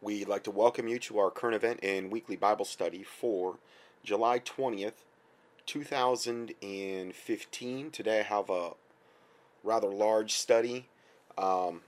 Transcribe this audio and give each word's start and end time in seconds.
We'd 0.00 0.28
like 0.28 0.44
to 0.44 0.52
welcome 0.52 0.86
you 0.86 1.00
to 1.00 1.18
our 1.18 1.28
current 1.28 1.56
event 1.56 1.80
and 1.82 2.12
weekly 2.12 2.36
Bible 2.36 2.64
study 2.64 3.02
for 3.02 3.58
July 4.04 4.38
20th, 4.38 4.92
2015. 5.66 7.90
Today 7.90 8.20
I 8.20 8.22
have 8.22 8.48
a 8.48 8.74
rather 9.64 9.88
large 9.88 10.34
study. 10.34 10.86
Um, 11.36 11.80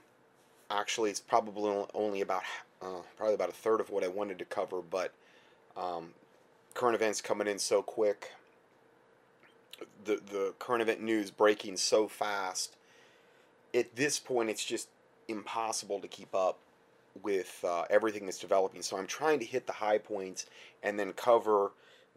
actually, 0.69 1.09
it's 1.09 1.21
probably 1.21 1.85
only 1.93 2.19
about 2.19 2.43
uh, 2.81 3.03
probably 3.15 3.35
about 3.35 3.47
a 3.47 3.53
third 3.53 3.79
of 3.79 3.89
what 3.89 4.03
I 4.03 4.09
wanted 4.09 4.39
to 4.39 4.45
cover, 4.45 4.81
but 4.81 5.13
um, 5.77 6.09
current 6.73 6.95
events 6.95 7.21
coming 7.21 7.47
in 7.47 7.59
so 7.59 7.81
quick. 7.81 8.33
The 10.03 10.17
the 10.17 10.53
current 10.59 10.81
event 10.81 11.01
news 11.01 11.31
breaking 11.31 11.77
so 11.77 12.09
fast. 12.09 12.75
At 13.73 13.95
this 13.95 14.19
point, 14.19 14.49
it's 14.49 14.65
just 14.65 14.89
impossible 15.29 16.01
to 16.01 16.09
keep 16.09 16.35
up 16.35 16.59
with 17.21 17.63
uh, 17.67 17.83
everything 17.89 18.25
that's 18.25 18.39
developing. 18.39 18.81
So 18.81 18.97
I'm 18.97 19.07
trying 19.07 19.39
to 19.39 19.45
hit 19.45 19.67
the 19.67 19.73
high 19.73 19.97
points 19.97 20.45
and 20.83 20.99
then 20.99 21.13
cover 21.13 21.71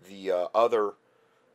the 0.08 0.30
uh, 0.30 0.46
other 0.54 0.94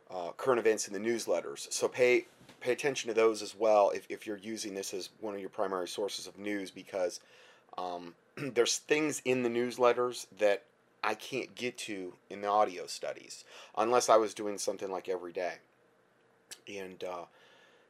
uh, 0.09 0.31
current 0.37 0.59
events 0.59 0.87
in 0.87 0.93
the 0.93 0.99
newsletters. 0.99 1.71
So 1.71 1.87
pay 1.87 2.25
pay 2.59 2.71
attention 2.73 3.07
to 3.07 3.13
those 3.13 3.41
as 3.41 3.55
well 3.55 3.89
if, 3.91 4.05
if 4.09 4.27
you're 4.27 4.37
using 4.37 4.73
this 4.73 4.93
as 4.93 5.09
one 5.21 5.33
of 5.33 5.39
your 5.39 5.49
primary 5.49 5.87
sources 5.87 6.27
of 6.27 6.37
news 6.37 6.71
because 6.71 7.21
um, 7.77 8.13
there's 8.37 8.77
things 8.77 9.21
in 9.23 9.43
the 9.43 9.49
newsletters 9.49 10.25
that 10.39 10.63
I 11.03 11.13
can't 11.13 11.55
get 11.55 11.77
to 11.79 12.13
in 12.29 12.41
the 12.41 12.47
audio 12.47 12.85
studies 12.87 13.45
unless 13.77 14.09
I 14.09 14.17
was 14.17 14.33
doing 14.33 14.57
something 14.57 14.91
like 14.91 15.07
every 15.07 15.31
day. 15.31 15.53
And 16.67 17.01
uh, 17.03 17.25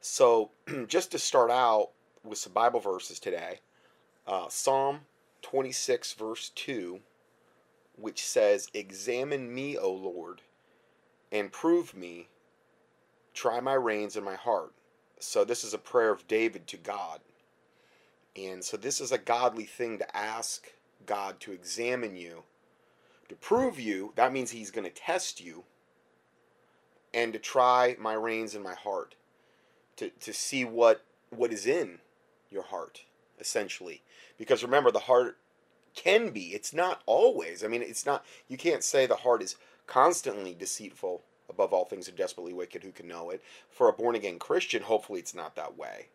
so 0.02 0.52
just 0.88 1.12
to 1.12 1.20
start 1.20 1.49
out 1.49 1.90
with 2.23 2.38
some 2.38 2.54
Bible 2.54 2.79
verses 2.79 3.20
today, 3.20 3.59
uh, 4.27 4.48
Psalm 4.49 5.02
26, 5.41 6.13
verse 6.13 6.49
2, 6.55 6.99
which 7.98 8.25
says, 8.25 8.70
Examine 8.73 9.53
me, 9.53 9.77
O 9.77 9.91
Lord, 9.91 10.41
and 11.32 11.51
prove 11.51 11.95
me. 11.95 12.27
Try 13.34 13.60
my 13.60 13.73
reins 13.73 14.15
and 14.15 14.26
my 14.26 14.35
heart. 14.35 14.73
So, 15.20 15.43
this 15.43 15.63
is 15.63 15.73
a 15.73 15.77
prayer 15.77 16.12
of 16.12 16.27
David 16.27 16.67
to 16.67 16.77
God. 16.77 17.20
And 18.35 18.63
so, 18.63 18.77
this 18.77 19.01
is 19.01 19.12
a 19.12 19.17
godly 19.17 19.65
thing 19.65 19.98
to 19.98 20.17
ask 20.17 20.71
God 21.05 21.40
to 21.41 21.51
examine 21.51 22.15
you, 22.15 22.43
to 23.27 23.35
prove 23.35 23.79
you. 23.79 24.13
That 24.15 24.34
means 24.34 24.51
He's 24.51 24.71
going 24.71 24.85
to 24.85 24.90
test 24.90 25.41
you, 25.41 25.63
and 27.13 27.34
to 27.34 27.40
try 27.40 27.95
my 27.99 28.13
reins 28.13 28.55
and 28.55 28.63
my 28.63 28.76
heart, 28.76 29.15
to, 29.98 30.10
to 30.10 30.34
see 30.34 30.63
what, 30.63 31.04
what 31.29 31.51
is 31.51 31.65
in 31.65 31.99
your 32.49 32.63
heart 32.63 33.04
essentially. 33.40 34.01
Because 34.40 34.63
remember, 34.63 34.90
the 34.90 34.99
heart 34.99 35.37
can 35.93 36.29
be, 36.29 36.54
it's 36.54 36.73
not 36.73 37.01
always. 37.05 37.63
I 37.63 37.68
mean, 37.68 37.84
it's 37.84 38.05
not, 38.05 38.26
you 38.48 38.57
can't 38.57 38.84
say 38.84 39.05
the 39.05 39.18
heart 39.18 39.43
is 39.43 39.57
constantly 39.85 40.55
deceitful 40.55 41.21
above 41.49 41.73
all 41.73 41.85
things 41.85 42.07
and 42.07 42.18
desperately 42.18 42.54
wicked 42.54 42.84
who 42.84 42.91
can 42.91 43.07
know 43.07 43.29
it. 43.29 43.43
For 43.70 43.90
a 43.90 43.93
born 43.93 44.15
again 44.15 44.40
Christian, 44.40 44.84
hopefully 44.84 45.20
it's 45.20 45.35
not 45.35 45.55
that 45.55 45.77
way. 45.77 46.07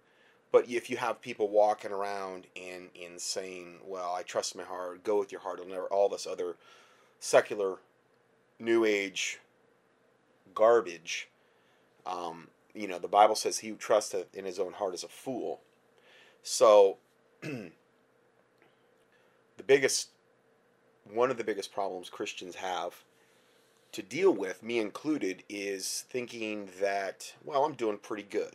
But 0.50 0.68
if 0.68 0.88
you 0.88 0.96
have 0.96 1.20
people 1.20 1.48
walking 1.48 1.90
around 1.90 2.46
and, 2.56 2.88
and 3.00 3.20
saying, 3.20 3.80
well, 3.84 4.14
I 4.14 4.22
trust 4.22 4.56
my 4.56 4.62
heart, 4.62 5.04
go 5.04 5.18
with 5.18 5.32
your 5.32 5.40
heart, 5.40 5.60
never, 5.68 5.86
all 5.86 6.08
this 6.08 6.26
other 6.26 6.56
secular 7.18 7.78
new 8.58 8.84
age 8.84 9.40
garbage, 10.54 11.28
um, 12.06 12.48
you 12.72 12.86
know, 12.86 12.98
the 12.98 13.08
Bible 13.08 13.34
says 13.34 13.58
he 13.58 13.68
who 13.68 13.76
trusteth 13.76 14.34
in 14.34 14.44
his 14.44 14.58
own 14.58 14.74
heart 14.74 14.94
is 14.94 15.04
a 15.04 15.08
fool. 15.08 15.60
So 16.42 16.98
the 19.56 19.62
biggest 19.62 20.08
one 21.12 21.30
of 21.30 21.36
the 21.36 21.44
biggest 21.44 21.72
problems 21.72 22.08
Christians 22.08 22.56
have 22.56 23.04
to 23.92 24.02
deal 24.02 24.32
with, 24.32 24.62
me 24.62 24.78
included, 24.78 25.44
is 25.48 26.04
thinking 26.08 26.68
that, 26.80 27.34
well, 27.44 27.64
I'm 27.64 27.74
doing 27.74 27.98
pretty 27.98 28.24
good. 28.24 28.54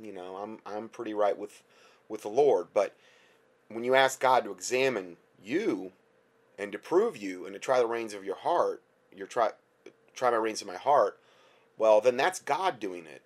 You 0.00 0.12
know, 0.12 0.36
I'm 0.36 0.58
I'm 0.64 0.88
pretty 0.88 1.14
right 1.14 1.36
with 1.36 1.62
with 2.08 2.22
the 2.22 2.28
Lord. 2.28 2.68
But 2.72 2.94
when 3.68 3.84
you 3.84 3.94
ask 3.94 4.20
God 4.20 4.44
to 4.44 4.52
examine 4.52 5.16
you 5.42 5.92
and 6.58 6.72
to 6.72 6.78
prove 6.78 7.16
you 7.16 7.44
and 7.44 7.54
to 7.54 7.58
try 7.58 7.78
the 7.78 7.86
reins 7.86 8.14
of 8.14 8.24
your 8.24 8.36
heart, 8.36 8.82
your 9.14 9.26
try 9.26 9.50
try 10.14 10.30
my 10.30 10.36
reins 10.36 10.60
of 10.60 10.68
my 10.68 10.76
heart, 10.76 11.18
well, 11.76 12.00
then 12.00 12.16
that's 12.16 12.40
God 12.40 12.78
doing 12.78 13.06
it 13.06 13.22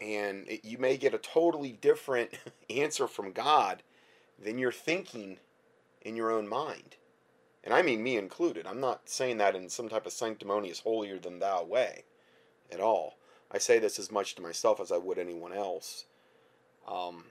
and 0.00 0.48
it, 0.48 0.64
you 0.64 0.78
may 0.78 0.96
get 0.96 1.14
a 1.14 1.18
totally 1.18 1.72
different 1.72 2.30
answer 2.70 3.06
from 3.06 3.32
God 3.32 3.82
than 4.42 4.58
you're 4.58 4.72
thinking 4.72 5.38
in 6.06 6.14
your 6.14 6.30
own 6.30 6.48
mind. 6.48 6.96
And 7.64 7.74
I 7.74 7.82
mean 7.82 8.00
me 8.02 8.16
included. 8.16 8.64
I'm 8.64 8.80
not 8.80 9.08
saying 9.08 9.38
that 9.38 9.56
in 9.56 9.68
some 9.68 9.88
type 9.88 10.06
of 10.06 10.12
sanctimonious 10.12 10.80
holier 10.80 11.18
than 11.18 11.40
thou 11.40 11.64
way 11.64 12.04
at 12.70 12.80
all. 12.80 13.18
I 13.50 13.58
say 13.58 13.80
this 13.80 13.98
as 13.98 14.12
much 14.12 14.36
to 14.36 14.42
myself 14.42 14.78
as 14.80 14.92
I 14.92 14.98
would 14.98 15.18
anyone 15.18 15.52
else. 15.52 16.04
Um, 16.86 17.24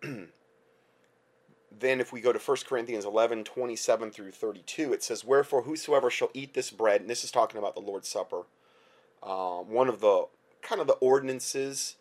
then 0.02 2.00
if 2.00 2.12
we 2.12 2.20
go 2.20 2.32
to 2.32 2.38
1 2.38 2.56
Corinthians 2.68 3.04
11, 3.04 3.42
27 3.42 4.12
through 4.12 4.30
32, 4.30 4.92
it 4.92 5.02
says, 5.02 5.24
Wherefore 5.24 5.62
whosoever 5.62 6.08
shall 6.08 6.30
eat 6.34 6.54
this 6.54 6.70
bread, 6.70 7.00
and 7.00 7.10
this 7.10 7.24
is 7.24 7.32
talking 7.32 7.58
about 7.58 7.74
the 7.74 7.80
Lord's 7.80 8.08
Supper, 8.08 8.42
uh, 9.24 9.58
one 9.58 9.88
of 9.88 10.00
the 10.00 10.26
kind 10.62 10.80
of 10.80 10.86
the 10.86 10.94
ordinances 10.94 11.96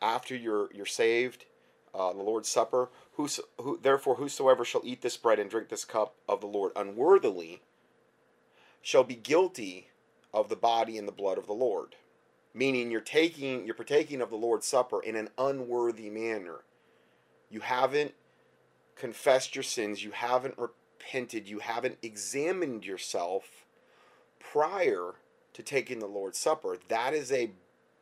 after 0.00 0.36
you're 0.36 0.68
you're 0.72 0.86
saved, 0.86 1.46
uh, 1.96 2.12
the 2.12 2.22
Lord's 2.22 2.48
Supper. 2.48 2.90
Whoso, 3.14 3.42
who, 3.60 3.78
therefore, 3.80 4.16
whosoever 4.16 4.64
shall 4.64 4.82
eat 4.84 5.02
this 5.02 5.16
bread 5.16 5.38
and 5.38 5.50
drink 5.50 5.68
this 5.68 5.84
cup 5.84 6.14
of 6.28 6.40
the 6.40 6.46
Lord 6.46 6.72
unworthily 6.76 7.62
shall 8.82 9.04
be 9.04 9.16
guilty 9.16 9.88
of 10.32 10.48
the 10.48 10.56
body 10.56 10.98
and 10.98 11.08
the 11.08 11.12
blood 11.12 11.38
of 11.38 11.46
the 11.46 11.52
Lord. 11.52 11.96
Meaning, 12.54 12.90
you're 12.90 13.00
taking, 13.00 13.66
you're 13.66 13.74
partaking 13.74 14.20
of 14.20 14.30
the 14.30 14.36
Lord's 14.36 14.66
Supper 14.66 15.02
in 15.02 15.16
an 15.16 15.30
unworthy 15.38 16.10
manner. 16.10 16.60
You 17.50 17.60
haven't 17.60 18.14
confessed 18.96 19.54
your 19.54 19.62
sins. 19.62 20.04
You 20.04 20.10
haven't 20.12 20.58
repented. 20.58 21.48
You 21.48 21.60
haven't 21.60 21.98
examined 22.02 22.84
yourself 22.84 23.66
prior 24.38 25.14
to 25.52 25.62
taking 25.62 25.98
the 25.98 26.06
Lord's 26.06 26.38
Supper. 26.38 26.76
That 26.88 27.14
is 27.14 27.32
a 27.32 27.50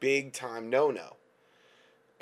big 0.00 0.32
time 0.32 0.70
no 0.70 0.90
no. 0.90 1.16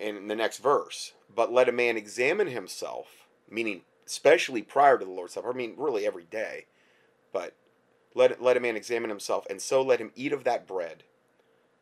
In 0.02 0.26
the 0.26 0.34
next 0.34 0.58
verse, 0.58 1.12
but 1.32 1.52
let 1.52 1.68
a 1.68 1.72
man 1.72 1.96
examine 1.96 2.48
himself, 2.48 3.28
meaning 3.48 3.82
especially 4.04 4.60
prior 4.60 4.98
to 4.98 5.04
the 5.04 5.10
Lord's 5.12 5.34
Supper. 5.34 5.50
I 5.50 5.52
mean, 5.52 5.74
really 5.76 6.04
every 6.04 6.24
day, 6.24 6.66
but 7.32 7.54
let 8.12 8.42
let 8.42 8.56
a 8.56 8.60
man 8.60 8.74
examine 8.74 9.10
himself, 9.10 9.46
and 9.48 9.62
so 9.62 9.80
let 9.80 10.00
him 10.00 10.10
eat 10.16 10.32
of 10.32 10.42
that 10.42 10.66
bread, 10.66 11.04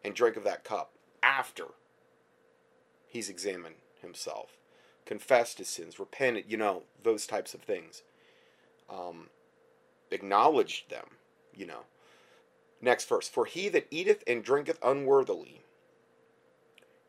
and 0.05 0.15
drink 0.15 0.37
of 0.37 0.45
that 0.45 0.65
cup 0.65 0.93
after 1.23 1.65
he's 3.09 3.31
examined 3.31 3.77
himself, 4.03 4.59
confessed 5.07 5.57
his 5.57 5.69
sins, 5.69 5.99
repented, 5.99 6.45
you 6.47 6.59
know, 6.59 6.83
those 7.03 7.27
types 7.27 7.55
of 7.55 7.63
things. 7.63 8.03
Um, 8.91 9.31
acknowledged 10.11 10.91
them, 10.91 11.07
you 11.55 11.65
know. 11.65 11.85
Next 12.83 13.09
verse, 13.09 13.31
for 13.31 13.47
he 13.47 13.71
that 13.71 13.87
eateth 13.91 14.23
and 14.27 14.45
drinketh 14.45 14.79
unworthily 14.83 15.63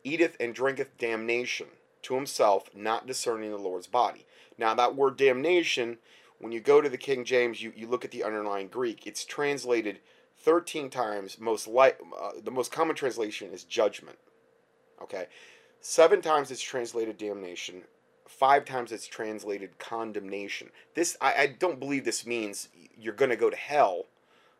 eateth 0.03 0.37
and 0.39 0.53
drinketh 0.53 0.97
damnation 0.97 1.67
to 2.03 2.15
himself, 2.15 2.69
not 2.75 3.07
discerning 3.07 3.51
the 3.51 3.57
Lord's 3.57 3.87
body. 3.87 4.25
Now, 4.57 4.73
that 4.75 4.95
word 4.95 5.17
damnation, 5.17 5.97
when 6.39 6.51
you 6.51 6.59
go 6.59 6.81
to 6.81 6.89
the 6.89 6.97
King 6.97 7.23
James, 7.23 7.61
you, 7.61 7.71
you 7.75 7.87
look 7.87 8.05
at 8.05 8.11
the 8.11 8.23
underlying 8.23 8.67
Greek, 8.67 9.05
it's 9.05 9.25
translated 9.25 9.99
13 10.39 10.89
times. 10.89 11.39
Most 11.39 11.67
like 11.67 11.99
uh, 12.19 12.31
The 12.43 12.51
most 12.51 12.71
common 12.71 12.95
translation 12.95 13.51
is 13.53 13.63
judgment. 13.63 14.17
Okay? 15.01 15.27
Seven 15.81 16.21
times 16.21 16.51
it's 16.51 16.61
translated 16.61 17.17
damnation. 17.17 17.83
Five 18.27 18.65
times 18.65 18.91
it's 18.91 19.07
translated 19.07 19.77
condemnation. 19.77 20.69
This 20.95 21.17
I, 21.21 21.33
I 21.33 21.47
don't 21.47 21.79
believe 21.79 22.05
this 22.05 22.25
means 22.25 22.69
you're 22.97 23.13
going 23.13 23.31
to 23.31 23.35
go 23.35 23.49
to 23.49 23.57
hell. 23.57 24.05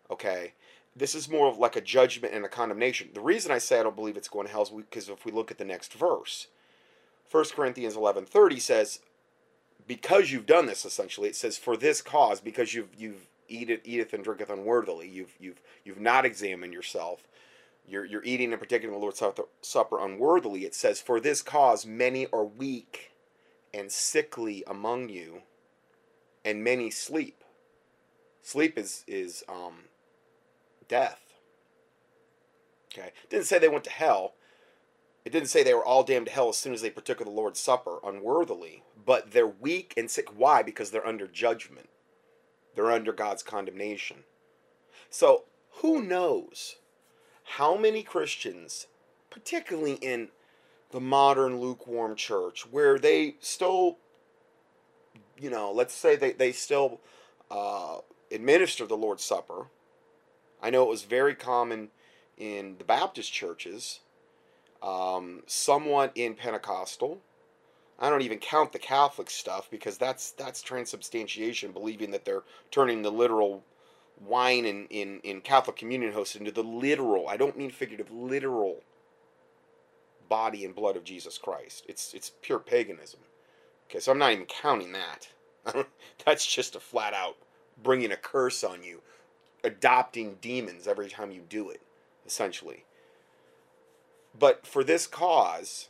Okay? 0.10 0.54
This 0.96 1.16
is 1.16 1.30
more 1.30 1.48
of 1.48 1.58
like 1.58 1.76
a 1.76 1.82
judgment 1.82 2.34
and 2.34 2.44
a 2.46 2.50
condemnation. 2.50 3.10
The 3.14 3.22
reason 3.22 3.52
I 3.52 3.60
say 3.60 3.80
I 3.80 3.84
don't 3.84 3.96
believe 3.96 4.18
it's 4.18 4.28
going 4.28 4.46
to 4.48 4.52
hell 4.52 4.64
is 4.64 4.70
because 4.70 5.10
if 5.10 5.26
we 5.26 5.32
look 5.32 5.52
at 5.52 5.58
the 5.58 5.66
next 5.66 5.94
verse, 5.94 6.48
1 7.30 7.46
Corinthians 7.56 7.96
11:30 7.96 8.60
says, 8.60 9.00
"Because 9.88 10.32
you've 10.32 10.46
done 10.46 10.66
this, 10.66 10.86
essentially, 10.86 11.30
it 11.30 11.36
says, 11.36 11.58
for 11.58 11.78
this 11.78 12.02
cause, 12.02 12.42
because 12.42 12.74
you've 12.74 12.94
you've 12.98 13.28
eateth, 13.48 13.82
eateth 13.86 14.14
and 14.14 14.24
drinketh 14.24 14.50
unworthily, 14.50 15.08
you've 15.08 15.36
you've 15.40 15.62
you've 15.86 16.00
not 16.00 16.26
examined 16.26 16.74
yourself, 16.74 17.28
you're 17.88 18.06
you're 18.06 18.24
eating 18.24 18.52
and 18.52 18.60
partaking 18.60 18.90
of 18.90 18.94
the 18.94 19.00
Lord's 19.00 19.24
supper 19.62 20.04
unworthily. 20.04 20.66
It 20.66 20.76
says, 20.76 21.00
for 21.00 21.20
this 21.20 21.42
cause, 21.42 21.86
many 21.86 22.28
are 22.34 22.46
weak 22.46 23.12
and 23.74 23.92
sickly 23.92 24.64
among 24.68 25.08
you, 25.10 25.44
and 26.44 26.64
many 26.64 26.90
sleep. 26.90 27.44
Sleep 28.42 28.78
is 28.78 29.06
is 29.08 29.44
um, 29.48 29.86
death. 30.92 31.22
Okay? 32.94 33.14
Didn't 33.30 33.46
say 33.46 33.58
they 33.58 33.70
went 33.70 33.86
to 33.86 33.90
hell. 33.90 34.34
It 35.24 35.32
didn't 35.32 35.48
say 35.48 35.64
they 35.64 35.74
were 35.74 35.86
all 35.86 36.04
damned 36.04 36.26
to 36.26 36.32
hell 36.32 36.50
as 36.50 36.58
soon 36.58 36.74
as 36.74 36.82
they 36.82 36.90
partook 36.90 37.22
of 37.22 37.28
the 37.28 37.32
Lord's 37.32 37.60
Supper 37.60 38.00
unworthily, 38.04 38.84
but 39.06 39.32
they're 39.32 39.48
weak 39.48 39.94
and 39.96 40.12
sick. 40.12 40.38
Why? 40.38 40.62
Because 40.62 40.92
they're 40.92 41.08
under 41.08 41.28
judgment. 41.28 41.88
They're 42.76 42.92
under 42.92 43.14
God's 43.14 43.42
condemnation. 43.42 44.24
So, 45.10 45.44
who 45.76 46.02
knows 46.02 46.76
how 47.44 47.78
many 47.78 48.04
Christians, 48.04 48.88
particularly 49.30 49.94
in 49.94 50.30
the 50.92 51.00
modern 51.00 51.62
lukewarm 51.62 52.16
church, 52.16 52.66
where 52.70 53.00
they 53.00 53.36
still, 53.40 53.98
you 55.40 55.50
know, 55.50 55.72
let's 55.72 55.94
say 55.94 56.16
they, 56.18 56.32
they 56.34 56.52
still 56.52 57.00
uh, 57.50 58.00
administer 58.32 58.86
the 58.86 58.98
Lord's 58.98 59.24
Supper. 59.24 59.68
I 60.62 60.69
know 60.69 60.84
it 60.84 60.90
was 60.90 61.04
very 61.04 61.36
common 61.36 61.90
in 62.38 62.75
the 62.78 62.84
Baptist 62.84 63.31
churches, 63.31 64.00
um, 64.81 65.44
somewhat 65.48 66.12
in 66.16 66.36
Pentecostal. 66.36 67.22
I 68.00 68.10
don't 68.10 68.24
even 68.24 68.40
count 68.40 68.72
the 68.72 68.80
Catholic 68.80 69.30
stuff 69.30 69.69
because 69.69 69.98
that's 69.98 70.31
that's 70.31 70.62
transubstantiation, 70.62 71.72
believing 71.72 72.12
that 72.12 72.25
they're 72.25 72.44
turning 72.72 73.02
the 73.02 73.12
literal 73.12 73.63
wine 74.19 74.66
in, 74.66 74.86
in, 74.90 75.19
in 75.24 75.42
Catholic 75.42 75.75
communion 75.75 76.13
hosts 76.13 76.36
into 76.36 76.52
the 76.52 76.63
literal, 76.63 77.28
I 77.28 77.38
don't 77.38 77.58
mean 77.58 77.72
figurative, 77.72 78.12
literal 78.12 78.81
body 80.30 80.63
and 80.63 80.75
blood 80.75 80.96
of 80.96 81.04
Jesus 81.04 81.38
Christ. 81.38 81.86
It's 81.88 82.13
it's 82.13 82.31
pure 82.42 82.60
paganism. 82.60 83.22
Okay, 83.90 84.00
so 84.00 84.12
I'm 84.12 84.18
not 84.18 84.31
even 84.31 84.46
counting 84.46 84.94
that. 84.94 85.28
That's 86.25 86.46
just 86.46 86.75
a 86.75 86.80
flat 86.80 87.13
out 87.13 87.36
bringing 87.81 88.12
a 88.12 88.18
curse 88.18 88.63
on 88.63 88.84
you, 88.84 89.02
adopting 89.63 90.38
demons 90.42 90.88
every 90.88 91.10
time 91.10 91.31
you 91.31 91.42
do 91.48 91.69
it, 91.69 91.81
essentially. 92.25 92.86
But 94.38 94.66
for 94.66 94.84
this 94.84 95.08
cause, 95.08 95.90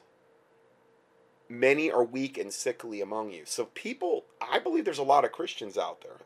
many 1.47 1.91
are 1.91 2.03
weak 2.03 2.38
and 2.38 2.51
sickly 2.51 3.01
among 3.01 3.31
you. 3.31 3.44
So 3.45 3.65
people, 3.65 4.25
I 4.41 4.59
believe 4.59 4.85
there's 4.85 4.97
a 4.97 5.03
lot 5.03 5.25
of 5.25 5.31
Christians 5.31 5.77
out 5.77 6.01
there 6.01 6.18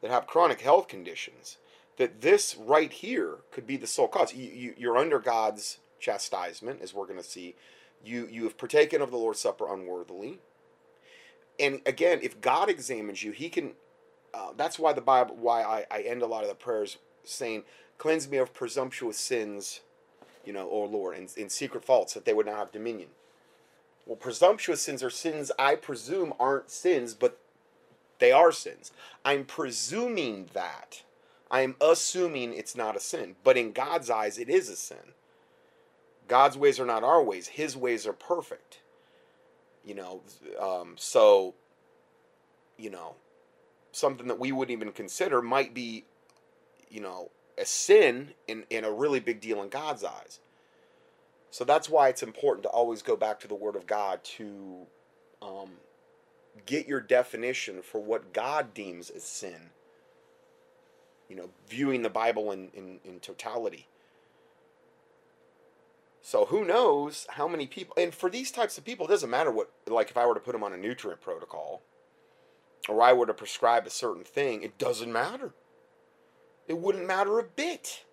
that 0.00 0.10
have 0.10 0.26
chronic 0.26 0.60
health 0.60 0.88
conditions 0.88 1.58
that 1.96 2.22
this 2.22 2.56
right 2.56 2.92
here 2.92 3.38
could 3.50 3.66
be 3.66 3.76
the 3.76 3.86
sole 3.86 4.08
cause. 4.08 4.32
You, 4.32 4.50
you, 4.50 4.74
you're 4.78 4.96
under 4.96 5.18
God's 5.18 5.78
chastisement, 5.98 6.80
as 6.80 6.94
we're 6.94 7.04
going 7.06 7.18
to 7.18 7.22
see. 7.22 7.54
You 8.02 8.26
you 8.30 8.44
have 8.44 8.56
partaken 8.56 9.02
of 9.02 9.10
the 9.10 9.18
Lord's 9.18 9.40
Supper 9.40 9.70
unworthily. 9.70 10.38
And 11.58 11.82
again, 11.84 12.20
if 12.22 12.40
God 12.40 12.70
examines 12.70 13.22
you, 13.22 13.32
He 13.32 13.50
can. 13.50 13.72
Uh, 14.32 14.50
that's 14.56 14.78
why 14.78 14.92
the 14.92 15.00
Bible, 15.00 15.36
why 15.36 15.62
I, 15.62 15.84
I 15.90 16.00
end 16.02 16.22
a 16.22 16.26
lot 16.26 16.42
of 16.42 16.48
the 16.48 16.54
prayers 16.54 16.98
saying, 17.24 17.64
"Cleanse 17.98 18.28
me 18.28 18.38
of 18.38 18.54
presumptuous 18.54 19.18
sins, 19.18 19.80
you 20.44 20.52
know, 20.52 20.68
O 20.70 20.84
Lord, 20.84 21.16
and, 21.16 21.32
and 21.36 21.50
secret 21.50 21.84
faults, 21.84 22.14
that 22.14 22.24
they 22.24 22.34
would 22.34 22.46
not 22.46 22.56
have 22.56 22.72
dominion." 22.72 23.08
Well, 24.06 24.16
presumptuous 24.16 24.82
sins 24.82 25.02
are 25.02 25.10
sins 25.10 25.52
I 25.58 25.76
presume 25.76 26.32
aren't 26.40 26.70
sins, 26.70 27.14
but 27.14 27.38
they 28.18 28.32
are 28.32 28.52
sins. 28.52 28.92
I'm 29.24 29.44
presuming 29.44 30.48
that. 30.52 31.02
I'm 31.50 31.74
assuming 31.80 32.54
it's 32.54 32.76
not 32.76 32.96
a 32.96 33.00
sin, 33.00 33.34
but 33.42 33.56
in 33.56 33.72
God's 33.72 34.08
eyes, 34.08 34.38
it 34.38 34.48
is 34.48 34.68
a 34.68 34.76
sin. 34.76 35.14
God's 36.28 36.56
ways 36.56 36.78
are 36.78 36.86
not 36.86 37.02
our 37.02 37.22
ways. 37.22 37.48
His 37.48 37.76
ways 37.76 38.06
are 38.06 38.12
perfect. 38.12 38.78
You 39.84 39.94
know, 39.94 40.20
um, 40.60 40.94
so, 40.96 41.54
you 42.78 42.90
know, 42.90 43.16
something 43.92 44.28
that 44.28 44.38
we 44.38 44.52
wouldn't 44.52 44.76
even 44.76 44.92
consider 44.92 45.42
might 45.42 45.74
be, 45.74 46.04
you 46.90 47.00
know, 47.00 47.30
a 47.58 47.64
sin 47.64 48.30
and, 48.48 48.64
in 48.70 48.84
a 48.84 48.90
really 48.90 49.20
big 49.20 49.40
deal 49.40 49.62
in 49.62 49.68
God's 49.68 50.04
eyes. 50.04 50.40
So 51.50 51.64
that's 51.64 51.88
why 51.88 52.08
it's 52.08 52.22
important 52.22 52.62
to 52.62 52.68
always 52.68 53.02
go 53.02 53.16
back 53.16 53.40
to 53.40 53.48
the 53.48 53.54
Word 53.54 53.76
of 53.76 53.86
God 53.86 54.22
to 54.24 54.86
um, 55.42 55.70
get 56.66 56.86
your 56.86 57.00
definition 57.00 57.82
for 57.82 58.00
what 58.00 58.32
God 58.32 58.72
deems 58.72 59.10
as 59.10 59.24
sin. 59.24 59.70
You 61.28 61.36
know, 61.36 61.50
viewing 61.68 62.02
the 62.02 62.10
Bible 62.10 62.52
in, 62.52 62.68
in, 62.72 63.00
in 63.04 63.20
totality. 63.20 63.86
So 66.22 66.44
who 66.46 66.64
knows 66.64 67.26
how 67.30 67.48
many 67.48 67.66
people, 67.66 67.94
and 67.96 68.14
for 68.14 68.30
these 68.30 68.50
types 68.50 68.78
of 68.78 68.84
people, 68.84 69.06
it 69.06 69.10
doesn't 69.10 69.30
matter 69.30 69.50
what, 69.50 69.70
like 69.86 70.10
if 70.10 70.16
I 70.16 70.26
were 70.26 70.34
to 70.34 70.40
put 70.40 70.52
them 70.52 70.62
on 70.62 70.72
a 70.72 70.76
nutrient 70.76 71.20
protocol, 71.20 71.82
or 72.88 73.02
I 73.02 73.12
were 73.12 73.26
to 73.26 73.34
prescribe 73.34 73.86
a 73.86 73.90
certain 73.90 74.24
thing, 74.24 74.62
it 74.62 74.78
doesn't 74.78 75.12
matter. 75.12 75.52
It 76.66 76.78
wouldn't 76.78 77.06
matter 77.06 77.38
a 77.38 77.44
bit. 77.44 78.04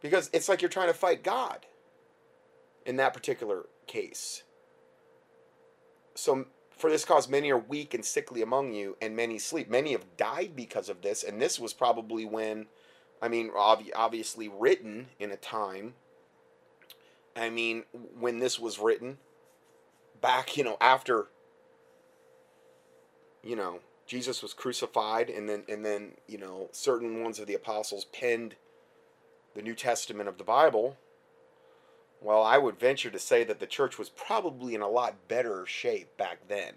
Because 0.00 0.30
it's 0.32 0.48
like 0.48 0.62
you're 0.62 0.68
trying 0.68 0.88
to 0.88 0.94
fight 0.94 1.22
God 1.22 1.66
in 2.84 2.96
that 2.96 3.14
particular 3.14 3.66
case. 3.86 4.42
So 6.14 6.46
for 6.70 6.90
this 6.90 7.04
cause, 7.04 7.28
many 7.28 7.50
are 7.50 7.58
weak 7.58 7.94
and 7.94 8.04
sickly 8.04 8.42
among 8.42 8.72
you, 8.72 8.96
and 9.00 9.14
many 9.14 9.38
sleep. 9.38 9.70
Many 9.70 9.92
have 9.92 10.16
died 10.16 10.56
because 10.56 10.88
of 10.88 11.02
this, 11.02 11.22
and 11.22 11.40
this 11.40 11.60
was 11.60 11.72
probably 11.72 12.24
when, 12.24 12.66
I 13.22 13.28
mean, 13.28 13.50
obviously 13.56 14.48
written 14.48 15.06
in 15.20 15.30
a 15.30 15.36
time 15.36 15.94
I 17.36 17.50
mean, 17.50 17.84
when 18.18 18.38
this 18.38 18.58
was 18.58 18.78
written, 18.78 19.18
back, 20.20 20.56
you 20.56 20.64
know, 20.64 20.76
after, 20.80 21.28
you 23.42 23.56
know, 23.56 23.80
Jesus 24.06 24.42
was 24.42 24.52
crucified, 24.52 25.30
and 25.30 25.48
then, 25.48 25.64
and 25.68 25.84
then, 25.84 26.12
you 26.26 26.38
know, 26.38 26.68
certain 26.72 27.22
ones 27.22 27.38
of 27.38 27.46
the 27.46 27.54
apostles 27.54 28.04
penned 28.06 28.56
the 29.54 29.62
New 29.62 29.74
Testament 29.74 30.28
of 30.28 30.38
the 30.38 30.44
Bible. 30.44 30.96
Well, 32.20 32.42
I 32.42 32.58
would 32.58 32.78
venture 32.78 33.10
to 33.10 33.18
say 33.18 33.42
that 33.44 33.58
the 33.58 33.66
church 33.66 33.98
was 33.98 34.08
probably 34.08 34.74
in 34.74 34.80
a 34.80 34.88
lot 34.88 35.28
better 35.28 35.66
shape 35.66 36.16
back 36.16 36.48
then, 36.48 36.74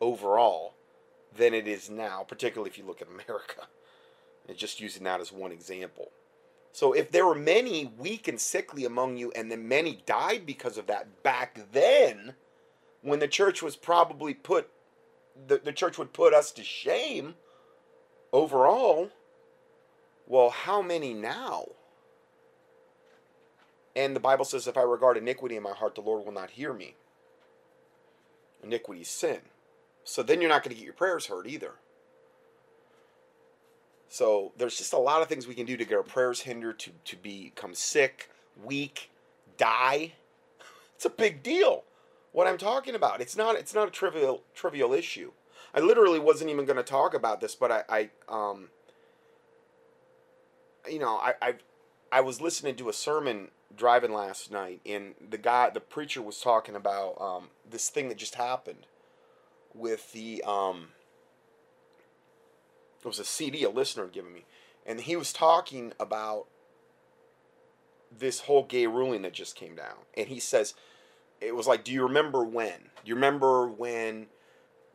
overall, 0.00 0.74
than 1.34 1.54
it 1.54 1.66
is 1.66 1.88
now, 1.88 2.22
particularly 2.22 2.70
if 2.70 2.78
you 2.78 2.84
look 2.84 3.00
at 3.00 3.08
America. 3.08 3.68
And 4.46 4.56
just 4.56 4.80
using 4.80 5.04
that 5.04 5.20
as 5.20 5.32
one 5.32 5.52
example. 5.52 6.10
So 6.72 6.92
if 6.92 7.10
there 7.10 7.26
were 7.26 7.34
many 7.34 7.92
weak 7.98 8.28
and 8.28 8.40
sickly 8.40 8.84
among 8.84 9.16
you, 9.16 9.32
and 9.32 9.50
then 9.50 9.68
many 9.68 10.02
died 10.06 10.44
because 10.44 10.78
of 10.78 10.86
that 10.86 11.22
back 11.22 11.60
then, 11.72 12.34
when 13.00 13.20
the 13.20 13.28
church 13.28 13.62
was 13.62 13.76
probably 13.76 14.34
put, 14.34 14.68
the, 15.46 15.58
the 15.58 15.72
church 15.72 15.98
would 15.98 16.12
put 16.12 16.34
us 16.34 16.50
to 16.52 16.64
shame 16.64 17.34
overall. 18.32 19.10
Well, 20.26 20.50
how 20.50 20.82
many 20.82 21.14
now? 21.14 21.66
And 23.96 24.14
the 24.14 24.20
Bible 24.20 24.44
says, 24.44 24.66
if 24.66 24.76
I 24.76 24.82
regard 24.82 25.16
iniquity 25.16 25.56
in 25.56 25.62
my 25.62 25.72
heart, 25.72 25.94
the 25.94 26.02
Lord 26.02 26.24
will 26.24 26.32
not 26.32 26.50
hear 26.50 26.72
me. 26.72 26.94
Iniquity 28.62 29.00
is 29.00 29.08
sin. 29.08 29.38
So 30.04 30.22
then 30.22 30.40
you're 30.40 30.50
not 30.50 30.62
going 30.62 30.70
to 30.70 30.76
get 30.76 30.84
your 30.84 30.94
prayers 30.94 31.26
heard 31.26 31.46
either. 31.46 31.72
So 34.08 34.52
there's 34.56 34.78
just 34.78 34.92
a 34.92 34.98
lot 34.98 35.20
of 35.20 35.28
things 35.28 35.46
we 35.46 35.54
can 35.54 35.66
do 35.66 35.76
to 35.76 35.84
get 35.84 35.96
our 35.96 36.02
prayers 36.02 36.40
hindered, 36.40 36.78
to, 36.80 36.90
to 37.04 37.16
become 37.16 37.74
sick, 37.74 38.30
weak, 38.64 39.10
die. 39.56 40.12
It's 40.96 41.04
a 41.04 41.10
big 41.10 41.44
deal. 41.44 41.84
What 42.38 42.46
I'm 42.46 42.56
talking 42.56 42.94
about. 42.94 43.20
It's 43.20 43.36
not 43.36 43.56
it's 43.56 43.74
not 43.74 43.88
a 43.88 43.90
trivial 43.90 44.44
trivial 44.54 44.92
issue. 44.92 45.32
I 45.74 45.80
literally 45.80 46.20
wasn't 46.20 46.50
even 46.50 46.66
going 46.66 46.76
to 46.76 46.84
talk 46.84 47.12
about 47.12 47.40
this, 47.40 47.56
but 47.56 47.72
I, 47.72 47.82
I 47.88 48.10
um 48.28 48.68
you 50.88 51.00
know, 51.00 51.16
I, 51.16 51.34
I 51.42 51.54
I 52.12 52.20
was 52.20 52.40
listening 52.40 52.76
to 52.76 52.88
a 52.88 52.92
sermon 52.92 53.48
driving 53.76 54.12
last 54.12 54.52
night 54.52 54.80
and 54.86 55.16
the 55.28 55.36
guy 55.36 55.70
the 55.70 55.80
preacher 55.80 56.22
was 56.22 56.40
talking 56.40 56.76
about 56.76 57.20
um 57.20 57.48
this 57.68 57.88
thing 57.88 58.08
that 58.08 58.18
just 58.18 58.36
happened 58.36 58.86
with 59.74 60.12
the 60.12 60.40
um 60.46 60.90
it 63.00 63.04
was 63.08 63.18
a 63.18 63.24
CD 63.24 63.64
a 63.64 63.68
listener 63.68 64.04
had 64.04 64.12
given 64.12 64.32
me, 64.32 64.44
and 64.86 65.00
he 65.00 65.16
was 65.16 65.32
talking 65.32 65.92
about 65.98 66.46
this 68.16 68.42
whole 68.42 68.62
gay 68.62 68.86
ruling 68.86 69.22
that 69.22 69.32
just 69.32 69.56
came 69.56 69.74
down, 69.74 69.96
and 70.16 70.28
he 70.28 70.38
says 70.38 70.74
it 71.40 71.54
was 71.54 71.66
like, 71.66 71.84
do 71.84 71.92
you 71.92 72.02
remember 72.02 72.42
when? 72.44 72.78
Do 72.78 73.08
you 73.08 73.14
remember 73.14 73.66
when 73.66 74.26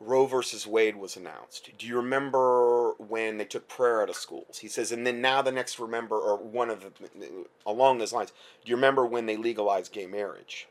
Roe 0.00 0.26
versus 0.26 0.66
Wade 0.66 0.96
was 0.96 1.16
announced? 1.16 1.70
Do 1.78 1.86
you 1.86 1.96
remember 1.96 2.92
when 2.98 3.38
they 3.38 3.44
took 3.44 3.68
prayer 3.68 4.02
out 4.02 4.10
of 4.10 4.16
schools? 4.16 4.58
He 4.58 4.68
says, 4.68 4.92
and 4.92 5.06
then 5.06 5.20
now 5.20 5.42
the 5.42 5.52
next 5.52 5.78
remember, 5.78 6.18
or 6.18 6.36
one 6.36 6.70
of 6.70 6.80
the, 6.80 6.90
along 7.66 7.98
those 7.98 8.12
lines, 8.12 8.32
do 8.64 8.70
you 8.70 8.76
remember 8.76 9.06
when 9.06 9.26
they 9.26 9.36
legalized 9.36 9.92
gay 9.92 10.06
marriage? 10.06 10.68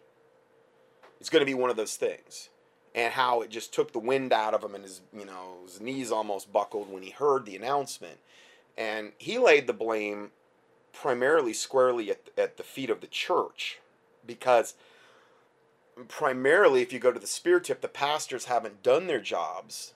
It's 1.19 1.29
going 1.29 1.41
to 1.41 1.45
be 1.45 1.53
one 1.53 1.69
of 1.69 1.77
those 1.77 1.95
things 1.95 2.49
and 2.95 3.13
how 3.13 3.41
it 3.41 3.49
just 3.49 3.73
took 3.73 3.91
the 3.91 3.99
wind 3.99 4.31
out 4.31 4.53
of 4.53 4.63
him 4.63 4.75
and 4.75 4.83
his 4.83 5.01
you 5.17 5.25
know 5.25 5.57
his 5.65 5.81
knees 5.81 6.11
almost 6.11 6.51
buckled 6.51 6.91
when 6.91 7.03
he 7.03 7.09
heard 7.09 7.45
the 7.45 7.55
announcement 7.55 8.19
and 8.77 9.11
he 9.17 9.37
laid 9.37 9.67
the 9.67 9.73
blame 9.73 10.31
primarily 10.91 11.53
squarely 11.53 12.11
at, 12.11 12.29
at 12.37 12.57
the 12.57 12.63
feet 12.63 12.89
of 12.89 13.01
the 13.01 13.07
church 13.07 13.79
because 14.25 14.75
primarily 16.07 16.81
if 16.81 16.91
you 16.91 16.99
go 16.99 17.11
to 17.11 17.19
the 17.19 17.27
spear 17.27 17.59
tip 17.59 17.81
the 17.81 17.87
pastors 17.87 18.45
haven't 18.45 18.83
done 18.83 19.07
their 19.07 19.21
jobs. 19.21 19.93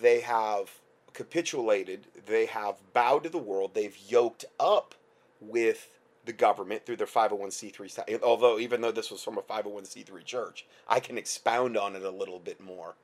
They 0.00 0.20
have 0.20 0.78
capitulated. 1.12 2.06
They 2.26 2.46
have 2.46 2.76
bowed 2.92 3.24
to 3.24 3.28
the 3.28 3.38
world. 3.38 3.72
They've 3.74 3.96
yoked 3.96 4.44
up 4.58 4.94
with 5.40 5.98
the 6.24 6.32
government 6.32 6.84
through 6.84 6.96
their 6.96 7.06
501c3 7.06 8.22
although 8.22 8.58
even 8.58 8.82
though 8.82 8.92
this 8.92 9.10
was 9.10 9.22
from 9.22 9.38
a 9.38 9.42
501c3 9.42 10.22
church 10.22 10.66
i 10.86 11.00
can 11.00 11.16
expound 11.16 11.78
on 11.78 11.96
it 11.96 12.02
a 12.02 12.10
little 12.10 12.38
bit 12.38 12.60
more. 12.60 12.94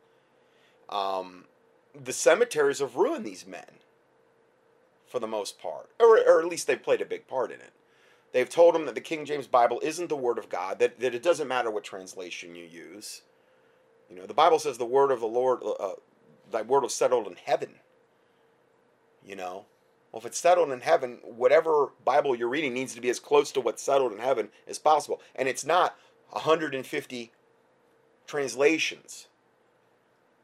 Um, 0.89 1.47
the 1.95 2.13
cemeteries 2.13 2.81
have 2.81 2.97
ruined 2.97 3.25
these 3.25 3.47
men 3.47 3.81
for 5.07 5.19
the 5.19 5.27
most 5.27 5.59
part, 5.59 5.89
or, 5.99 6.19
or 6.19 6.41
at 6.41 6.47
least 6.47 6.67
they've 6.67 6.83
played 6.83 7.01
a 7.01 7.07
big 7.07 7.27
part 7.27 7.51
in 7.51 7.61
it. 7.61 7.73
They've 8.33 8.49
told 8.49 8.75
them 8.75 8.87
that 8.87 8.95
the 8.95 9.01
King 9.01 9.25
James 9.25 9.47
Bible 9.47 9.81
isn't 9.83 10.09
the 10.09 10.17
Word 10.17 10.39
of 10.39 10.49
God, 10.49 10.79
that, 10.79 11.01
that 11.01 11.15
it 11.15 11.23
doesn't 11.23 11.49
matter 11.49 11.71
what 11.71 11.85
translation 11.85 12.55
you 12.55 12.65
use. 12.65 13.23
You 14.11 14.17
know, 14.17 14.27
the 14.27 14.35
Bible 14.35 14.59
says 14.59 14.79
the 14.79 14.85
Word 14.85 15.11
of 15.11 15.21
the 15.21 15.27
Lord, 15.27 15.61
uh, 15.63 15.71
uh 15.73 15.95
thy 16.51 16.63
Word 16.63 16.83
was 16.83 16.95
settled 16.95 17.27
in 17.27 17.37
heaven. 17.43 17.77
You 19.25 19.37
know, 19.37 19.67
well, 20.13 20.21
if 20.21 20.27
it's 20.27 20.39
settled 20.39 20.71
in 20.71 20.81
heaven, 20.81 21.19
whatever 21.25 21.93
Bible 22.05 22.35
you're 22.35 22.49
reading 22.49 22.73
needs 22.73 22.95
to 22.95 23.01
be 23.01 23.11
as 23.11 23.21
close 23.21 23.53
to 23.53 23.61
what's 23.61 23.83
settled 23.83 24.13
in 24.13 24.19
heaven 24.19 24.49
as 24.67 24.79
possible. 24.79 25.21
And 25.35 25.49
it's 25.49 25.65
not 25.65 25.97
150 26.31 27.33
translations. 28.27 29.29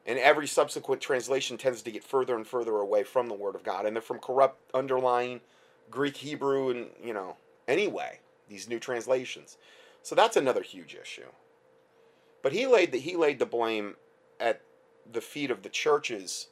And 0.05 0.19
every 0.19 0.47
subsequent 0.47 1.01
translation 1.01 1.57
tends 1.57 1.83
to 1.83 1.91
get 1.91 2.05
further 2.05 2.35
and 2.35 2.47
further 2.47 2.77
away 2.77 3.05
from 3.05 3.29
the 3.29 3.35
Word 3.35 3.55
of 3.55 3.62
God. 3.62 3.87
And 3.87 3.95
they're 3.95 4.03
from 4.03 4.19
corrupt 4.19 4.71
underlying 4.75 5.41
Greek, 5.91 6.19
Hebrew, 6.19 6.71
and, 6.71 6.87
you 7.03 7.15
know, 7.15 7.37
anyway, 7.69 8.21
these 8.49 8.69
new 8.69 8.78
translations. 8.78 9.59
So 10.02 10.14
that's 10.14 10.37
another 10.37 10.62
huge 10.62 10.95
issue. 10.95 11.31
But 12.42 12.52
he 12.52 12.66
laid 12.66 12.92
the, 12.92 12.99
he 12.99 13.16
laid 13.16 13.38
the 13.38 13.47
blame 13.47 13.97
at 14.40 14.62
the 15.11 15.21
feet 15.21 15.50
of 15.50 15.62
the 15.62 15.69
churches, 15.69 16.49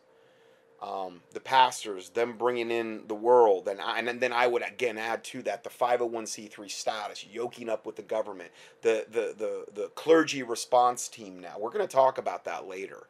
um, 0.80 1.22
the 1.32 1.40
pastors, 1.40 2.10
them 2.10 2.38
bringing 2.38 2.70
in 2.70 3.04
the 3.08 3.14
world, 3.14 3.66
and 3.68 3.80
I, 3.80 3.98
and 3.98 4.20
then 4.20 4.32
I 4.32 4.46
would 4.46 4.62
again 4.62 4.98
add 4.98 5.24
to 5.24 5.42
that 5.42 5.64
the 5.64 5.70
501c3 5.70 6.70
status, 6.70 7.26
yoking 7.30 7.68
up 7.68 7.86
with 7.86 7.96
the 7.96 8.02
government, 8.02 8.50
the 8.82 9.04
the 9.10 9.34
the 9.36 9.64
the 9.74 9.88
clergy 9.88 10.44
response 10.44 11.08
team. 11.08 11.40
Now 11.40 11.56
we're 11.58 11.70
going 11.70 11.86
to 11.86 11.92
talk 11.92 12.18
about 12.18 12.44
that 12.44 12.68
later 12.68 13.08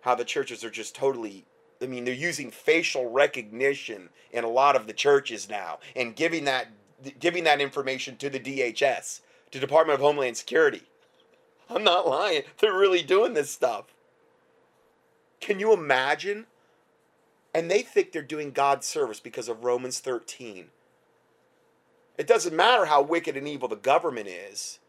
how 0.00 0.14
the 0.14 0.24
churches 0.24 0.64
are 0.64 0.70
just 0.70 0.94
totally 0.94 1.44
I 1.80 1.86
mean, 1.86 2.04
they're 2.04 2.14
using 2.14 2.50
facial 2.50 3.08
recognition 3.08 4.08
in 4.32 4.42
a 4.42 4.48
lot 4.48 4.74
of 4.74 4.88
the 4.88 4.92
churches 4.92 5.48
now 5.48 5.78
and 5.94 6.16
giving 6.16 6.44
that 6.46 6.66
giving 7.18 7.44
that 7.44 7.60
information 7.60 8.16
to 8.16 8.30
the 8.30 8.40
DHS, 8.40 9.20
to 9.50 9.60
Department 9.60 9.94
of 9.94 10.00
Homeland 10.00 10.36
Security. 10.36 10.82
I'm 11.70 11.84
not 11.84 12.08
lying. 12.08 12.42
They're 12.58 12.76
really 12.76 13.02
doing 13.02 13.34
this 13.34 13.50
stuff. 13.50 13.86
Can 15.40 15.60
you 15.60 15.72
imagine? 15.72 16.46
And 17.54 17.70
they 17.70 17.82
think 17.82 18.12
they're 18.12 18.22
doing 18.22 18.50
God's 18.52 18.86
service 18.86 19.20
because 19.20 19.48
of 19.48 19.64
Romans 19.64 20.00
13. 20.00 20.66
It 22.16 22.26
doesn't 22.26 22.56
matter 22.56 22.86
how 22.86 23.02
wicked 23.02 23.36
and 23.36 23.46
evil 23.46 23.68
the 23.68 23.76
government 23.76 24.28
is. 24.28 24.80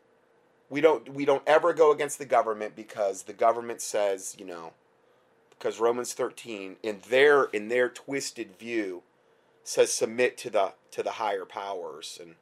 We 0.70 0.82
don't 0.82 1.14
we 1.14 1.26
don't 1.26 1.44
ever 1.48 1.74
go 1.74 1.92
against 1.92 2.20
the 2.20 2.26
government 2.26 2.76
because 2.76 3.24
the 3.24 3.34
government 3.34 3.82
says, 3.82 4.36
you 4.38 4.46
know, 4.46 4.74
because 5.50 5.80
Romans 5.80 6.14
13 6.14 6.78
in 6.84 7.00
their 7.10 7.46
in 7.46 7.70
their 7.70 7.90
twisted 7.90 8.58
view 8.58 9.04
says 9.64 9.92
submit 9.92 10.38
to 10.38 10.50
the 10.50 10.74
to 10.92 11.04
the 11.04 11.12
higher 11.12 11.46
powers 11.46 12.18
and 12.22 12.36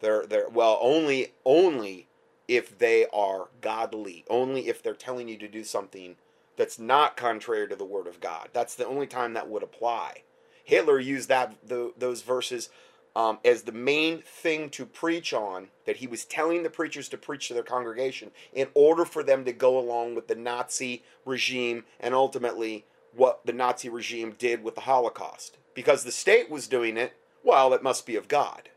they're 0.00 0.26
they're 0.26 0.48
well 0.48 0.78
only 0.80 1.32
only 1.44 2.08
if 2.48 2.78
they 2.78 3.06
are 3.12 3.48
godly 3.60 4.24
only 4.28 4.68
if 4.68 4.82
they're 4.82 4.94
telling 4.94 5.28
you 5.28 5.36
to 5.38 5.48
do 5.48 5.64
something 5.64 6.16
that's 6.56 6.78
not 6.78 7.16
contrary 7.16 7.68
to 7.68 7.76
the 7.76 7.84
word 7.84 8.06
of 8.06 8.20
God 8.20 8.48
that's 8.52 8.74
the 8.74 8.86
only 8.86 9.06
time 9.06 9.34
that 9.34 9.48
would 9.48 9.62
apply 9.62 10.22
Hitler 10.64 10.98
used 10.98 11.28
that 11.28 11.54
the, 11.66 11.92
those 11.96 12.22
verses 12.22 12.70
um, 13.14 13.38
as 13.44 13.62
the 13.62 13.72
main 13.72 14.22
thing 14.22 14.70
to 14.70 14.86
preach 14.86 15.32
on 15.32 15.68
that 15.84 15.98
he 15.98 16.06
was 16.06 16.24
telling 16.24 16.62
the 16.62 16.70
preachers 16.70 17.08
to 17.10 17.18
preach 17.18 17.48
to 17.48 17.54
their 17.54 17.62
congregation 17.62 18.30
in 18.54 18.68
order 18.74 19.04
for 19.04 19.22
them 19.22 19.44
to 19.44 19.52
go 19.52 19.78
along 19.78 20.14
with 20.14 20.28
the 20.28 20.34
Nazi 20.34 21.02
regime 21.24 21.84
and 22.00 22.14
ultimately 22.14 22.86
what 23.14 23.44
the 23.44 23.52
Nazi 23.52 23.90
regime 23.90 24.34
did 24.38 24.62
with 24.62 24.74
the 24.74 24.82
Holocaust. 24.82 25.58
Because 25.74 26.04
the 26.04 26.12
state 26.12 26.50
was 26.50 26.68
doing 26.68 26.96
it, 26.96 27.14
well, 27.42 27.72
it 27.74 27.82
must 27.82 28.06
be 28.06 28.16
of 28.16 28.28
God. 28.28 28.68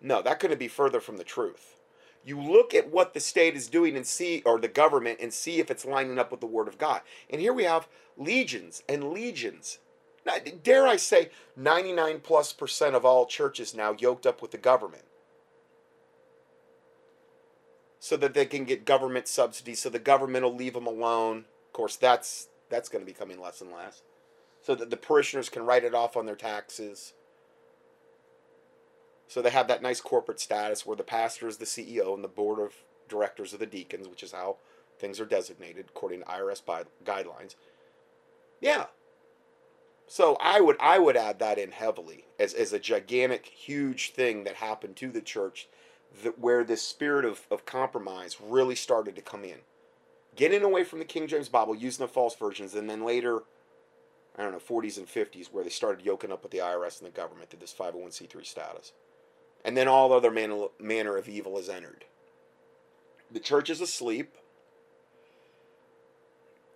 No, 0.00 0.22
that 0.22 0.40
couldn't 0.40 0.58
be 0.58 0.68
further 0.68 1.00
from 1.00 1.16
the 1.16 1.24
truth. 1.24 1.76
You 2.24 2.40
look 2.40 2.74
at 2.74 2.90
what 2.90 3.14
the 3.14 3.20
state 3.20 3.56
is 3.56 3.68
doing 3.68 3.96
and 3.96 4.06
see, 4.06 4.42
or 4.46 4.58
the 4.58 4.68
government, 4.68 5.18
and 5.20 5.32
see 5.32 5.58
if 5.58 5.70
it's 5.70 5.84
lining 5.84 6.18
up 6.18 6.30
with 6.30 6.40
the 6.40 6.46
Word 6.46 6.68
of 6.68 6.78
God. 6.78 7.00
And 7.30 7.40
here 7.40 7.52
we 7.52 7.64
have 7.64 7.88
legions 8.16 8.82
and 8.88 9.12
legions 9.12 9.78
Now, 10.24 10.36
dare 10.62 10.86
I 10.86 10.96
say, 10.96 11.30
99 11.56 12.20
plus 12.20 12.52
percent 12.52 12.94
of 12.94 13.04
all 13.04 13.26
churches 13.26 13.74
now 13.74 13.96
yoked 13.98 14.26
up 14.26 14.40
with 14.40 14.52
the 14.52 14.58
government 14.58 15.04
so 17.98 18.16
that 18.16 18.34
they 18.34 18.46
can 18.46 18.64
get 18.64 18.84
government 18.84 19.28
subsidies 19.28 19.80
so 19.80 19.88
the 19.88 19.98
government 19.98 20.44
will 20.44 20.54
leave 20.54 20.74
them 20.74 20.86
alone 20.86 21.38
of 21.66 21.72
course 21.72 21.96
that's 21.96 22.48
that's 22.68 22.88
going 22.88 23.04
to 23.04 23.06
be 23.06 23.16
coming 23.16 23.40
less 23.40 23.60
and 23.60 23.72
less 23.72 24.02
so 24.62 24.74
that 24.74 24.90
the 24.90 24.96
parishioners 24.96 25.48
can 25.48 25.66
write 25.66 25.84
it 25.84 25.94
off 25.94 26.16
on 26.16 26.26
their 26.26 26.36
taxes. 26.36 27.12
So 29.26 29.42
they 29.42 29.50
have 29.50 29.68
that 29.68 29.82
nice 29.82 30.00
corporate 30.00 30.40
status 30.40 30.86
where 30.86 30.96
the 30.96 31.02
pastor 31.02 31.48
is 31.48 31.56
the 31.56 31.64
ceo 31.64 32.14
and 32.14 32.22
the 32.22 32.28
board 32.28 32.58
of 32.58 32.74
directors 33.08 33.52
of 33.52 33.60
the 33.60 33.66
deacons 33.66 34.08
which 34.08 34.22
is 34.22 34.32
how 34.32 34.56
things 34.98 35.18
are 35.18 35.26
designated 35.26 35.86
according 35.88 36.20
to 36.20 36.26
irs 36.26 36.62
guidelines. 37.04 37.54
Yeah. 38.60 38.86
So 40.06 40.36
I 40.40 40.60
would 40.60 40.76
I 40.80 40.98
would 40.98 41.16
add 41.16 41.38
that 41.38 41.58
in 41.58 41.72
heavily 41.72 42.26
as, 42.38 42.54
as 42.54 42.72
a 42.72 42.78
gigantic, 42.78 43.46
huge 43.46 44.10
thing 44.12 44.44
that 44.44 44.56
happened 44.56 44.96
to 44.96 45.10
the 45.10 45.22
church 45.22 45.68
that 46.22 46.38
where 46.38 46.62
this 46.62 46.82
spirit 46.82 47.24
of, 47.24 47.46
of 47.50 47.64
compromise 47.64 48.36
really 48.40 48.74
started 48.74 49.16
to 49.16 49.22
come 49.22 49.44
in. 49.44 49.58
Getting 50.36 50.62
away 50.62 50.84
from 50.84 50.98
the 50.98 51.04
King 51.04 51.26
James 51.26 51.48
Bible, 51.48 51.74
using 51.74 52.04
the 52.04 52.12
false 52.12 52.34
versions, 52.34 52.74
and 52.74 52.88
then 52.88 53.04
later, 53.04 53.40
I 54.36 54.42
don't 54.42 54.52
know, 54.52 54.58
40s 54.58 54.96
and 54.96 55.06
50s, 55.06 55.52
where 55.52 55.62
they 55.62 55.70
started 55.70 56.04
yoking 56.04 56.32
up 56.32 56.42
with 56.42 56.52
the 56.52 56.58
IRS 56.58 57.00
and 57.00 57.06
the 57.06 57.14
government 57.14 57.50
to 57.50 57.56
this 57.56 57.74
501c3 57.78 58.46
status. 58.46 58.92
And 59.64 59.76
then 59.76 59.88
all 59.88 60.12
other 60.12 60.30
man, 60.30 60.68
manner 60.80 61.16
of 61.16 61.28
evil 61.28 61.58
is 61.58 61.68
entered. 61.68 62.04
The 63.30 63.40
church 63.40 63.70
is 63.70 63.80
asleep. 63.80 64.34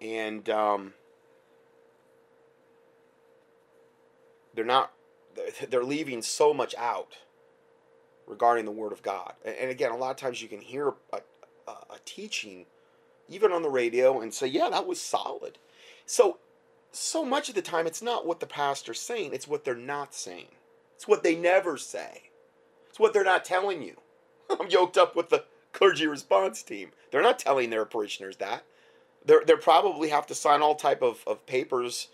And 0.00 0.48
um, 0.50 0.92
they're 4.56 4.64
not 4.64 4.90
they're 5.68 5.84
leaving 5.84 6.22
so 6.22 6.52
much 6.52 6.74
out 6.76 7.18
regarding 8.26 8.64
the 8.64 8.70
word 8.72 8.90
of 8.90 9.02
god 9.02 9.34
and 9.44 9.70
again 9.70 9.92
a 9.92 9.96
lot 9.96 10.10
of 10.10 10.16
times 10.16 10.42
you 10.42 10.48
can 10.48 10.60
hear 10.60 10.94
a, 11.12 11.20
a, 11.68 11.70
a 11.70 11.98
teaching 12.04 12.66
even 13.28 13.52
on 13.52 13.62
the 13.62 13.68
radio 13.68 14.20
and 14.20 14.34
say 14.34 14.46
yeah 14.46 14.68
that 14.68 14.86
was 14.86 15.00
solid 15.00 15.58
so 16.06 16.38
so 16.92 17.24
much 17.24 17.48
of 17.48 17.54
the 17.54 17.62
time 17.62 17.86
it's 17.86 18.02
not 18.02 18.26
what 18.26 18.40
the 18.40 18.46
pastor's 18.46 19.00
saying 19.00 19.32
it's 19.32 19.48
what 19.48 19.64
they're 19.64 19.74
not 19.74 20.14
saying 20.14 20.48
it's 20.94 21.06
what 21.06 21.22
they 21.22 21.34
never 21.34 21.76
say 21.76 22.30
it's 22.88 22.98
what 22.98 23.12
they're 23.12 23.24
not 23.24 23.44
telling 23.44 23.82
you 23.82 23.96
i'm 24.60 24.68
yoked 24.68 24.96
up 24.96 25.14
with 25.14 25.28
the 25.28 25.44
clergy 25.72 26.06
response 26.06 26.62
team 26.62 26.90
they're 27.10 27.22
not 27.22 27.38
telling 27.38 27.70
their 27.70 27.84
parishioners 27.84 28.36
that 28.36 28.62
they're, 29.26 29.42
they 29.44 29.56
probably 29.56 30.08
have 30.08 30.26
to 30.28 30.34
sign 30.34 30.62
all 30.62 30.74
type 30.74 31.02
of, 31.02 31.22
of 31.26 31.44
papers 31.46 32.08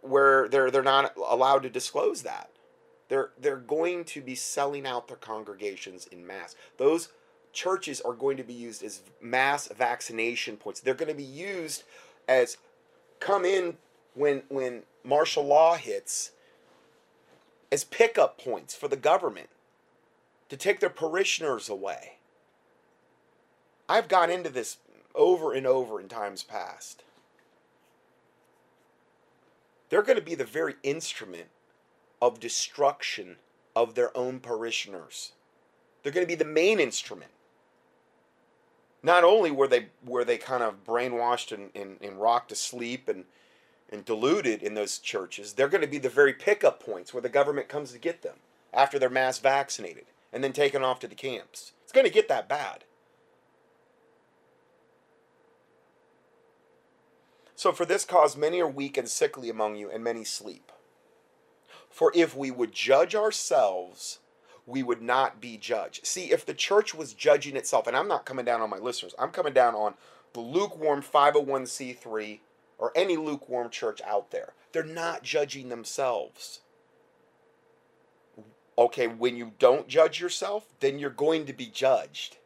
where 0.00 0.48
they're 0.48 0.70
they're 0.70 0.82
not 0.82 1.14
allowed 1.16 1.62
to 1.62 1.70
disclose 1.70 2.22
that. 2.22 2.50
They're 3.08 3.30
they're 3.38 3.56
going 3.56 4.04
to 4.06 4.20
be 4.20 4.34
selling 4.34 4.86
out 4.86 5.08
their 5.08 5.16
congregations 5.16 6.06
in 6.06 6.26
mass. 6.26 6.56
Those 6.78 7.10
churches 7.52 8.00
are 8.00 8.14
going 8.14 8.38
to 8.38 8.42
be 8.42 8.54
used 8.54 8.82
as 8.82 9.02
mass 9.20 9.68
vaccination 9.68 10.56
points. 10.56 10.80
They're 10.80 10.94
going 10.94 11.10
to 11.10 11.14
be 11.14 11.22
used 11.22 11.84
as 12.26 12.56
come 13.24 13.44
in 13.44 13.76
when 14.14 14.42
when 14.48 14.82
martial 15.04 15.44
law 15.44 15.76
hits 15.76 16.32
as 17.70 17.84
pickup 17.84 18.38
points 18.38 18.74
for 18.74 18.88
the 18.88 18.96
government 18.96 19.48
to 20.48 20.56
take 20.56 20.80
their 20.80 20.90
parishioners 20.90 21.68
away. 21.68 22.16
I've 23.88 24.08
gone 24.08 24.30
into 24.30 24.50
this 24.50 24.78
over 25.14 25.52
and 25.52 25.66
over 25.66 26.00
in 26.00 26.08
times 26.08 26.42
past 26.42 27.04
they're 29.92 30.02
going 30.02 30.18
to 30.18 30.24
be 30.24 30.34
the 30.34 30.44
very 30.44 30.76
instrument 30.82 31.48
of 32.22 32.40
destruction 32.40 33.36
of 33.76 33.94
their 33.94 34.16
own 34.16 34.40
parishioners. 34.40 35.32
They're 36.02 36.12
going 36.12 36.26
to 36.26 36.30
be 36.30 36.34
the 36.34 36.46
main 36.46 36.80
instrument. 36.80 37.30
Not 39.02 39.24
only 39.24 39.50
were 39.50 39.68
they 39.68 39.86
were 40.04 40.24
they 40.24 40.38
kind 40.38 40.62
of 40.62 40.84
brainwashed 40.84 41.52
and, 41.52 41.70
and, 41.74 41.96
and 42.00 42.20
rocked 42.20 42.50
to 42.50 42.54
sleep 42.54 43.08
and 43.08 43.24
and 43.90 44.04
deluded 44.04 44.62
in 44.62 44.74
those 44.74 44.98
churches, 44.98 45.52
they're 45.52 45.68
going 45.68 45.82
to 45.82 45.86
be 45.86 45.98
the 45.98 46.08
very 46.08 46.32
pickup 46.32 46.82
points 46.82 47.12
where 47.12 47.20
the 47.20 47.28
government 47.28 47.68
comes 47.68 47.92
to 47.92 47.98
get 47.98 48.22
them 48.22 48.36
after 48.72 48.98
they're 48.98 49.10
mass 49.10 49.38
vaccinated 49.38 50.06
and 50.32 50.42
then 50.42 50.52
taken 50.52 50.82
off 50.82 50.98
to 51.00 51.06
the 51.06 51.14
camps. 51.14 51.72
It's 51.82 51.92
going 51.92 52.06
to 52.06 52.12
get 52.12 52.28
that 52.28 52.48
bad. 52.48 52.84
So 57.54 57.70
for 57.70 57.84
this 57.84 58.04
cause 58.04 58.36
many 58.36 58.60
are 58.60 58.66
weak 58.66 58.96
and 58.96 59.08
sickly 59.08 59.50
among 59.50 59.76
you, 59.76 59.90
and 59.90 60.02
many 60.02 60.24
sleep. 60.24 60.72
For 61.90 62.10
if 62.14 62.34
we 62.34 62.50
would 62.50 62.72
judge 62.72 63.14
ourselves, 63.14 64.18
we 64.72 64.82
would 64.82 65.02
not 65.02 65.38
be 65.38 65.58
judged. 65.58 66.06
See, 66.06 66.32
if 66.32 66.46
the 66.46 66.54
church 66.54 66.94
was 66.94 67.12
judging 67.12 67.56
itself, 67.56 67.86
and 67.86 67.94
I'm 67.94 68.08
not 68.08 68.24
coming 68.24 68.46
down 68.46 68.62
on 68.62 68.70
my 68.70 68.78
listeners, 68.78 69.14
I'm 69.18 69.30
coming 69.30 69.52
down 69.52 69.74
on 69.74 69.94
the 70.32 70.40
lukewarm 70.40 71.02
501c3 71.02 72.40
or 72.78 72.90
any 72.96 73.18
lukewarm 73.18 73.68
church 73.68 74.00
out 74.00 74.30
there. 74.30 74.54
They're 74.72 74.82
not 74.82 75.22
judging 75.22 75.68
themselves. 75.68 76.60
Okay, 78.78 79.06
when 79.06 79.36
you 79.36 79.52
don't 79.58 79.88
judge 79.88 80.20
yourself, 80.20 80.64
then 80.80 80.98
you're 80.98 81.10
going 81.10 81.44
to 81.44 81.52
be 81.52 81.66
judged. 81.66 82.38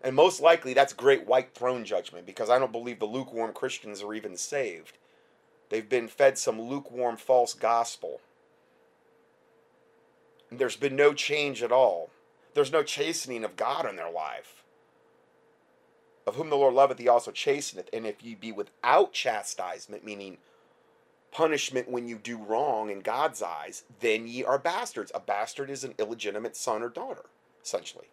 And 0.00 0.14
most 0.14 0.40
likely 0.40 0.72
that's 0.72 0.92
great 0.92 1.26
white 1.26 1.52
throne 1.52 1.84
judgment 1.84 2.26
because 2.26 2.48
I 2.48 2.60
don't 2.60 2.70
believe 2.70 3.00
the 3.00 3.06
lukewarm 3.06 3.52
Christians 3.52 4.02
are 4.02 4.14
even 4.14 4.36
saved. 4.36 4.96
They've 5.68 5.88
been 5.88 6.06
fed 6.06 6.38
some 6.38 6.60
lukewarm 6.60 7.16
false 7.16 7.54
gospel. 7.54 8.20
There's 10.50 10.76
been 10.76 10.96
no 10.96 11.12
change 11.12 11.62
at 11.62 11.72
all. 11.72 12.10
There's 12.54 12.72
no 12.72 12.82
chastening 12.82 13.44
of 13.44 13.56
God 13.56 13.88
in 13.88 13.96
their 13.96 14.10
life. 14.10 14.62
Of 16.26 16.36
whom 16.36 16.50
the 16.50 16.56
Lord 16.56 16.74
loveth, 16.74 16.98
he 16.98 17.08
also 17.08 17.30
chasteneth. 17.30 17.88
And 17.92 18.06
if 18.06 18.22
ye 18.22 18.34
be 18.34 18.52
without 18.52 19.12
chastisement, 19.12 20.04
meaning 20.04 20.38
punishment 21.30 21.90
when 21.90 22.08
you 22.08 22.16
do 22.16 22.38
wrong 22.38 22.90
in 22.90 23.00
God's 23.00 23.42
eyes, 23.42 23.84
then 24.00 24.26
ye 24.26 24.44
are 24.44 24.58
bastards. 24.58 25.12
A 25.14 25.20
bastard 25.20 25.70
is 25.70 25.84
an 25.84 25.94
illegitimate 25.98 26.56
son 26.56 26.82
or 26.82 26.88
daughter, 26.88 27.26
essentially. 27.62 28.08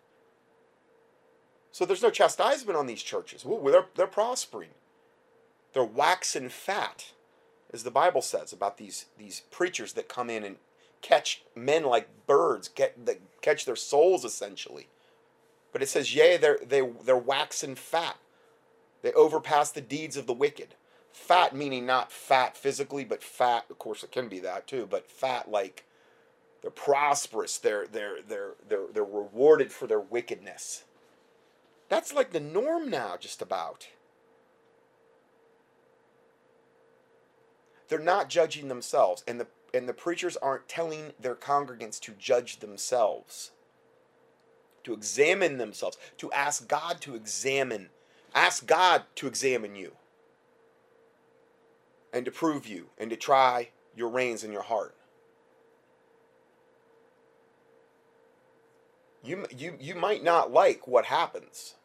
So 1.72 1.86
there's 1.86 2.04
no 2.04 2.10
chastisement 2.10 2.78
on 2.78 2.88
these 2.88 3.04
churches. 3.04 3.46
Ooh, 3.46 3.62
they're, 3.70 3.88
they're 3.96 4.08
prospering. 4.08 4.70
They're 5.74 5.84
waxing 5.84 6.48
fat, 6.48 7.12
as 7.74 7.84
the 7.84 7.92
Bible 7.92 8.22
says 8.22 8.54
about 8.54 8.78
these, 8.78 9.08
these 9.18 9.42
preachers 9.52 9.94
that 9.94 10.08
come 10.08 10.30
in 10.30 10.44
and 10.46 10.56
catch 11.06 11.44
men 11.54 11.84
like 11.84 12.10
birds, 12.26 12.68
get 12.68 13.06
that 13.06 13.22
catch 13.42 13.66
their 13.66 13.76
souls 13.76 14.26
essentially. 14.26 14.88
But 15.72 15.84
it 15.84 15.90
says, 15.90 16.16
yea, 16.16 16.38
they're 16.38 16.60
they 16.66 16.82
they're 16.82 17.16
waxing 17.16 17.76
fat. 17.76 18.18
They 19.04 19.14
overpass 19.14 19.72
the 19.72 19.82
deeds 19.82 20.18
of 20.18 20.26
the 20.26 20.34
wicked. 20.34 20.70
Fat 21.12 21.56
meaning 21.56 21.86
not 21.86 22.12
fat 22.12 22.58
physically, 22.58 23.06
but 23.06 23.22
fat, 23.22 23.66
of 23.70 23.78
course 23.78 24.04
it 24.04 24.12
can 24.12 24.28
be 24.28 24.40
that 24.40 24.68
too, 24.68 24.88
but 24.90 25.10
fat 25.10 25.50
like 25.52 25.86
they're 26.62 26.72
prosperous, 26.72 27.60
they're 27.60 27.86
they're 27.86 28.18
they're 28.28 28.54
they're 28.68 28.88
they're 28.92 29.04
rewarded 29.04 29.72
for 29.72 29.86
their 29.86 30.00
wickedness. 30.00 30.86
That's 31.88 32.14
like 32.14 32.32
the 32.32 32.40
norm 32.40 32.90
now, 32.90 33.16
just 33.20 33.44
about. 33.44 33.90
They're 37.88 38.00
not 38.00 38.30
judging 38.30 38.68
themselves, 38.68 39.24
and 39.28 39.40
the 39.40 39.46
and 39.76 39.90
the 39.90 39.94
preachers 39.94 40.38
aren't 40.38 40.68
telling 40.68 41.12
their 41.20 41.36
congregants 41.36 42.00
to 42.00 42.14
judge 42.14 42.60
themselves, 42.60 43.52
to 44.84 44.94
examine 44.94 45.58
themselves, 45.58 45.98
to 46.18 46.32
ask 46.32 46.68
God 46.68 47.02
to 47.02 47.16
examine, 47.16 47.90
ask 48.34 48.66
God 48.66 49.04
to 49.16 49.28
examine 49.28 49.76
you, 49.76 49.92
and 52.14 52.24
to 52.26 52.32
prove 52.32 52.66
you, 52.66 52.88
and 52.98 53.10
to 53.10 53.18
try 53.18 53.70
your 53.96 54.10
reins 54.10 54.44
in 54.44 54.52
your 54.52 54.64
heart. 54.64 54.96
You, 59.24 59.46
you, 59.56 59.76
you 59.80 59.96
might 59.96 60.24
not 60.24 60.52
like 60.52 60.88
what 60.88 61.06
happens, 61.06 61.76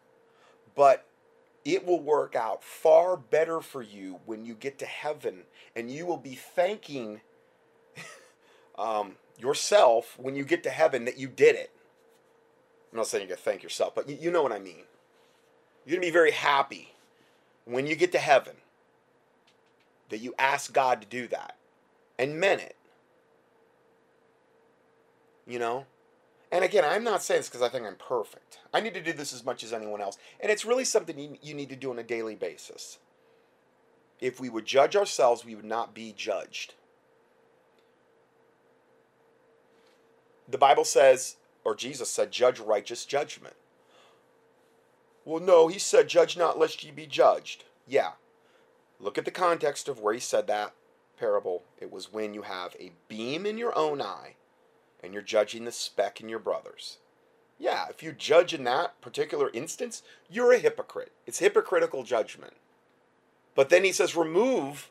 but 0.76 1.06
it 1.64 1.87
will 1.87 2.00
work 2.00 2.37
out 2.37 2.62
far 2.62 3.16
better 3.16 3.61
for 3.61 3.82
you 3.82 4.20
when 4.26 4.44
you 4.44 4.54
get 4.54 4.78
to 4.78 4.87
heaven 4.87 5.44
and 5.75 5.90
you 5.90 6.06
will 6.06 6.16
be 6.18 6.35
thanking 6.35 7.20
um, 8.80 9.16
yourself 9.38 10.16
when 10.18 10.34
you 10.34 10.44
get 10.44 10.62
to 10.64 10.70
heaven 10.70 11.04
that 11.04 11.18
you 11.18 11.28
did 11.28 11.54
it. 11.54 11.70
I'm 12.90 12.99
not 12.99 13.06
saying 13.06 13.22
you 13.22 13.28
gotta 13.28 13.40
thank 13.40 13.62
yourself, 13.62 13.94
but 13.94 14.08
you, 14.08 14.16
you 14.20 14.30
know 14.30 14.42
what 14.42 14.52
I 14.52 14.58
mean. 14.58 14.84
You're 15.84 15.96
gonna 15.96 16.06
be 16.06 16.12
very 16.12 16.32
happy 16.32 16.94
when 17.64 17.87
you 17.87 17.94
get 17.94 18.10
to 18.12 18.18
heaven 18.18 18.56
that 20.08 20.18
you 20.18 20.34
asked 20.38 20.72
God 20.72 21.00
to 21.00 21.06
do 21.06 21.28
that 21.28 21.56
and 22.18 22.40
meant 22.40 22.62
it. 22.62 22.76
You 25.47 25.58
know? 25.58 25.86
And 26.50 26.64
again, 26.64 26.84
I'm 26.84 27.04
not 27.04 27.23
saying 27.23 27.40
this 27.40 27.49
because 27.49 27.62
I 27.62 27.69
think 27.69 27.86
I'm 27.86 27.95
perfect. 27.95 28.58
I 28.75 28.80
need 28.80 28.95
to 28.95 29.02
do 29.02 29.12
this 29.12 29.32
as 29.32 29.45
much 29.45 29.62
as 29.62 29.73
anyone 29.73 30.00
else. 30.00 30.19
And 30.40 30.50
it's 30.50 30.64
really 30.64 30.84
something 30.84 31.16
you, 31.16 31.38
you 31.40 31.54
need 31.54 31.69
to 31.69 31.76
do 31.76 31.90
on 31.90 31.99
a 31.99 32.02
daily 32.02 32.34
basis. 32.34 32.99
If 34.21 34.40
we 34.40 34.49
would 34.49 34.66
judge 34.66 34.97
ourselves, 34.97 35.45
we 35.45 35.54
would 35.54 35.64
not 35.64 35.95
be 35.95 36.12
judged. 36.16 36.75
The 40.50 40.58
Bible 40.58 40.84
says, 40.84 41.36
or 41.65 41.75
Jesus 41.75 42.08
said, 42.08 42.30
judge 42.30 42.58
righteous 42.58 43.04
judgment. 43.04 43.54
Well, 45.25 45.43
no, 45.43 45.69
he 45.69 45.78
said, 45.78 46.08
judge 46.08 46.36
not 46.36 46.58
lest 46.58 46.82
ye 46.82 46.91
be 46.91 47.06
judged. 47.06 47.65
Yeah. 47.86 48.13
Look 48.99 49.19
at 49.19 49.25
the 49.25 49.30
context 49.30 49.89
of 49.89 50.00
where 50.00 50.15
he 50.15 50.21
said 50.21 50.47
that 50.47 50.75
parable. 51.19 51.65
It 51.78 51.93
was 51.93 52.13
when 52.13 52.34
you 52.34 52.43
have 52.43 52.75
a 52.80 52.93
beam 53.08 53.45
in 53.47 53.58
your 53.58 53.76
own 53.76 54.00
eye 54.00 54.36
and 55.02 55.13
you're 55.13 55.23
judging 55.23 55.65
the 55.65 55.73
speck 55.73 56.21
in 56.21 56.28
your 56.28 56.39
brother's. 56.39 56.99
Yeah, 57.58 57.86
if 57.91 58.02
you 58.02 58.13
judge 58.13 58.54
in 58.54 58.65
that 58.65 59.00
particular 59.02 59.50
instance, 59.52 60.02
you're 60.30 60.52
a 60.52 60.58
hypocrite. 60.58 61.13
It's 61.26 61.41
hypocritical 61.41 62.04
judgment. 62.04 62.54
But 63.54 63.69
then 63.69 63.84
he 63.84 63.93
says, 63.93 64.17
remove 64.17 64.91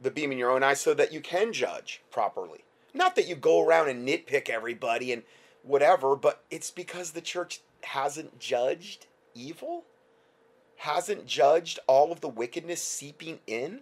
the 0.00 0.10
beam 0.10 0.32
in 0.32 0.38
your 0.38 0.50
own 0.50 0.62
eye 0.62 0.74
so 0.74 0.94
that 0.94 1.12
you 1.12 1.20
can 1.20 1.52
judge 1.52 2.02
properly. 2.10 2.64
Not 2.94 3.16
that 3.16 3.28
you 3.28 3.36
go 3.36 3.64
around 3.64 3.88
and 3.88 4.06
nitpick 4.06 4.48
everybody 4.48 5.12
and 5.12 5.22
whatever, 5.62 6.16
but 6.16 6.44
it's 6.50 6.70
because 6.70 7.10
the 7.10 7.20
church 7.20 7.60
hasn't 7.82 8.38
judged 8.38 9.06
evil, 9.34 9.84
hasn't 10.76 11.26
judged 11.26 11.78
all 11.86 12.12
of 12.12 12.20
the 12.20 12.28
wickedness 12.28 12.82
seeping 12.82 13.40
in, 13.46 13.80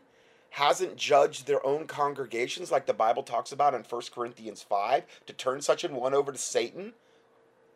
hasn't 0.50 0.96
judged 0.96 1.46
their 1.46 1.64
own 1.64 1.86
congregations, 1.86 2.70
like 2.70 2.86
the 2.86 2.92
Bible 2.92 3.22
talks 3.22 3.52
about 3.52 3.74
in 3.74 3.82
1 3.82 4.02
Corinthians 4.14 4.62
5, 4.62 5.04
to 5.26 5.32
turn 5.32 5.60
such 5.60 5.84
an 5.84 5.94
one 5.94 6.14
over 6.14 6.32
to 6.32 6.38
Satan 6.38 6.92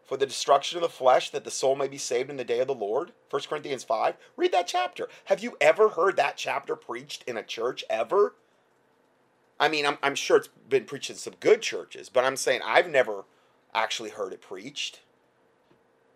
for 0.05 0.17
the 0.17 0.27
destruction 0.27 0.77
of 0.77 0.83
the 0.83 0.89
flesh 0.89 1.31
that 1.31 1.45
the 1.45 1.51
soul 1.51 1.75
may 1.77 1.89
be 1.89 1.99
saved 1.99 2.31
in 2.31 2.37
the 2.37 2.45
day 2.45 2.61
of 2.61 2.67
the 2.67 2.75
Lord. 2.75 3.13
1 3.31 3.43
Corinthians 3.49 3.85
5. 3.85 4.17
Read 4.37 4.53
that 4.53 4.67
chapter. 4.67 5.09
Have 5.25 5.43
you 5.43 5.57
ever 5.61 5.91
heard 5.91 6.17
that 6.17 6.37
chapter 6.37 6.77
preached 6.77 7.25
in 7.27 7.37
a 7.37 7.43
church 7.43 7.85
ever? 7.89 8.35
I 9.59 9.69
mean, 9.69 9.87
I'm, 9.87 9.99
I'm 10.03 10.15
sure 10.15 10.37
it's 10.37 10.49
been 10.69 10.85
preached 10.85 11.11
in 11.11 11.17
some 11.17 11.35
good 11.41 11.63
churches, 11.63 12.09
but 12.09 12.25
I'm 12.25 12.37
saying 12.37 12.61
I've 12.65 12.91
never 12.91 13.25
actually 13.75 14.11
heard 14.11 14.33
it 14.33 14.41
preached. 14.41 15.01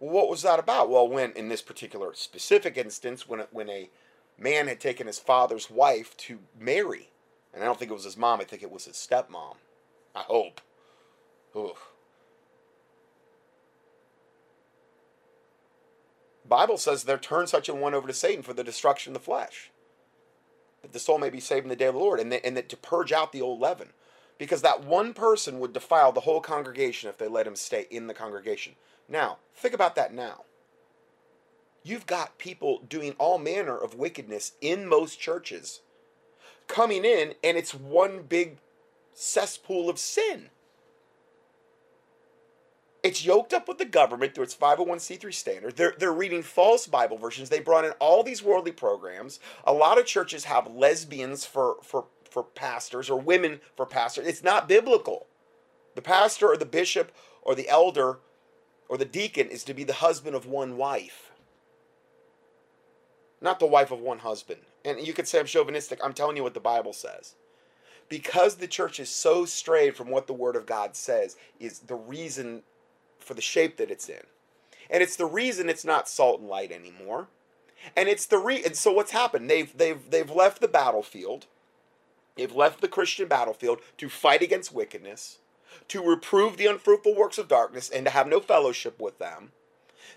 Well, 0.00 0.12
what 0.12 0.28
was 0.28 0.42
that 0.42 0.58
about? 0.58 0.90
Well, 0.90 1.08
when 1.08 1.32
in 1.32 1.48
this 1.48 1.62
particular 1.62 2.14
specific 2.14 2.76
instance, 2.76 3.28
when 3.28 3.40
a, 3.40 3.48
when 3.50 3.68
a 3.68 3.90
man 4.38 4.68
had 4.68 4.80
taken 4.80 5.06
his 5.06 5.18
father's 5.18 5.70
wife 5.70 6.16
to 6.18 6.38
marry, 6.58 7.10
and 7.52 7.62
I 7.62 7.66
don't 7.66 7.78
think 7.78 7.90
it 7.90 7.94
was 7.94 8.04
his 8.04 8.16
mom, 8.16 8.40
I 8.40 8.44
think 8.44 8.62
it 8.62 8.70
was 8.70 8.84
his 8.84 8.96
stepmom. 8.96 9.56
I 10.14 10.22
hope. 10.22 10.60
Ugh. 11.56 11.76
Bible 16.48 16.78
says 16.78 17.04
there 17.04 17.18
turn 17.18 17.46
such 17.46 17.68
a 17.68 17.74
one 17.74 17.94
over 17.94 18.08
to 18.08 18.14
Satan 18.14 18.42
for 18.42 18.54
the 18.54 18.64
destruction 18.64 19.14
of 19.14 19.20
the 19.20 19.24
flesh 19.24 19.70
that 20.82 20.92
the 20.92 20.98
soul 20.98 21.18
may 21.18 21.30
be 21.30 21.40
saved 21.40 21.64
in 21.64 21.70
the 21.70 21.76
day 21.76 21.86
of 21.86 21.94
the 21.94 22.00
Lord, 22.00 22.20
and 22.20 22.30
that, 22.32 22.44
and 22.44 22.56
that 22.56 22.68
to 22.68 22.76
purge 22.76 23.12
out 23.12 23.32
the 23.32 23.42
old 23.42 23.60
leaven. 23.60 23.88
Because 24.38 24.62
that 24.62 24.84
one 24.84 25.14
person 25.14 25.58
would 25.58 25.72
defile 25.72 26.12
the 26.12 26.20
whole 26.20 26.40
congregation 26.40 27.08
if 27.08 27.18
they 27.18 27.26
let 27.26 27.46
him 27.46 27.56
stay 27.56 27.86
in 27.90 28.06
the 28.06 28.14
congregation. 28.14 28.74
Now, 29.08 29.38
think 29.54 29.74
about 29.74 29.96
that 29.96 30.14
now. 30.14 30.44
You've 31.82 32.06
got 32.06 32.38
people 32.38 32.82
doing 32.88 33.14
all 33.18 33.38
manner 33.38 33.76
of 33.76 33.94
wickedness 33.94 34.52
in 34.60 34.86
most 34.86 35.18
churches 35.18 35.80
coming 36.68 37.04
in, 37.04 37.34
and 37.42 37.56
it's 37.56 37.74
one 37.74 38.22
big 38.22 38.58
cesspool 39.14 39.88
of 39.88 39.98
sin. 39.98 40.50
It's 43.02 43.24
yoked 43.24 43.52
up 43.52 43.68
with 43.68 43.78
the 43.78 43.84
government 43.84 44.34
through 44.34 44.44
its 44.44 44.56
501c3 44.56 45.32
standard. 45.32 45.76
They're, 45.76 45.94
they're 45.98 46.12
reading 46.12 46.42
false 46.42 46.86
Bible 46.86 47.16
versions. 47.16 47.48
They 47.48 47.60
brought 47.60 47.84
in 47.84 47.92
all 47.92 48.24
these 48.24 48.42
worldly 48.42 48.72
programs. 48.72 49.38
A 49.64 49.72
lot 49.72 49.98
of 49.98 50.06
churches 50.06 50.44
have 50.44 50.72
lesbians 50.72 51.44
for, 51.44 51.76
for, 51.82 52.06
for 52.28 52.42
pastors 52.42 53.08
or 53.08 53.20
women 53.20 53.60
for 53.76 53.86
pastors. 53.86 54.26
It's 54.26 54.42
not 54.42 54.68
biblical. 54.68 55.26
The 55.94 56.02
pastor 56.02 56.48
or 56.48 56.56
the 56.56 56.66
bishop 56.66 57.12
or 57.42 57.54
the 57.54 57.68
elder 57.68 58.18
or 58.88 58.98
the 58.98 59.04
deacon 59.04 59.48
is 59.48 59.62
to 59.64 59.74
be 59.74 59.84
the 59.84 59.92
husband 59.94 60.34
of 60.34 60.46
one 60.46 60.76
wife, 60.76 61.30
not 63.40 63.60
the 63.60 63.66
wife 63.66 63.92
of 63.92 64.00
one 64.00 64.18
husband. 64.18 64.60
And 64.84 65.06
you 65.06 65.12
could 65.12 65.28
say 65.28 65.38
I'm 65.38 65.46
chauvinistic. 65.46 66.00
I'm 66.02 66.14
telling 66.14 66.36
you 66.36 66.42
what 66.42 66.54
the 66.54 66.60
Bible 66.60 66.92
says 66.92 67.36
because 68.08 68.56
the 68.56 68.66
church 68.66 69.00
is 69.00 69.08
so 69.08 69.44
strayed 69.44 69.96
from 69.96 70.08
what 70.08 70.26
the 70.26 70.32
word 70.32 70.56
of 70.56 70.66
God 70.66 70.96
says 70.96 71.36
is 71.60 71.80
the 71.80 71.94
reason 71.94 72.62
for 73.28 73.34
the 73.34 73.42
shape 73.42 73.76
that 73.76 73.90
it's 73.90 74.08
in. 74.08 74.22
And 74.90 75.02
it's 75.02 75.16
the 75.16 75.26
reason 75.26 75.68
it's 75.68 75.84
not 75.84 76.08
salt 76.08 76.40
and 76.40 76.48
light 76.48 76.72
anymore. 76.72 77.28
And 77.94 78.08
it's 78.08 78.26
the 78.26 78.38
re 78.38 78.64
and 78.64 78.74
so 78.74 78.90
what's 78.90 79.12
happened? 79.12 79.48
They've 79.48 79.76
they've 79.76 80.10
they've 80.10 80.30
left 80.30 80.60
the 80.60 80.66
battlefield. 80.66 81.46
They've 82.34 82.54
left 82.54 82.80
the 82.80 82.88
Christian 82.88 83.28
battlefield 83.28 83.80
to 83.98 84.08
fight 84.08 84.42
against 84.42 84.72
wickedness, 84.72 85.38
to 85.88 86.02
reprove 86.02 86.56
the 86.56 86.66
unfruitful 86.66 87.14
works 87.14 87.38
of 87.38 87.48
darkness, 87.48 87.88
and 87.88 88.06
to 88.06 88.10
have 88.10 88.26
no 88.26 88.40
fellowship 88.40 89.00
with 89.00 89.18
them. 89.18 89.52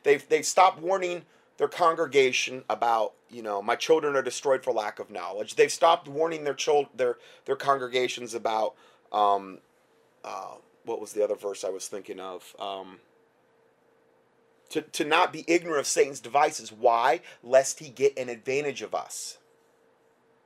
They've 0.04 0.28
they've 0.28 0.45
stopped 0.45 0.80
warning 0.82 1.24
their 1.58 1.67
congregation 1.67 2.63
about 2.69 3.13
you 3.30 3.43
know 3.43 3.62
my 3.62 3.76
children 3.76 4.15
are 4.15 4.24
destroyed 4.24 4.63
for 4.63 4.71
lack 4.71 5.00
of 5.00 5.12
knowledge. 5.12 5.56
They've 5.56 5.71
stopped 5.71 6.08
warning 6.08 6.45
their 6.45 6.56
child 6.56 6.88
their 6.95 7.17
their 7.45 7.58
congregations 7.58 8.34
about 8.34 8.74
um, 9.12 9.60
uh, 10.24 10.56
what 10.85 11.01
was 11.01 11.13
the 11.13 11.23
other 11.23 11.35
verse 11.35 11.63
I 11.63 11.69
was 11.69 11.87
thinking 11.87 12.19
of. 12.19 12.55
Um, 12.59 12.99
to, 14.69 14.81
to 14.81 15.03
not 15.03 15.33
be 15.33 15.43
ignorant 15.47 15.79
of 15.79 15.87
Satan's 15.87 16.19
devices. 16.19 16.71
Why? 16.71 17.21
Lest 17.43 17.79
he 17.79 17.89
get 17.89 18.17
an 18.17 18.29
advantage 18.29 18.81
of 18.81 18.95
us. 18.95 19.37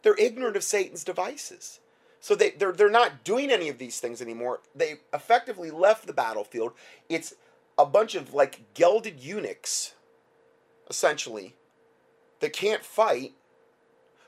They're 0.02 0.18
ignorant 0.18 0.56
of 0.56 0.64
Satan's 0.64 1.04
devices. 1.04 1.80
So 2.20 2.34
they, 2.34 2.52
they're, 2.52 2.72
they're 2.72 2.90
not 2.90 3.24
doing 3.24 3.52
any 3.52 3.70
of 3.70 3.78
these 3.78 4.00
things 4.00 4.22
anymore. 4.22 4.62
They 4.76 4.96
effectively 5.14 5.70
left 5.70 6.08
the 6.08 6.14
battlefield. 6.14 6.74
It's 7.08 7.36
a 7.78 7.86
bunch 7.86 8.16
of 8.16 8.34
like 8.34 8.74
gelded 8.74 9.20
eunuchs, 9.20 9.94
essentially, 10.90 11.56
that 12.40 12.54
can't 12.54 12.84
fight. 12.84 13.34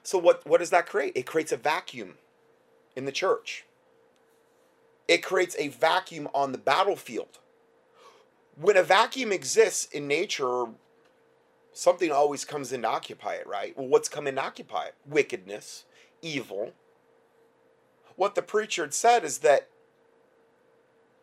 So 0.04 0.18
what, 0.18 0.46
what 0.46 0.60
does 0.60 0.70
that 0.70 0.86
create? 0.86 1.14
It 1.16 1.26
creates 1.26 1.52
a 1.52 1.58
vacuum 1.58 2.16
in 2.96 3.06
the 3.06 3.12
church. 3.12 3.66
It 5.08 5.24
creates 5.24 5.56
a 5.58 5.70
vacuum 5.70 6.28
on 6.34 6.52
the 6.52 6.58
battlefield. 6.58 7.40
When 8.60 8.78
a 8.78 8.84
vacuum 8.84 9.32
exists 9.32 9.86
in 9.86 10.08
nature, 10.08 10.66
something 11.72 12.12
always 12.12 12.44
comes 12.44 12.74
in 12.74 12.82
to 12.82 12.88
occupy 12.88 13.36
it, 13.36 13.48
right? 13.48 13.78
Well, 13.78 13.88
what's 13.88 14.10
come 14.10 14.28
in 14.28 14.36
to 14.36 14.44
occupy 14.44 14.86
it? 14.86 14.96
Wickedness, 15.06 15.86
evil, 16.22 16.74
what 18.16 18.36
the 18.36 18.42
preacher 18.42 18.84
had 18.84 18.94
said 18.94 19.24
is 19.24 19.40
that 19.40 19.70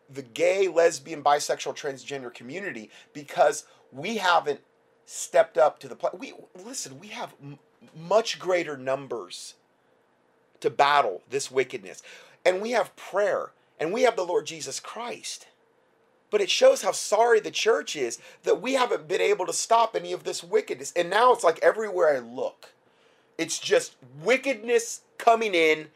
the 0.09 0.21
gay, 0.21 0.67
lesbian, 0.67 1.23
bisexual, 1.23 1.75
transgender 1.75 2.33
community, 2.33 2.89
because 3.13 3.65
we 3.91 4.17
haven't 4.17 4.61
stepped 5.05 5.57
up 5.57 5.79
to 5.79 5.87
the 5.87 5.95
plate. 5.95 6.17
We 6.17 6.33
listen. 6.63 6.99
We 6.99 7.07
have 7.09 7.33
m- 7.41 7.59
much 7.95 8.39
greater 8.39 8.77
numbers 8.77 9.55
to 10.61 10.69
battle 10.69 11.21
this 11.29 11.51
wickedness, 11.51 12.01
and 12.45 12.61
we 12.61 12.71
have 12.71 12.95
prayer, 12.95 13.51
and 13.79 13.91
we 13.91 14.03
have 14.03 14.15
the 14.15 14.25
Lord 14.25 14.45
Jesus 14.45 14.79
Christ. 14.79 15.47
But 16.31 16.41
it 16.41 16.49
shows 16.49 16.81
how 16.81 16.91
sorry 16.91 17.39
the 17.39 17.51
church 17.51 17.95
is 17.95 18.19
that 18.43 18.61
we 18.61 18.73
haven't 18.73 19.07
been 19.07 19.21
able 19.21 19.45
to 19.45 19.53
stop 19.53 19.95
any 19.95 20.11
of 20.11 20.23
this 20.23 20.43
wickedness. 20.43 20.91
And 20.95 21.09
now 21.09 21.31
it's 21.31 21.43
like 21.43 21.59
everywhere 21.61 22.15
I 22.15 22.19
look, 22.19 22.73
it's 23.37 23.59
just 23.59 23.95
wickedness 24.21 25.01
coming 25.17 25.53
in 25.53 25.87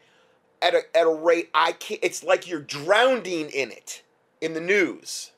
at 0.62 0.74
a, 0.74 0.96
at 0.96 1.06
a 1.06 1.14
rate 1.14 1.50
I 1.54 1.72
can't. 1.72 2.00
It's 2.02 2.22
like 2.22 2.48
you're 2.48 2.60
drowning 2.60 3.50
in 3.50 3.70
it 3.70 4.02
in 4.40 4.54
the 4.54 4.60
news. 4.60 5.32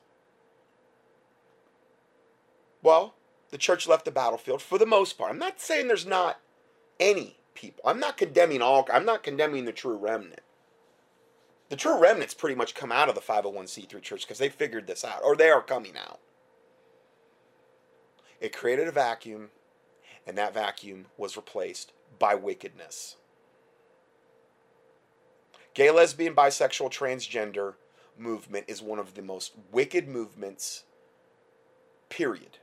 Well, 2.81 3.15
the 3.49 3.57
church 3.57 3.87
left 3.87 4.05
the 4.05 4.11
battlefield 4.11 4.61
for 4.61 4.77
the 4.77 4.85
most 4.85 5.17
part. 5.17 5.31
I'm 5.31 5.39
not 5.39 5.61
saying 5.61 5.87
there's 5.87 6.05
not 6.05 6.39
any 6.99 7.37
people. 7.53 7.83
I'm 7.85 7.99
not 7.99 8.17
condemning 8.17 8.61
all. 8.61 8.87
I'm 8.91 9.05
not 9.05 9.23
condemning 9.23 9.65
the 9.65 9.71
true 9.71 9.95
remnant. 9.95 10.41
The 11.73 11.77
true 11.77 11.97
remnants 11.97 12.35
pretty 12.35 12.53
much 12.53 12.75
come 12.75 12.91
out 12.91 13.09
of 13.09 13.15
the 13.15 13.21
501c3 13.21 13.99
church 13.99 14.21
because 14.21 14.37
they 14.37 14.49
figured 14.49 14.85
this 14.85 15.03
out, 15.03 15.21
or 15.23 15.35
they 15.35 15.49
are 15.49 15.59
coming 15.59 15.97
out. 15.97 16.19
It 18.39 18.55
created 18.55 18.87
a 18.87 18.91
vacuum, 18.91 19.49
and 20.27 20.37
that 20.37 20.53
vacuum 20.53 21.07
was 21.17 21.35
replaced 21.35 21.91
by 22.19 22.35
wickedness 22.35 23.15
gay, 25.73 25.89
lesbian, 25.89 26.35
bisexual, 26.35 26.91
transgender 26.91 27.73
movement 28.19 28.65
is 28.67 28.83
one 28.83 28.99
of 28.99 29.15
the 29.15 29.23
most 29.23 29.53
wicked 29.71 30.07
movements, 30.07 30.83
period. 32.07 32.59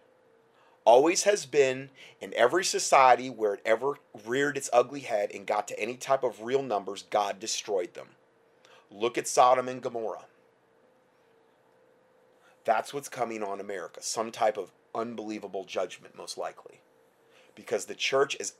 Always 0.84 1.24
has 1.24 1.46
been 1.46 1.90
in 2.20 2.32
every 2.34 2.64
society 2.64 3.28
where 3.28 3.54
it 3.54 3.62
ever 3.64 3.94
reared 4.24 4.56
its 4.56 4.70
ugly 4.72 5.00
head 5.00 5.32
and 5.34 5.48
got 5.48 5.66
to 5.66 5.80
any 5.80 5.96
type 5.96 6.22
of 6.22 6.42
real 6.42 6.62
numbers, 6.62 7.02
God 7.10 7.40
destroyed 7.40 7.94
them. 7.94 8.10
Look 8.90 9.16
at 9.16 9.28
Sodom 9.28 9.68
and 9.68 9.80
Gomorrah. 9.80 10.26
That's 12.64 12.92
what's 12.92 13.08
coming 13.08 13.42
on 13.42 13.60
America. 13.60 14.02
Some 14.02 14.30
type 14.30 14.56
of 14.56 14.72
unbelievable 14.94 15.64
judgment, 15.64 16.16
most 16.16 16.36
likely. 16.36 16.80
Because 17.54 17.86
the 17.86 17.94
church 17.94 18.36
has 18.38 18.52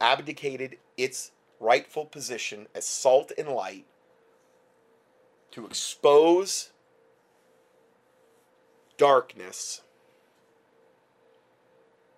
abdicated 0.00 0.78
its 0.96 1.32
rightful 1.60 2.04
position 2.06 2.68
as 2.74 2.86
salt 2.86 3.32
and 3.36 3.48
light 3.48 3.86
to 5.52 5.66
expose 5.66 6.70
darkness, 8.96 9.82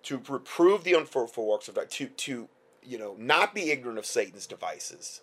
to 0.03 0.21
reprove 0.27 0.83
the 0.83 0.93
unfruitful 0.93 1.47
works 1.47 1.67
of 1.67 1.75
darkness, 1.75 1.97
to, 1.97 2.07
to 2.07 2.49
you 2.81 2.97
know, 2.97 3.15
not 3.17 3.53
be 3.53 3.69
ignorant 3.69 3.99
of 3.99 4.05
Satan's 4.05 4.47
devices, 4.47 5.21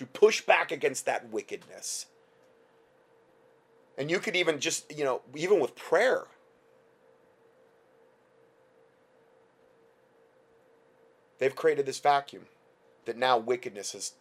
to 0.00 0.06
push 0.06 0.40
back 0.40 0.72
against 0.72 1.04
that 1.04 1.30
wickedness. 1.30 2.06
And 3.98 4.10
you 4.10 4.18
could 4.18 4.34
even 4.34 4.58
just, 4.58 4.96
you 4.96 5.04
know, 5.04 5.20
even 5.34 5.60
with 5.60 5.76
prayer, 5.76 6.24
they've 11.38 11.54
created 11.54 11.84
this 11.84 11.98
vacuum 11.98 12.46
that 13.04 13.18
now 13.18 13.36
wickedness 13.36 13.92
has 13.92 14.12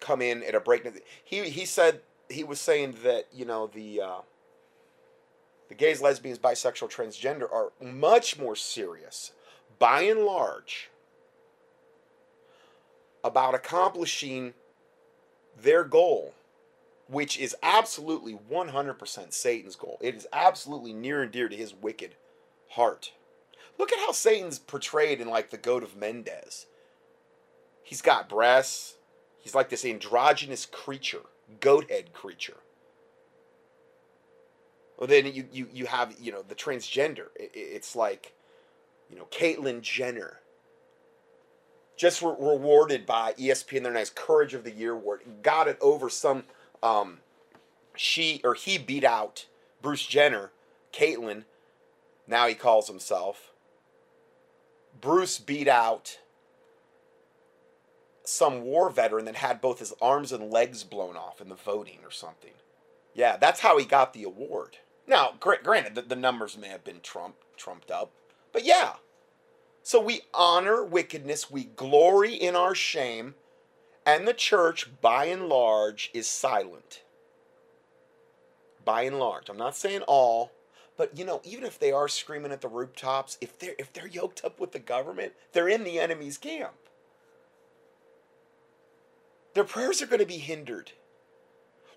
come 0.00 0.20
in 0.20 0.42
at 0.42 0.56
a 0.56 0.60
breakneck. 0.60 1.04
He 1.22 1.48
he 1.48 1.64
said 1.64 2.00
he 2.28 2.42
was 2.42 2.60
saying 2.60 2.96
that 3.04 3.28
you 3.32 3.44
know 3.44 3.68
the 3.68 4.00
uh, 4.00 4.20
the 5.68 5.76
gays, 5.76 6.02
lesbians, 6.02 6.40
bisexual, 6.40 6.90
transgender 6.90 7.48
are 7.52 7.70
much 7.80 8.40
more 8.40 8.56
serious, 8.56 9.30
by 9.78 10.00
and 10.00 10.24
large, 10.24 10.90
about 13.26 13.54
accomplishing 13.54 14.54
their 15.60 15.84
goal, 15.84 16.34
which 17.08 17.38
is 17.38 17.56
absolutely 17.62 18.38
100% 18.50 19.32
Satan's 19.32 19.76
goal. 19.76 19.98
It 20.00 20.14
is 20.14 20.26
absolutely 20.32 20.92
near 20.92 21.22
and 21.22 21.32
dear 21.32 21.48
to 21.48 21.56
his 21.56 21.74
wicked 21.74 22.14
heart. 22.70 23.12
Look 23.78 23.92
at 23.92 23.98
how 23.98 24.12
Satan's 24.12 24.58
portrayed 24.58 25.20
in 25.20 25.28
like 25.28 25.50
the 25.50 25.56
Goat 25.56 25.82
of 25.82 25.96
Mendes. 25.96 26.66
He's 27.82 28.02
got 28.02 28.28
breasts. 28.28 28.94
He's 29.38 29.54
like 29.54 29.68
this 29.68 29.84
androgynous 29.84 30.66
creature, 30.66 31.22
goat 31.60 31.90
head 31.90 32.12
creature. 32.12 32.56
Well, 34.98 35.06
then 35.06 35.26
you, 35.26 35.46
you, 35.52 35.68
you 35.72 35.86
have, 35.86 36.16
you 36.20 36.32
know, 36.32 36.42
the 36.42 36.54
transgender. 36.54 37.26
It, 37.36 37.52
it's 37.54 37.94
like, 37.94 38.32
you 39.10 39.16
know, 39.16 39.26
Caitlyn 39.30 39.82
Jenner. 39.82 40.40
Just 41.96 42.22
re- 42.22 42.34
rewarded 42.38 43.06
by 43.06 43.32
ESPN 43.34 43.82
their 43.82 43.92
nice 43.92 44.10
Courage 44.10 44.54
of 44.54 44.64
the 44.64 44.70
Year 44.70 44.92
award. 44.92 45.22
Got 45.42 45.68
it 45.68 45.78
over 45.80 46.10
some, 46.10 46.44
um, 46.82 47.18
she 47.96 48.40
or 48.44 48.54
he 48.54 48.76
beat 48.78 49.04
out 49.04 49.46
Bruce 49.80 50.06
Jenner, 50.06 50.50
Caitlyn, 50.92 51.44
now 52.26 52.46
he 52.48 52.54
calls 52.54 52.88
himself. 52.88 53.52
Bruce 55.00 55.38
beat 55.38 55.68
out 55.68 56.18
some 58.24 58.62
war 58.62 58.90
veteran 58.90 59.24
that 59.26 59.36
had 59.36 59.60
both 59.60 59.78
his 59.78 59.94
arms 60.00 60.32
and 60.32 60.50
legs 60.50 60.82
blown 60.82 61.16
off 61.16 61.40
in 61.40 61.48
the 61.48 61.54
voting 61.54 61.98
or 62.02 62.10
something. 62.10 62.50
Yeah, 63.14 63.36
that's 63.36 63.60
how 63.60 63.78
he 63.78 63.84
got 63.84 64.12
the 64.12 64.24
award. 64.24 64.78
Now, 65.06 65.34
granted, 65.38 65.94
the, 65.94 66.02
the 66.02 66.16
numbers 66.16 66.58
may 66.58 66.68
have 66.68 66.82
been 66.82 67.00
trump, 67.00 67.36
trumped 67.56 67.90
up, 67.90 68.10
but 68.52 68.64
yeah. 68.64 68.94
So 69.86 70.00
we 70.00 70.22
honor 70.34 70.82
wickedness, 70.82 71.48
we 71.48 71.62
glory 71.62 72.34
in 72.34 72.56
our 72.56 72.74
shame, 72.74 73.36
and 74.04 74.26
the 74.26 74.34
church, 74.34 74.88
by 75.00 75.26
and 75.26 75.48
large, 75.48 76.10
is 76.12 76.26
silent. 76.26 77.02
By 78.84 79.02
and 79.02 79.20
large. 79.20 79.48
I'm 79.48 79.56
not 79.56 79.76
saying 79.76 80.02
all, 80.08 80.50
but 80.96 81.16
you 81.16 81.24
know, 81.24 81.40
even 81.44 81.62
if 81.62 81.78
they 81.78 81.92
are 81.92 82.08
screaming 82.08 82.50
at 82.50 82.62
the 82.62 82.68
rooftops, 82.68 83.38
if 83.40 83.56
they're 83.60 83.76
if 83.78 83.92
they're 83.92 84.08
yoked 84.08 84.44
up 84.44 84.58
with 84.58 84.72
the 84.72 84.80
government, 84.80 85.34
they're 85.52 85.68
in 85.68 85.84
the 85.84 86.00
enemy's 86.00 86.36
camp 86.36 86.74
their 89.56 89.64
prayers 89.64 90.02
are 90.02 90.06
going 90.06 90.20
to 90.20 90.26
be 90.26 90.36
hindered. 90.36 90.92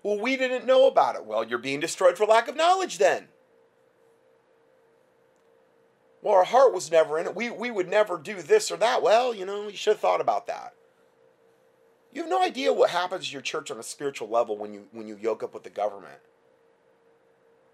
Well, 0.02 0.18
we 0.18 0.36
didn't 0.38 0.64
know 0.64 0.86
about 0.86 1.14
it. 1.14 1.26
Well, 1.26 1.44
you're 1.44 1.58
being 1.58 1.78
destroyed 1.78 2.16
for 2.16 2.24
lack 2.24 2.48
of 2.48 2.56
knowledge 2.56 2.96
then. 2.96 3.28
Well, 6.22 6.34
our 6.34 6.44
heart 6.44 6.74
was 6.74 6.90
never 6.90 7.18
in 7.18 7.26
it. 7.26 7.34
We, 7.34 7.50
we 7.50 7.70
would 7.70 7.88
never 7.88 8.18
do 8.18 8.42
this 8.42 8.70
or 8.70 8.76
that. 8.76 9.02
Well, 9.02 9.34
you 9.34 9.46
know, 9.46 9.68
you 9.68 9.76
should 9.76 9.94
have 9.94 10.00
thought 10.00 10.20
about 10.20 10.46
that. 10.48 10.74
You 12.12 12.22
have 12.22 12.30
no 12.30 12.42
idea 12.42 12.72
what 12.72 12.90
happens 12.90 13.26
to 13.26 13.32
your 13.32 13.42
church 13.42 13.70
on 13.70 13.78
a 13.78 13.82
spiritual 13.82 14.28
level 14.28 14.58
when 14.58 14.74
you 14.74 14.88
when 14.92 15.06
you 15.06 15.16
yoke 15.16 15.42
up 15.44 15.54
with 15.54 15.62
the 15.62 15.70
government 15.70 16.18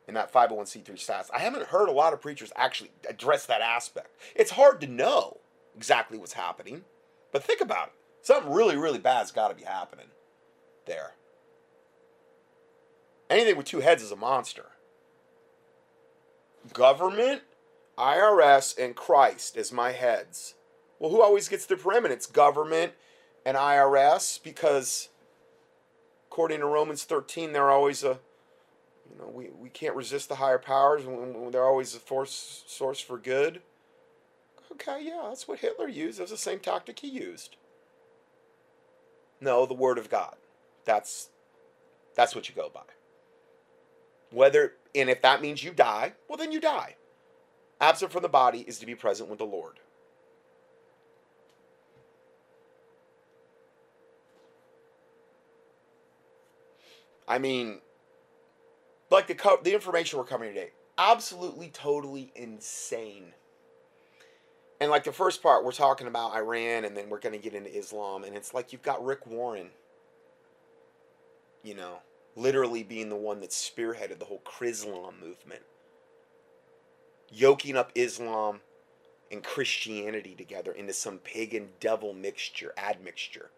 in 0.07 0.15
that 0.15 0.33
501c3 0.33 0.99
status. 0.99 1.31
I 1.35 1.39
haven't 1.39 1.69
heard 1.69 1.89
a 1.89 1.93
lot 1.93 2.13
of 2.13 2.21
preachers 2.21 2.53
actually 2.55 2.91
address 3.09 3.47
that 3.47 3.61
aspect. 3.61 4.09
It's 4.35 4.53
hard 4.53 4.81
to 4.83 4.87
know 4.87 5.39
exactly 5.75 6.19
what's 6.19 6.35
happening, 6.35 6.85
but 7.33 7.43
think 7.43 7.61
about 7.61 7.89
it. 7.89 7.95
Something 8.23 8.53
really, 8.53 8.77
really 8.77 8.99
bad's 8.99 9.33
got 9.33 9.49
to 9.49 9.55
be 9.55 9.65
happening 9.65 10.07
there. 10.87 11.15
Anything 13.29 13.57
with 13.57 13.67
two 13.67 13.81
heads 13.81 14.03
is 14.03 14.13
a 14.13 14.17
monster. 14.17 14.67
Government 16.73 17.43
IRS 17.99 18.77
and 18.79 18.95
Christ 18.95 19.57
as 19.57 19.73
my 19.73 19.93
heads. 19.93 20.55
Well, 20.99 21.11
who 21.11 21.23
always 21.23 21.49
gets 21.49 21.67
the 21.67 21.77
preeminence? 21.77 22.27
Government 22.27 22.93
and 23.45 23.57
IRS, 23.57 24.43
because 24.43 25.09
according 26.29 26.61
to 26.61 26.67
Romans 26.67 27.05
13, 27.05 27.53
they're 27.53 27.71
always 27.71 28.03
a, 28.03 28.19
you 29.11 29.19
know, 29.19 29.29
we, 29.33 29.49
we 29.51 29.69
can't 29.69 29.95
resist 29.95 30.29
the 30.29 30.37
higher 30.37 30.59
powers, 30.59 31.05
and 31.05 31.53
they're 31.53 31.65
always 31.65 31.95
a 31.95 31.99
force 32.01 32.65
source 32.67 33.01
for 33.01 33.19
good. 33.19 33.61
Okay, 34.73 35.05
yeah, 35.05 35.27
that's 35.29 35.47
what 35.47 35.61
Hitler 35.61 35.89
used. 35.89 36.21
Was 36.21 36.31
the 36.31 36.37
same 36.37 36.59
tactic 36.59 36.99
he 36.99 37.09
used. 37.09 37.57
No, 39.41 39.65
the 39.65 39.75
Word 39.75 39.99
of 39.99 40.11
God. 40.11 40.37
That's 40.85 41.29
that's 42.15 42.35
what 42.35 42.49
you 42.49 42.55
go 42.55 42.71
by. 42.73 42.81
Whether 44.31 44.75
and 44.95 45.09
if 45.09 45.23
that 45.23 45.41
means 45.41 45.63
you 45.63 45.73
die, 45.73 46.15
well 46.29 46.37
then 46.37 46.53
you 46.53 46.61
die. 46.61 46.97
Absent 47.81 48.11
from 48.11 48.23
the 48.23 48.29
body 48.29 48.61
is 48.61 48.79
to 48.79 48.87
be 48.87 48.95
present 48.95 49.29
with 49.29 49.39
the 49.39 49.45
Lord. 49.45 49.81
I 57.29 57.39
mean, 57.39 57.81
like 59.11 59.27
the 59.27 59.35
co- 59.35 59.61
the 59.62 59.75
information 59.75 60.19
we're 60.19 60.25
covering 60.25 60.55
today, 60.55 60.71
absolutely, 60.97 61.69
totally 61.69 62.33
insane. 62.35 63.33
And 64.81 64.91
like 64.91 65.05
the 65.05 65.12
first 65.12 65.43
part, 65.43 65.65
we're 65.65 65.73
talking 65.73 66.07
about 66.07 66.35
Iran, 66.35 66.85
and 66.85 66.97
then 66.97 67.09
we're 67.09 67.19
going 67.19 67.35
to 67.35 67.39
get 67.39 67.55
into 67.55 67.75
Islam, 67.75 68.25
and 68.25 68.37
it's 68.37 68.53
like 68.55 68.73
you've 68.73 68.83
got 68.83 69.05
Rick 69.05 69.27
Warren, 69.27 69.71
you 71.62 71.75
know, 71.75 71.99
literally 72.37 72.83
being 72.83 73.09
the 73.09 73.17
one 73.17 73.41
that 73.41 73.51
spearheaded 73.51 74.19
the 74.19 74.27
whole 74.27 74.43
Chrislam 74.45 75.19
movement, 75.21 75.62
yoking 77.31 77.77
up 77.77 77.93
Islam 77.95 78.61
and 79.31 79.43
Christianity 79.43 80.35
together 80.35 80.73
into 80.73 80.93
some 80.93 81.19
pagan 81.19 81.71
devil 81.81 82.12
mixture, 82.12 82.73
admixture. 82.77 83.51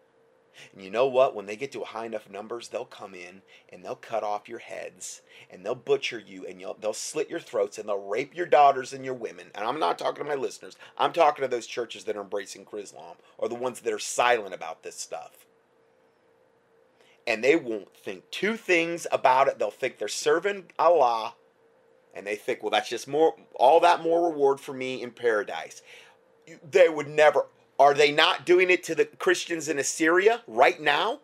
And 0.73 0.83
you 0.83 0.89
know 0.89 1.07
what? 1.07 1.35
When 1.35 1.45
they 1.45 1.55
get 1.55 1.71
to 1.73 1.83
high 1.83 2.05
enough 2.05 2.29
numbers, 2.29 2.67
they'll 2.67 2.85
come 2.85 3.13
in 3.13 3.41
and 3.71 3.83
they'll 3.83 3.95
cut 3.95 4.23
off 4.23 4.49
your 4.49 4.59
heads 4.59 5.21
and 5.49 5.65
they'll 5.65 5.75
butcher 5.75 6.19
you 6.19 6.45
and 6.45 6.61
they'll 6.81 6.93
slit 6.93 7.29
your 7.29 7.39
throats 7.39 7.77
and 7.77 7.87
they'll 7.87 8.07
rape 8.07 8.35
your 8.35 8.45
daughters 8.45 8.93
and 8.93 9.05
your 9.05 9.13
women. 9.13 9.47
And 9.55 9.65
I'm 9.65 9.79
not 9.79 9.97
talking 9.97 10.23
to 10.23 10.29
my 10.29 10.35
listeners. 10.35 10.75
I'm 10.97 11.13
talking 11.13 11.43
to 11.43 11.47
those 11.47 11.67
churches 11.67 12.03
that 12.05 12.17
are 12.17 12.21
embracing 12.21 12.65
Chrislam 12.65 13.15
or 13.37 13.47
the 13.47 13.55
ones 13.55 13.81
that 13.81 13.93
are 13.93 13.99
silent 13.99 14.53
about 14.53 14.83
this 14.83 14.97
stuff. 14.97 15.45
And 17.25 17.43
they 17.43 17.55
won't 17.55 17.95
think 17.95 18.29
two 18.31 18.57
things 18.57 19.05
about 19.11 19.47
it. 19.47 19.59
They'll 19.59 19.71
think 19.71 19.97
they're 19.97 20.07
serving 20.07 20.71
Allah 20.79 21.35
and 22.13 22.25
they 22.25 22.35
think, 22.35 22.63
well, 22.63 22.71
that's 22.71 22.89
just 22.89 23.07
more, 23.07 23.35
all 23.55 23.79
that 23.81 24.01
more 24.01 24.29
reward 24.29 24.59
for 24.59 24.73
me 24.73 25.01
in 25.01 25.11
paradise. 25.11 25.81
They 26.69 26.89
would 26.89 27.07
never, 27.07 27.45
are 27.79 27.93
they 27.93 28.11
not 28.11 28.45
doing 28.45 28.69
it 28.69 28.83
to 28.85 28.95
the 28.95 29.05
Christians 29.05 29.69
in 29.69 29.79
Assyria 29.79 30.41
right 30.47 30.79
now? 30.81 31.19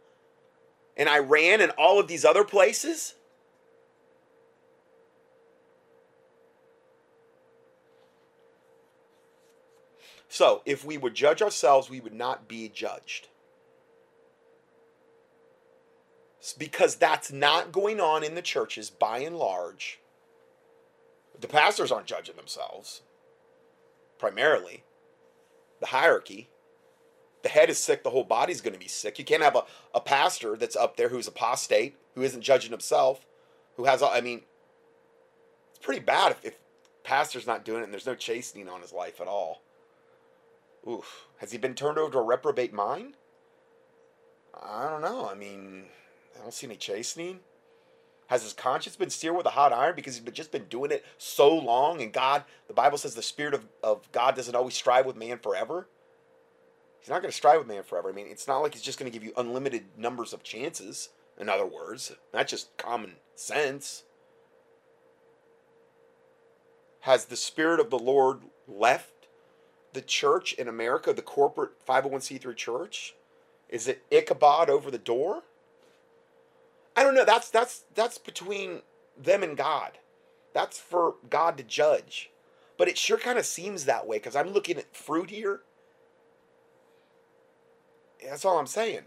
And 0.98 1.10
Iran 1.10 1.60
and 1.62 1.71
all 1.78 2.00
of 2.00 2.08
these 2.08 2.24
other 2.24 2.43
places? 2.43 3.15
So, 10.30 10.62
if 10.65 10.84
we 10.84 10.98
would 10.98 11.15
judge 11.15 11.41
ourselves, 11.41 11.89
we 11.89 12.02
would 12.02 12.13
not 12.13 12.48
be 12.48 12.67
judged. 12.67 13.30
Because 16.58 16.95
that's 16.95 17.32
not 17.32 17.71
going 17.71 18.00
on 18.00 18.24
in 18.24 18.36
the 18.36 18.41
churches 18.41 18.89
by 18.89 19.19
and 19.19 19.38
large. 19.38 20.00
The 21.39 21.48
pastors 21.48 21.91
aren't 21.91 22.08
judging 22.08 22.36
themselves, 22.36 23.02
primarily 24.17 24.84
the 25.80 25.88
hierarchy. 25.88 26.50
The 27.43 27.50
head 27.50 27.69
is 27.69 27.78
sick, 27.78 28.04
the 28.04 28.10
whole 28.10 28.24
body's 28.24 28.62
going 28.62 28.74
to 28.74 28.80
be 28.80 28.88
sick. 28.88 29.19
You 29.19 29.26
can't 29.26 29.43
have 29.43 29.56
a, 29.56 29.63
a 29.93 30.02
pastor 30.02 30.56
that's 30.56 30.76
up 30.76 30.98
there 30.98 31.10
who's 31.10 31.28
apostate, 31.28 31.95
who 32.15 32.24
isn't 32.24 32.41
judging 32.41 32.71
himself, 32.71 33.28
who 33.76 33.86
has, 33.86 34.02
I 34.02 34.21
mean, 34.21 34.41
it's 35.69 35.86
pretty 35.86 36.02
bad 36.02 36.32
if, 36.32 36.43
if 36.43 36.58
pastor's 37.04 37.45
not 37.45 37.63
doing 37.63 37.82
it 37.82 37.84
and 37.84 37.93
there's 37.93 38.08
no 38.08 38.15
chastening 38.15 38.67
on 38.67 38.82
his 38.82 38.93
life 38.93 39.21
at 39.21 39.28
all. 39.28 39.62
Oof. 40.89 41.28
Has 41.38 41.52
he 41.52 41.58
been 41.58 41.76
turned 41.76 41.98
over 41.98 42.13
to 42.13 42.17
a 42.19 42.24
reprobate 42.24 42.74
mind? 42.74 43.15
I 44.54 44.89
don't 44.89 45.02
know. 45.02 45.30
I 45.30 45.36
mean, 45.36 45.86
I 46.36 46.41
don't 46.41 46.54
see 46.54 46.67
any 46.67 46.78
chastening. 46.78 47.41
Has 48.27 48.43
his 48.43 48.53
conscience 48.53 48.95
been 48.95 49.09
seared 49.09 49.35
with 49.38 49.45
a 49.45 49.51
hot 49.51 49.71
iron 49.71 49.95
because 49.95 50.17
he's 50.17 50.31
just 50.31 50.51
been 50.51 50.65
doing 50.65 50.91
it 50.91 51.05
so 51.17 51.53
long? 51.55 52.01
And 52.01 52.11
God, 52.11 52.43
the 52.67 52.73
Bible 52.73 52.97
says 52.97 53.13
the 53.13 53.21
Spirit 53.21 53.53
of, 53.53 53.65
of 53.83 54.11
God 54.11 54.35
doesn't 54.35 54.55
always 54.55 54.73
strive 54.73 55.05
with 55.05 55.15
man 55.15 55.38
forever. 55.38 55.88
He's 56.99 57.09
not 57.09 57.21
going 57.21 57.31
to 57.31 57.38
strive 57.38 57.59
with 57.59 57.67
man 57.67 57.83
forever. 57.83 58.09
I 58.09 58.13
mean, 58.13 58.25
it's 58.27 58.47
not 58.47 58.59
like 58.59 58.73
he's 58.73 58.81
just 58.81 58.97
going 58.97 59.11
to 59.11 59.15
give 59.15 59.23
you 59.23 59.33
unlimited 59.38 59.85
numbers 59.95 60.33
of 60.33 60.41
chances, 60.41 61.09
in 61.39 61.49
other 61.49 61.65
words. 61.65 62.11
Not 62.33 62.47
just 62.47 62.75
common 62.77 63.17
sense. 63.35 64.03
Has 67.01 67.25
the 67.25 67.35
Spirit 67.35 67.79
of 67.79 67.91
the 67.91 67.99
Lord 67.99 68.39
left 68.67 69.27
the 69.93 70.01
church 70.01 70.53
in 70.53 70.67
America, 70.67 71.13
the 71.13 71.21
corporate 71.21 71.85
501c3 71.88 72.55
church? 72.55 73.13
Is 73.69 73.88
it 73.88 74.03
Ichabod 74.09 74.71
over 74.71 74.89
the 74.89 74.97
door? 74.97 75.43
I 76.95 77.03
don't 77.03 77.15
know. 77.15 77.25
That's 77.25 77.49
that's 77.49 77.84
that's 77.93 78.17
between 78.17 78.81
them 79.17 79.43
and 79.43 79.58
God. 79.58 79.97
That's 80.53 80.77
for 80.77 81.15
God 81.29 81.58
to 81.58 81.63
judge. 81.63 82.31
But 82.77 82.88
it 82.88 82.97
sure 82.97 83.17
kind 83.17 83.38
of 83.38 83.45
seems 83.45 83.86
that 83.86 84.08
way 84.08 84.17
because 84.17 84.36
I'm 84.36 84.49
looking 84.49 84.77
at 84.77 84.95
fruit 84.95 85.29
here. 85.29 85.62
That's 88.23 88.45
all 88.45 88.58
I'm 88.58 88.67
saying. 88.67 89.03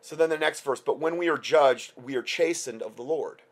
So 0.00 0.16
then 0.16 0.30
the 0.30 0.38
next 0.38 0.62
verse, 0.62 0.80
but 0.80 0.98
when 0.98 1.16
we 1.16 1.28
are 1.28 1.38
judged, 1.38 1.92
we 1.96 2.16
are 2.16 2.22
chastened 2.22 2.82
of 2.82 2.96
the 2.96 3.02
Lord. 3.02 3.42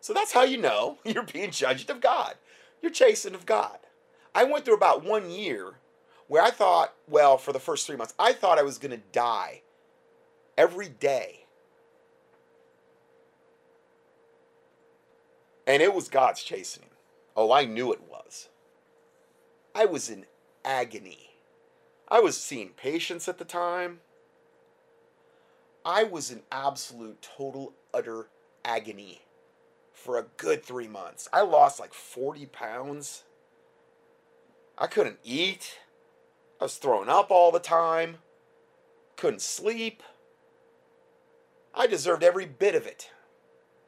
So 0.00 0.12
that's 0.12 0.32
how 0.32 0.44
you 0.44 0.56
know 0.56 0.98
you're 1.04 1.24
being 1.24 1.50
judged 1.50 1.90
of 1.90 2.00
God. 2.00 2.34
You're 2.80 2.92
chastened 2.92 3.34
of 3.34 3.46
God. 3.46 3.78
I 4.34 4.44
went 4.44 4.64
through 4.64 4.76
about 4.76 5.04
one 5.04 5.30
year 5.30 5.74
where 6.28 6.42
I 6.42 6.50
thought, 6.50 6.94
well, 7.08 7.38
for 7.38 7.52
the 7.52 7.58
first 7.58 7.86
three 7.86 7.96
months, 7.96 8.14
I 8.18 8.32
thought 8.32 8.58
I 8.58 8.62
was 8.62 8.78
going 8.78 8.92
to 8.92 9.02
die 9.12 9.62
every 10.56 10.88
day. 10.88 11.46
And 15.66 15.82
it 15.82 15.92
was 15.92 16.08
God's 16.08 16.42
chastening. 16.42 16.90
Oh, 17.36 17.52
I 17.52 17.64
knew 17.64 17.92
it 17.92 18.02
was. 18.08 18.48
I 19.74 19.84
was 19.84 20.08
in 20.08 20.26
agony. 20.64 21.30
I 22.08 22.20
was 22.20 22.40
seeing 22.40 22.70
patients 22.70 23.28
at 23.28 23.38
the 23.38 23.44
time. 23.44 24.00
I 25.84 26.04
was 26.04 26.30
in 26.30 26.42
absolute, 26.50 27.20
total, 27.20 27.72
utter 27.92 28.28
agony 28.64 29.22
for 29.92 30.18
a 30.18 30.26
good 30.36 30.64
three 30.64 30.88
months. 30.88 31.28
I 31.32 31.42
lost 31.42 31.80
like 31.80 31.94
40 31.94 32.46
pounds. 32.46 33.24
I 34.78 34.86
couldn't 34.86 35.18
eat. 35.24 35.78
I 36.60 36.64
was 36.64 36.76
throwing 36.76 37.08
up 37.08 37.30
all 37.30 37.50
the 37.50 37.60
time. 37.60 38.18
Couldn't 39.16 39.42
sleep. 39.42 40.02
I 41.76 41.86
deserved 41.86 42.22
every 42.22 42.46
bit 42.46 42.74
of 42.74 42.86
it. 42.86 43.10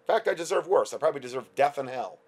In 0.07 0.15
fact, 0.15 0.29
I 0.29 0.35
deserve 0.35 0.69
worse. 0.69 0.93
I 0.93 0.99
probably 0.99 1.21
deserve 1.21 1.55
death 1.55 1.79
and 1.79 1.89
hell. 1.89 2.19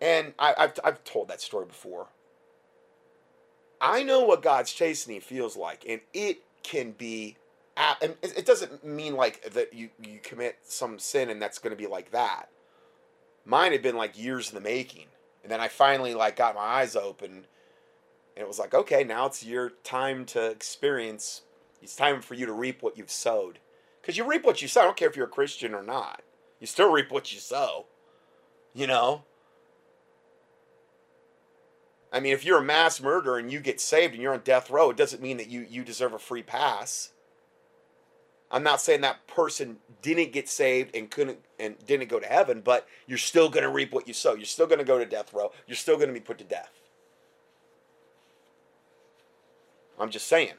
And 0.00 0.34
I, 0.38 0.54
have 0.56 0.78
I've 0.82 1.04
told 1.04 1.28
that 1.28 1.40
story 1.40 1.66
before. 1.66 2.08
I 3.80 4.02
know 4.02 4.24
what 4.24 4.42
God's 4.42 4.72
chastening 4.72 5.20
feels 5.20 5.56
like, 5.56 5.84
and 5.88 6.00
it 6.14 6.42
can 6.62 6.92
be. 6.92 7.36
And 7.76 8.16
it 8.22 8.46
doesn't 8.46 8.84
mean 8.84 9.16
like 9.16 9.52
that 9.52 9.74
you, 9.74 9.90
you 10.02 10.18
commit 10.22 10.58
some 10.62 10.98
sin 10.98 11.28
and 11.28 11.42
that's 11.42 11.58
going 11.58 11.76
to 11.76 11.82
be 11.82 11.86
like 11.86 12.10
that. 12.12 12.48
Mine 13.44 13.72
had 13.72 13.82
been 13.82 13.96
like 13.96 14.18
years 14.18 14.48
in 14.48 14.54
the 14.54 14.62
making, 14.62 15.06
and 15.42 15.52
then 15.52 15.60
I 15.60 15.68
finally 15.68 16.14
like 16.14 16.36
got 16.36 16.54
my 16.54 16.62
eyes 16.62 16.96
open 16.96 17.46
and 18.36 18.42
it 18.42 18.48
was 18.48 18.58
like, 18.58 18.74
okay, 18.74 19.02
now 19.02 19.26
it's 19.26 19.44
your 19.44 19.70
time 19.82 20.26
to 20.26 20.50
experience. 20.50 21.42
It's 21.80 21.96
time 21.96 22.20
for 22.20 22.34
you 22.34 22.44
to 22.44 22.52
reap 22.52 22.82
what 22.82 22.98
you've 22.98 23.10
sowed. 23.10 23.60
Because 24.00 24.18
you 24.18 24.28
reap 24.28 24.44
what 24.44 24.60
you 24.60 24.68
sow. 24.68 24.82
I 24.82 24.84
don't 24.84 24.96
care 24.96 25.08
if 25.08 25.16
you're 25.16 25.26
a 25.26 25.30
Christian 25.30 25.74
or 25.74 25.82
not. 25.82 26.22
You 26.60 26.66
still 26.66 26.92
reap 26.92 27.10
what 27.10 27.32
you 27.32 27.40
sow. 27.40 27.86
You 28.74 28.86
know? 28.86 29.24
I 32.12 32.20
mean, 32.20 32.34
if 32.34 32.44
you're 32.44 32.58
a 32.58 32.64
mass 32.64 33.00
murderer 33.00 33.38
and 33.38 33.50
you 33.50 33.58
get 33.58 33.80
saved 33.80 34.12
and 34.12 34.22
you're 34.22 34.34
on 34.34 34.40
death 34.40 34.70
row, 34.70 34.90
it 34.90 34.96
doesn't 34.96 35.22
mean 35.22 35.38
that 35.38 35.48
you, 35.48 35.66
you 35.68 35.82
deserve 35.82 36.12
a 36.12 36.18
free 36.18 36.42
pass. 36.42 37.12
I'm 38.50 38.62
not 38.62 38.80
saying 38.80 39.00
that 39.00 39.26
person 39.26 39.78
didn't 40.02 40.32
get 40.32 40.48
saved 40.48 40.94
and 40.94 41.10
couldn't 41.10 41.40
and 41.58 41.74
didn't 41.84 42.08
go 42.08 42.20
to 42.20 42.26
heaven, 42.26 42.60
but 42.60 42.86
you're 43.06 43.18
still 43.18 43.48
going 43.48 43.64
to 43.64 43.70
reap 43.70 43.92
what 43.92 44.06
you 44.06 44.14
sow. 44.14 44.34
You're 44.34 44.44
still 44.44 44.66
going 44.66 44.78
to 44.78 44.84
go 44.84 44.98
to 44.98 45.06
death 45.06 45.32
row. 45.32 45.50
You're 45.66 45.76
still 45.76 45.96
going 45.96 46.08
to 46.08 46.14
be 46.14 46.20
put 46.20 46.38
to 46.38 46.44
death. 46.44 46.70
I'm 49.98 50.10
just 50.10 50.26
saying. 50.26 50.54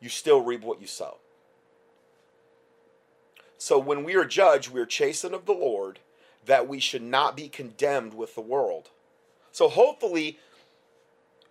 You 0.00 0.08
still 0.08 0.42
reap 0.42 0.62
what 0.62 0.80
you 0.80 0.86
sow. 0.86 1.18
So 3.58 3.78
when 3.78 4.04
we 4.04 4.14
are 4.14 4.24
judged, 4.24 4.70
we 4.70 4.80
are 4.80 4.86
chastened 4.86 5.34
of 5.34 5.46
the 5.46 5.52
Lord, 5.52 6.00
that 6.44 6.68
we 6.68 6.78
should 6.78 7.02
not 7.02 7.36
be 7.36 7.48
condemned 7.48 8.12
with 8.12 8.34
the 8.34 8.40
world. 8.42 8.90
So 9.52 9.68
hopefully, 9.68 10.38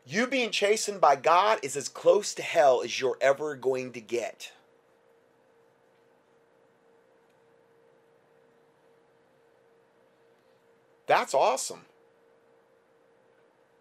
you 0.05 0.27
being 0.27 0.51
chastened 0.51 1.01
by 1.01 1.15
God 1.15 1.59
is 1.63 1.75
as 1.75 1.89
close 1.89 2.33
to 2.35 2.43
hell 2.43 2.81
as 2.83 2.99
you're 2.99 3.17
ever 3.21 3.55
going 3.55 3.93
to 3.93 4.01
get. 4.01 4.51
That's 11.07 11.33
awesome. 11.33 11.85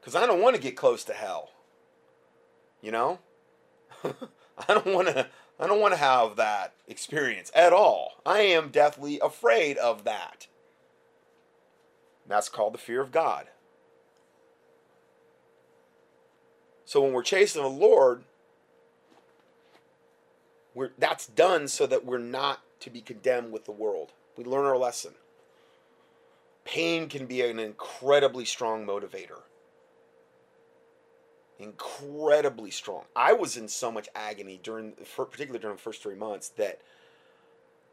Because 0.00 0.14
I 0.14 0.26
don't 0.26 0.40
want 0.40 0.56
to 0.56 0.62
get 0.62 0.76
close 0.76 1.04
to 1.04 1.12
hell. 1.12 1.50
You 2.82 2.90
know? 2.90 3.18
I 4.04 4.74
don't 4.74 4.86
want 4.86 5.08
to 5.08 5.28
I 5.58 5.66
don't 5.66 5.80
want 5.80 5.94
to 5.94 5.98
have 5.98 6.36
that 6.36 6.74
experience 6.88 7.52
at 7.54 7.72
all. 7.72 8.20
I 8.26 8.40
am 8.40 8.70
deathly 8.70 9.20
afraid 9.20 9.78
of 9.78 10.04
that. 10.04 10.48
That's 12.26 12.48
called 12.48 12.74
the 12.74 12.78
fear 12.78 13.00
of 13.00 13.12
God. 13.12 13.46
So 16.84 17.00
when 17.00 17.12
we're 17.12 17.22
chasing 17.22 17.62
the 17.62 17.68
Lord, 17.68 18.24
we're, 20.74 20.90
that's 20.98 21.26
done 21.26 21.68
so 21.68 21.86
that 21.86 22.04
we're 22.04 22.18
not 22.18 22.60
to 22.80 22.90
be 22.90 23.00
condemned 23.00 23.52
with 23.52 23.64
the 23.64 23.72
world. 23.72 24.12
We 24.36 24.44
learn 24.44 24.64
our 24.64 24.76
lesson. 24.76 25.12
Pain 26.64 27.08
can 27.08 27.26
be 27.26 27.40
an 27.42 27.58
incredibly 27.58 28.44
strong 28.44 28.86
motivator. 28.86 29.42
Incredibly 31.58 32.70
strong. 32.70 33.04
I 33.14 33.32
was 33.32 33.56
in 33.56 33.68
so 33.68 33.92
much 33.92 34.08
agony 34.14 34.58
during, 34.62 34.92
particularly 35.16 35.58
during 35.58 35.76
the 35.76 35.82
first 35.82 36.02
three 36.02 36.14
months, 36.14 36.48
that 36.50 36.80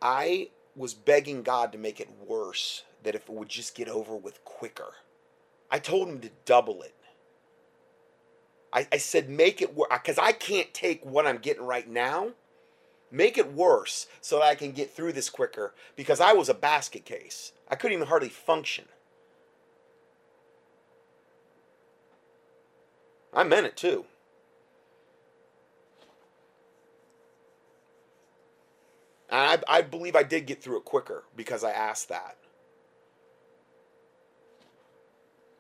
I 0.02 0.50
was 0.76 0.94
begging 0.94 1.44
God 1.44 1.72
to 1.72 1.78
make 1.78 2.00
it 2.00 2.10
worse, 2.26 2.84
that 3.04 3.16
if 3.16 3.24
it 3.24 3.30
would 3.30 3.50
just 3.50 3.76
get 3.76 3.90
over 3.90 4.16
with 4.16 4.44
quicker. 4.44 4.94
I 5.70 5.80
told 5.80 6.08
him 6.08 6.20
to 6.22 6.30
double 6.46 6.82
it. 6.82 6.96
I, 8.72 8.88
I 8.92 8.98
said, 8.98 9.30
make 9.30 9.62
it 9.62 9.76
worse 9.76 9.90
because 9.92 10.18
I 10.18 10.32
can't 10.32 10.74
take 10.74 11.04
what 11.06 11.28
I'm 11.28 11.38
getting 11.38 11.66
right 11.66 11.88
now 11.88 12.30
make 13.12 13.38
it 13.38 13.54
worse 13.54 14.08
so 14.22 14.40
that 14.40 14.46
I 14.46 14.56
can 14.56 14.72
get 14.72 14.92
through 14.92 15.14
this 15.14 15.30
quicker 15.30 15.74
because 15.96 16.20
I 16.20 16.34
was 16.34 16.50
a 16.50 16.54
basket 16.54 17.06
case. 17.06 17.54
I 17.68 17.76
couldn't 17.76 17.96
even 17.96 18.08
hardly 18.08 18.30
function. 18.30 18.86
I 23.34 23.44
meant 23.44 23.66
it 23.66 23.78
too. 23.78 24.06
I, 29.32 29.60
I 29.68 29.82
believe 29.82 30.16
I 30.16 30.24
did 30.24 30.48
get 30.48 30.62
through 30.62 30.78
it 30.78 30.86
quicker 30.86 31.24
because 31.36 31.64
I 31.64 31.72
asked 31.72 32.10
that. 32.10 32.38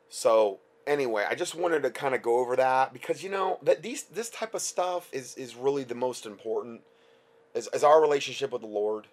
So 0.09 0.59
anyway, 0.87 1.25
I 1.29 1.35
just 1.35 1.53
wanted 1.53 1.83
to 1.83 1.91
kind 1.91 2.15
of 2.15 2.21
go 2.21 2.39
over 2.39 2.55
that 2.55 2.93
because 2.93 3.23
you 3.23 3.29
know 3.29 3.59
that 3.61 3.83
these 3.83 4.03
this 4.03 4.29
type 4.29 4.55
of 4.55 4.61
stuff 4.61 5.07
is 5.11 5.35
is 5.35 5.55
really 5.55 5.83
the 5.83 5.95
most 5.95 6.25
important 6.25 6.81
as, 7.53 7.67
as 7.67 7.83
our 7.83 8.01
relationship 8.01 8.51
with 8.51 8.61
the 8.61 8.67
Lord. 8.67 9.07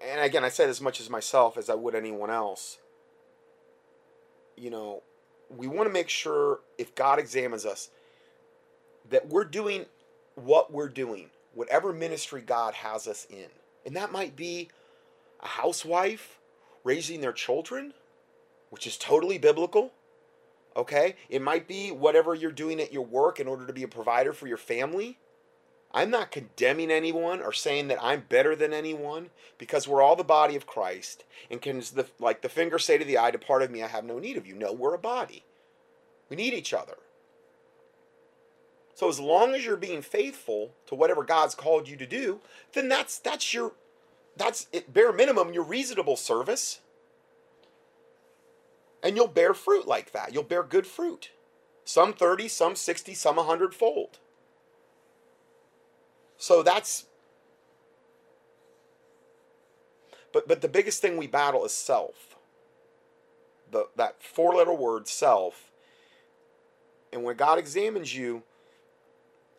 And 0.00 0.20
again, 0.20 0.44
I 0.44 0.48
said 0.48 0.68
as 0.68 0.80
much 0.80 1.00
as 1.00 1.10
myself 1.10 1.56
as 1.56 1.68
I 1.68 1.74
would 1.74 1.94
anyone 1.94 2.30
else. 2.30 2.78
You 4.56 4.70
know, 4.70 5.02
we 5.56 5.66
want 5.66 5.88
to 5.88 5.92
make 5.92 6.08
sure 6.08 6.60
if 6.78 6.94
God 6.94 7.18
examines 7.18 7.66
us 7.66 7.90
that 9.10 9.28
we're 9.28 9.44
doing 9.44 9.86
what 10.34 10.72
we're 10.72 10.88
doing, 10.88 11.30
whatever 11.54 11.92
ministry 11.92 12.40
God 12.40 12.74
has 12.74 13.06
us 13.06 13.26
in. 13.30 13.46
And 13.84 13.96
that 13.96 14.12
might 14.12 14.36
be 14.36 14.68
a 15.40 15.48
housewife 15.48 16.38
raising 16.84 17.20
their 17.20 17.32
children, 17.32 17.92
which 18.70 18.86
is 18.86 18.96
totally 18.96 19.38
biblical. 19.38 19.92
Okay? 20.76 21.16
It 21.28 21.42
might 21.42 21.68
be 21.68 21.90
whatever 21.90 22.34
you're 22.34 22.50
doing 22.50 22.80
at 22.80 22.92
your 22.92 23.04
work 23.04 23.40
in 23.40 23.46
order 23.46 23.66
to 23.66 23.72
be 23.72 23.82
a 23.82 23.88
provider 23.88 24.32
for 24.32 24.46
your 24.46 24.56
family. 24.56 25.18
I'm 25.94 26.10
not 26.10 26.30
condemning 26.30 26.90
anyone 26.90 27.42
or 27.42 27.52
saying 27.52 27.88
that 27.88 28.02
I'm 28.02 28.24
better 28.28 28.56
than 28.56 28.72
anyone 28.72 29.30
because 29.58 29.86
we're 29.86 30.02
all 30.02 30.16
the 30.16 30.24
body 30.24 30.56
of 30.56 30.66
Christ. 30.66 31.24
And 31.50 31.60
can 31.60 31.80
the 31.80 32.06
like 32.18 32.42
the 32.42 32.48
finger 32.48 32.78
say 32.78 32.98
to 32.98 33.04
the 33.04 33.18
eye, 33.18 33.30
"Depart 33.30 33.62
of 33.62 33.70
me, 33.70 33.82
I 33.82 33.88
have 33.88 34.04
no 34.04 34.18
need 34.18 34.36
of 34.36 34.46
you." 34.46 34.54
No, 34.54 34.72
we're 34.72 34.94
a 34.94 34.98
body. 34.98 35.44
We 36.30 36.36
need 36.36 36.54
each 36.54 36.72
other. 36.72 36.96
So 38.94 39.08
as 39.08 39.20
long 39.20 39.54
as 39.54 39.64
you're 39.64 39.76
being 39.76 40.02
faithful 40.02 40.74
to 40.86 40.94
whatever 40.94 41.24
God's 41.24 41.54
called 41.54 41.88
you 41.88 41.96
to 41.96 42.06
do, 42.06 42.40
then 42.72 42.88
that's 42.88 43.18
that's 43.18 43.52
your 43.52 43.72
that's 44.36 44.68
at 44.72 44.92
bare 44.92 45.12
minimum 45.12 45.52
your 45.52 45.64
reasonable 45.64 46.16
service. 46.16 46.80
And 49.02 49.16
you'll 49.16 49.28
bear 49.28 49.52
fruit 49.52 49.86
like 49.86 50.12
that. 50.12 50.32
You'll 50.32 50.44
bear 50.44 50.62
good 50.62 50.86
fruit. 50.86 51.30
Some 51.84 52.12
30, 52.12 52.46
some 52.48 52.76
60, 52.76 53.14
some 53.14 53.36
100 53.36 53.74
fold. 53.74 54.20
So 56.42 56.64
that's 56.64 57.06
but 60.32 60.48
but 60.48 60.60
the 60.60 60.66
biggest 60.66 61.00
thing 61.00 61.16
we 61.16 61.28
battle 61.28 61.64
is 61.64 61.70
self. 61.70 62.34
The 63.70 63.86
that 63.94 64.20
four 64.20 64.56
letter 64.56 64.72
word 64.72 65.06
self. 65.06 65.70
And 67.12 67.22
when 67.22 67.36
God 67.36 67.60
examines 67.60 68.16
you, 68.16 68.42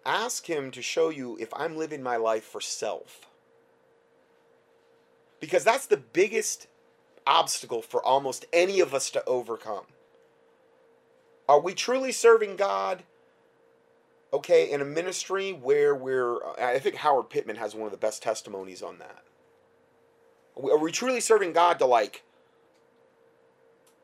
ask 0.05 0.45
him 0.45 0.71
to 0.71 0.81
show 0.81 1.07
you 1.07 1.37
if 1.39 1.47
I'm 1.53 1.77
living 1.77 2.03
my 2.03 2.17
life 2.17 2.43
for 2.43 2.59
self. 2.59 3.27
Because 5.39 5.63
that's 5.63 5.85
the 5.85 5.95
biggest 5.95 6.67
obstacle 7.25 7.81
for 7.81 8.05
almost 8.05 8.45
any 8.51 8.81
of 8.81 8.93
us 8.93 9.09
to 9.11 9.23
overcome. 9.23 9.85
Are 11.47 11.61
we 11.61 11.75
truly 11.75 12.11
serving 12.11 12.57
God 12.57 13.03
okay, 14.33 14.71
in 14.71 14.81
a 14.81 14.85
ministry 14.85 15.53
where 15.53 15.95
we're, 15.95 16.43
uh, 16.43 16.55
I 16.57 16.79
think 16.79 16.95
Howard 16.95 17.29
Pittman 17.29 17.55
has 17.55 17.75
one 17.75 17.85
of 17.85 17.91
the 17.91 17.97
best 17.97 18.23
testimonies 18.23 18.81
on 18.81 18.97
that. 18.97 19.23
Are 20.57 20.77
we 20.77 20.91
truly 20.91 21.21
serving 21.21 21.53
God 21.53 21.79
to 21.79 21.85
like 21.85 22.23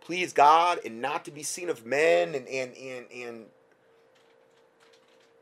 please 0.09 0.33
God 0.33 0.79
and 0.83 0.99
not 0.99 1.23
to 1.25 1.31
be 1.31 1.43
seen 1.43 1.69
of 1.69 1.85
men 1.85 2.33
and 2.33 2.47
and 2.47 2.75
and, 2.75 3.05
and 3.13 3.45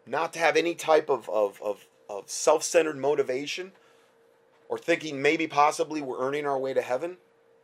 not 0.06 0.34
to 0.34 0.40
have 0.40 0.58
any 0.58 0.76
type 0.76 1.10
of, 1.10 1.30
of, 1.30 1.62
of, 1.62 1.86
of 2.10 2.30
self 2.30 2.64
centered 2.64 2.98
motivation 2.98 3.72
or 4.68 4.78
thinking 4.78 5.22
maybe 5.22 5.48
possibly 5.48 6.02
we're 6.02 6.20
earning 6.20 6.46
our 6.46 6.60
way 6.60 6.74
to 6.74 6.82
heaven, 6.82 7.16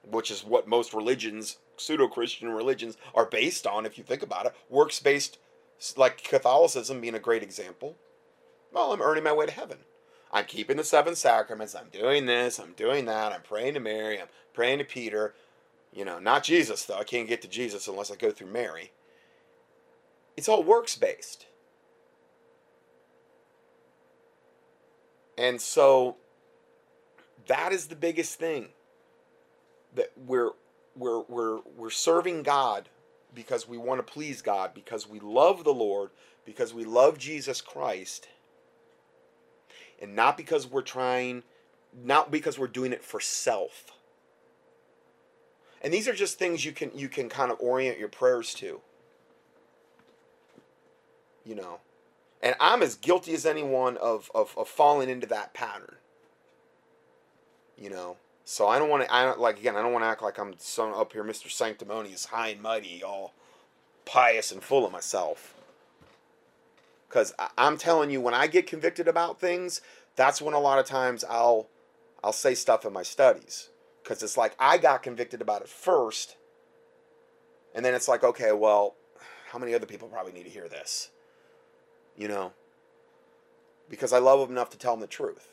which 0.09 0.31
is 0.31 0.45
what 0.45 0.65
most 0.65 0.93
religions, 0.93 1.57
pseudo 1.75 2.07
Christian 2.07 2.49
religions, 2.49 2.95
are 3.13 3.25
based 3.25 3.67
on, 3.67 3.85
if 3.85 3.97
you 3.97 4.03
think 4.05 4.23
about 4.23 4.45
it 4.45 4.53
works 4.69 5.01
based 5.01 5.37
like 5.97 6.23
Catholicism 6.23 7.01
being 7.01 7.15
a 7.15 7.19
great 7.19 7.43
example. 7.43 7.95
Well, 8.71 8.93
I'm 8.93 9.01
earning 9.01 9.23
my 9.23 9.33
way 9.33 9.45
to 9.45 9.51
heaven. 9.51 9.79
I'm 10.31 10.45
keeping 10.45 10.77
the 10.77 10.83
seven 10.83 11.15
sacraments. 11.15 11.75
I'm 11.75 11.89
doing 11.91 12.25
this. 12.25 12.59
I'm 12.59 12.73
doing 12.73 13.05
that. 13.05 13.31
I'm 13.31 13.41
praying 13.41 13.75
to 13.75 13.79
Mary. 13.79 14.19
I'm 14.19 14.27
praying 14.53 14.79
to 14.79 14.85
Peter. 14.85 15.35
You 15.91 16.05
know, 16.05 16.17
not 16.19 16.43
Jesus, 16.43 16.85
though. 16.85 16.97
I 16.97 17.03
can't 17.03 17.27
get 17.27 17.41
to 17.43 17.47
Jesus 17.47 17.87
unless 17.87 18.09
I 18.09 18.15
go 18.15 18.31
through 18.31 18.47
Mary. 18.47 18.91
It's 20.35 20.49
all 20.49 20.63
works 20.63 20.95
based. 20.95 21.45
And 25.37 25.61
so 25.61 26.17
that 27.47 27.71
is 27.71 27.87
the 27.87 27.95
biggest 27.95 28.39
thing 28.39 28.69
that 29.95 30.11
we're 30.17 30.51
we're 30.95 31.21
we're 31.21 31.59
we're 31.75 31.89
serving 31.89 32.43
God 32.43 32.89
because 33.33 33.67
we 33.67 33.77
want 33.77 34.05
to 34.05 34.13
please 34.13 34.41
God, 34.41 34.73
because 34.73 35.07
we 35.07 35.19
love 35.19 35.63
the 35.63 35.73
Lord, 35.73 36.09
because 36.45 36.73
we 36.73 36.83
love 36.83 37.17
Jesus 37.17 37.61
Christ, 37.61 38.27
and 40.01 40.15
not 40.15 40.37
because 40.37 40.67
we're 40.67 40.81
trying, 40.81 41.43
not 41.93 42.31
because 42.31 42.59
we're 42.59 42.67
doing 42.67 42.93
it 42.93 43.03
for 43.03 43.19
self. 43.19 43.91
And 45.81 45.93
these 45.93 46.07
are 46.07 46.13
just 46.13 46.39
things 46.39 46.63
you 46.63 46.71
can 46.71 46.91
you 46.95 47.09
can 47.09 47.29
kind 47.29 47.51
of 47.51 47.57
orient 47.59 47.99
your 47.99 48.07
prayers 48.07 48.53
to. 48.55 48.79
You 51.45 51.55
know. 51.55 51.79
And 52.41 52.55
I'm 52.59 52.81
as 52.81 52.95
guilty 52.95 53.33
as 53.33 53.45
anyone 53.45 53.95
of, 53.97 54.29
of, 54.35 54.53
of 54.57 54.67
falling 54.67 55.09
into 55.09 55.27
that 55.27 55.53
pattern. 55.53 55.95
You 57.77 57.89
know. 57.89 58.17
So 58.45 58.67
I 58.67 58.77
don't 58.77 58.89
want 58.89 59.03
to. 59.03 59.13
I 59.13 59.23
don't 59.23 59.39
like 59.39 59.59
again. 59.59 59.75
I 59.75 59.81
don't 59.81 59.93
want 59.93 60.03
to 60.03 60.09
act 60.09 60.21
like 60.21 60.37
I'm 60.37 60.55
some 60.57 60.93
up 60.93 61.13
here, 61.13 61.23
Mister 61.23 61.49
Sanctimonious, 61.49 62.25
high 62.25 62.49
and 62.49 62.61
mighty, 62.61 63.01
all 63.03 63.33
pious 64.05 64.51
and 64.51 64.61
full 64.61 64.85
of 64.85 64.91
myself. 64.91 65.55
Because 67.07 67.33
I'm 67.57 67.77
telling 67.77 68.09
you, 68.09 68.19
when 68.19 68.33
I 68.33 68.47
get 68.47 68.67
convicted 68.67 69.07
about 69.07 69.39
things, 69.39 69.81
that's 70.15 70.41
when 70.41 70.53
a 70.53 70.59
lot 70.59 70.79
of 70.79 70.85
times 70.85 71.23
I'll 71.23 71.67
I'll 72.23 72.33
say 72.33 72.53
stuff 72.53 72.85
in 72.85 72.91
my 72.91 73.03
studies. 73.03 73.69
Because 74.03 74.21
it's 74.21 74.37
like 74.37 74.55
I 74.59 74.77
got 74.77 75.03
convicted 75.03 75.41
about 75.41 75.61
it 75.61 75.69
first, 75.69 76.35
and 77.73 77.85
then 77.85 77.93
it's 77.93 78.09
like, 78.09 78.23
okay, 78.25 78.51
well, 78.51 78.95
how 79.51 79.59
many 79.59 79.73
other 79.73 79.85
people 79.85 80.09
probably 80.09 80.33
need 80.33 80.43
to 80.43 80.49
hear 80.49 80.67
this? 80.67 81.11
You 82.17 82.27
know. 82.27 82.51
Because 83.89 84.11
I 84.11 84.17
love 84.17 84.39
them 84.39 84.51
enough 84.51 84.69
to 84.71 84.77
tell 84.77 84.93
them 84.93 85.01
the 85.01 85.07
truth. 85.07 85.52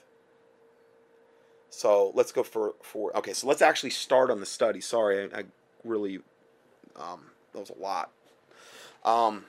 So 1.71 2.11
let's 2.15 2.33
go 2.33 2.43
for 2.43 2.75
for 2.83 3.17
okay. 3.17 3.33
So 3.33 3.47
let's 3.47 3.63
actually 3.63 3.91
start 3.91 4.31
on 4.31 4.41
the 4.41 4.47
study. 4.47 4.81
Sorry, 4.81 5.31
I, 5.33 5.39
I 5.39 5.45
really 5.85 6.19
um, 6.97 7.31
that 7.53 7.61
was 7.61 7.71
a 7.71 7.81
lot. 7.81 8.11
Um, 9.05 9.45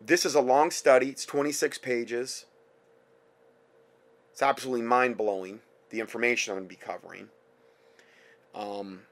this 0.00 0.26
is 0.26 0.34
a 0.34 0.40
long 0.40 0.70
study. 0.70 1.08
It's 1.08 1.24
26 1.24 1.78
pages. 1.78 2.44
It's 4.32 4.42
absolutely 4.42 4.84
mind 4.84 5.16
blowing. 5.16 5.60
The 5.90 6.00
information 6.00 6.52
I'm 6.52 6.58
going 6.58 6.68
to 6.68 6.74
be 6.74 6.76
covering. 6.76 7.28
Um, 8.54 9.02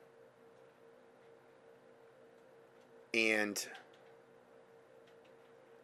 and 3.14 3.64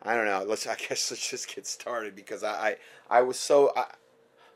I 0.03 0.15
don't 0.15 0.27
know. 0.27 0.45
Let's. 0.45 0.67
I 0.67 0.75
guess 0.75 1.11
let's 1.11 1.31
just 1.31 1.55
get 1.55 1.67
started 1.67 2.17
because 2.17 2.43
I 2.43 2.77
I, 3.11 3.19
I 3.19 3.23
was 3.23 3.39
so 3.39 3.73
I, 3.77 3.87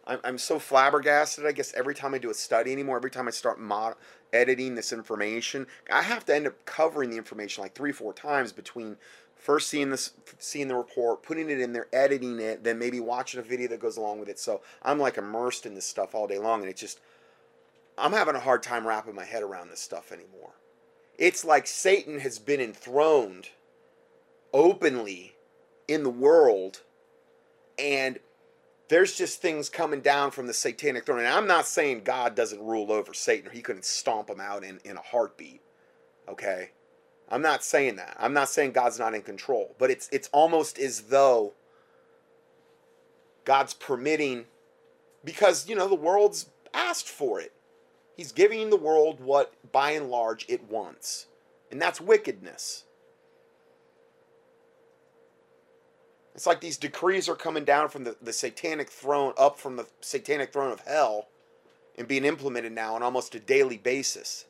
I'm, 0.07 0.19
I'm 0.25 0.39
so 0.39 0.59
flabbergasted. 0.59 1.47
I 1.47 1.53
guess 1.53 1.73
every 1.75 1.95
time 1.95 2.15
I 2.15 2.19
do 2.19 2.31
a 2.31 2.35
study 2.35 2.73
anymore, 2.73 2.97
every 2.97 3.11
time 3.11 3.29
I 3.29 3.31
start 3.31 3.61
mod- 3.61 3.97
editing 4.33 4.75
this 4.75 4.93
information, 4.93 5.67
I 5.91 6.03
have 6.03 6.25
to 6.27 6.35
end 6.35 6.47
up 6.47 6.65
covering 6.65 7.11
the 7.11 7.17
information 7.17 7.63
like 7.63 7.75
three, 7.75 7.93
four 7.93 8.13
times 8.13 8.53
between 8.53 8.97
first 9.37 9.69
seeing 9.69 9.91
this, 9.91 10.13
seeing 10.39 10.69
the 10.69 10.75
report, 10.75 11.23
putting 11.23 11.51
it 11.51 11.61
in 11.61 11.73
there, 11.73 11.89
editing 11.93 12.39
it, 12.41 12.65
then 12.65 12.79
maybe 12.79 13.01
watching 13.01 13.41
a 13.41 13.43
video 13.43 13.69
that 13.69 13.81
goes 13.81 13.97
along 13.97 14.21
with 14.21 14.29
it. 14.29 14.39
So 14.39 14.63
I'm 14.83 14.99
like 14.99 15.19
immersed 15.19 15.67
in 15.67 15.75
this 15.75 15.87
stuff 15.87 16.15
all 16.15 16.27
day 16.27 16.39
long, 16.39 16.61
and 16.61 16.71
it's 16.71 16.81
just 16.81 17.01
I'm 17.99 18.13
having 18.13 18.35
a 18.35 18.41
hard 18.41 18.63
time 18.63 18.87
wrapping 18.87 19.15
my 19.15 19.25
head 19.25 19.43
around 19.43 19.71
this 19.71 19.81
stuff 19.81 20.13
anymore. 20.13 20.53
It's 21.19 21.45
like 21.45 21.67
Satan 21.67 22.21
has 22.21 22.39
been 22.39 22.61
enthroned 22.61 23.51
openly 24.53 25.35
in 25.87 26.03
the 26.03 26.11
world, 26.11 26.81
and 27.79 28.19
there's 28.93 29.17
just 29.17 29.41
things 29.41 29.71
coming 29.71 30.03
down 30.03 30.31
from 30.31 30.47
the 30.47 30.53
satanic 30.53 31.07
throne. 31.07 31.21
And 31.21 31.29
I'm 31.29 31.47
not 31.47 31.67
saying 31.67 32.03
God 32.05 32.35
doesn't 32.35 32.63
rule 32.63 32.93
over 32.93 33.15
Satan 33.15 33.49
or 33.49 33.51
he 33.51 33.63
couldn't 33.63 33.87
stomp 33.87 34.29
him 34.29 34.39
out 34.39 34.65
in, 34.65 34.81
in 34.85 34.99
a 34.99 35.01
heartbeat. 35.01 35.63
Okay? 36.29 36.73
I'm 37.31 37.41
not 37.41 37.65
saying 37.65 37.97
that. 37.97 38.15
I'm 38.21 38.35
not 38.35 38.51
saying 38.51 38.73
God's 38.73 38.99
not 38.99 39.15
in 39.15 39.23
control. 39.23 39.75
But 39.79 39.91
it's 39.91 40.11
it's 40.13 40.29
almost 40.31 40.79
as 40.79 41.03
though 41.05 41.55
God's 43.47 43.73
permitting 43.73 44.45
because, 45.25 45.67
you 45.67 45.75
know, 45.75 45.89
the 45.89 45.95
world's 45.95 46.51
asked 46.75 47.09
for 47.09 47.41
it. 47.41 47.55
He's 48.15 48.31
giving 48.33 48.69
the 48.69 48.77
world 48.77 49.21
what 49.21 49.55
by 49.73 49.93
and 49.93 50.11
large 50.11 50.45
it 50.51 50.71
wants. 50.71 51.29
And 51.71 51.81
that's 51.81 51.99
wickedness. 51.99 52.85
It's 56.35 56.47
like 56.47 56.61
these 56.61 56.79
decrees 56.79 57.29
are 57.29 57.37
coming 57.37 57.65
down 57.65 57.89
from 57.89 58.05
the, 58.05 58.17
the 58.23 58.33
satanic 58.33 58.91
throne, 58.91 59.35
up 59.37 59.59
from 59.59 59.77
the 59.77 59.87
satanic 60.01 60.53
throne 60.53 60.73
of 60.73 60.81
hell, 60.81 61.29
and 61.97 62.09
being 62.09 62.25
implemented 62.25 62.73
now 62.73 62.95
on 62.95 63.03
almost 63.03 63.35
a 63.35 63.41
daily 63.41 63.77
basis. 63.77 64.47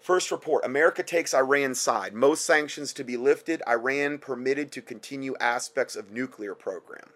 First 0.00 0.30
report 0.30 0.64
America 0.64 1.02
takes 1.02 1.34
Iran's 1.34 1.80
side. 1.80 2.14
Most 2.14 2.44
sanctions 2.44 2.92
to 2.92 3.02
be 3.02 3.16
lifted. 3.16 3.62
Iran 3.66 4.18
permitted 4.18 4.70
to 4.72 4.82
continue 4.82 5.34
aspects 5.40 5.96
of 5.96 6.12
nuclear 6.12 6.54
program 6.54 7.10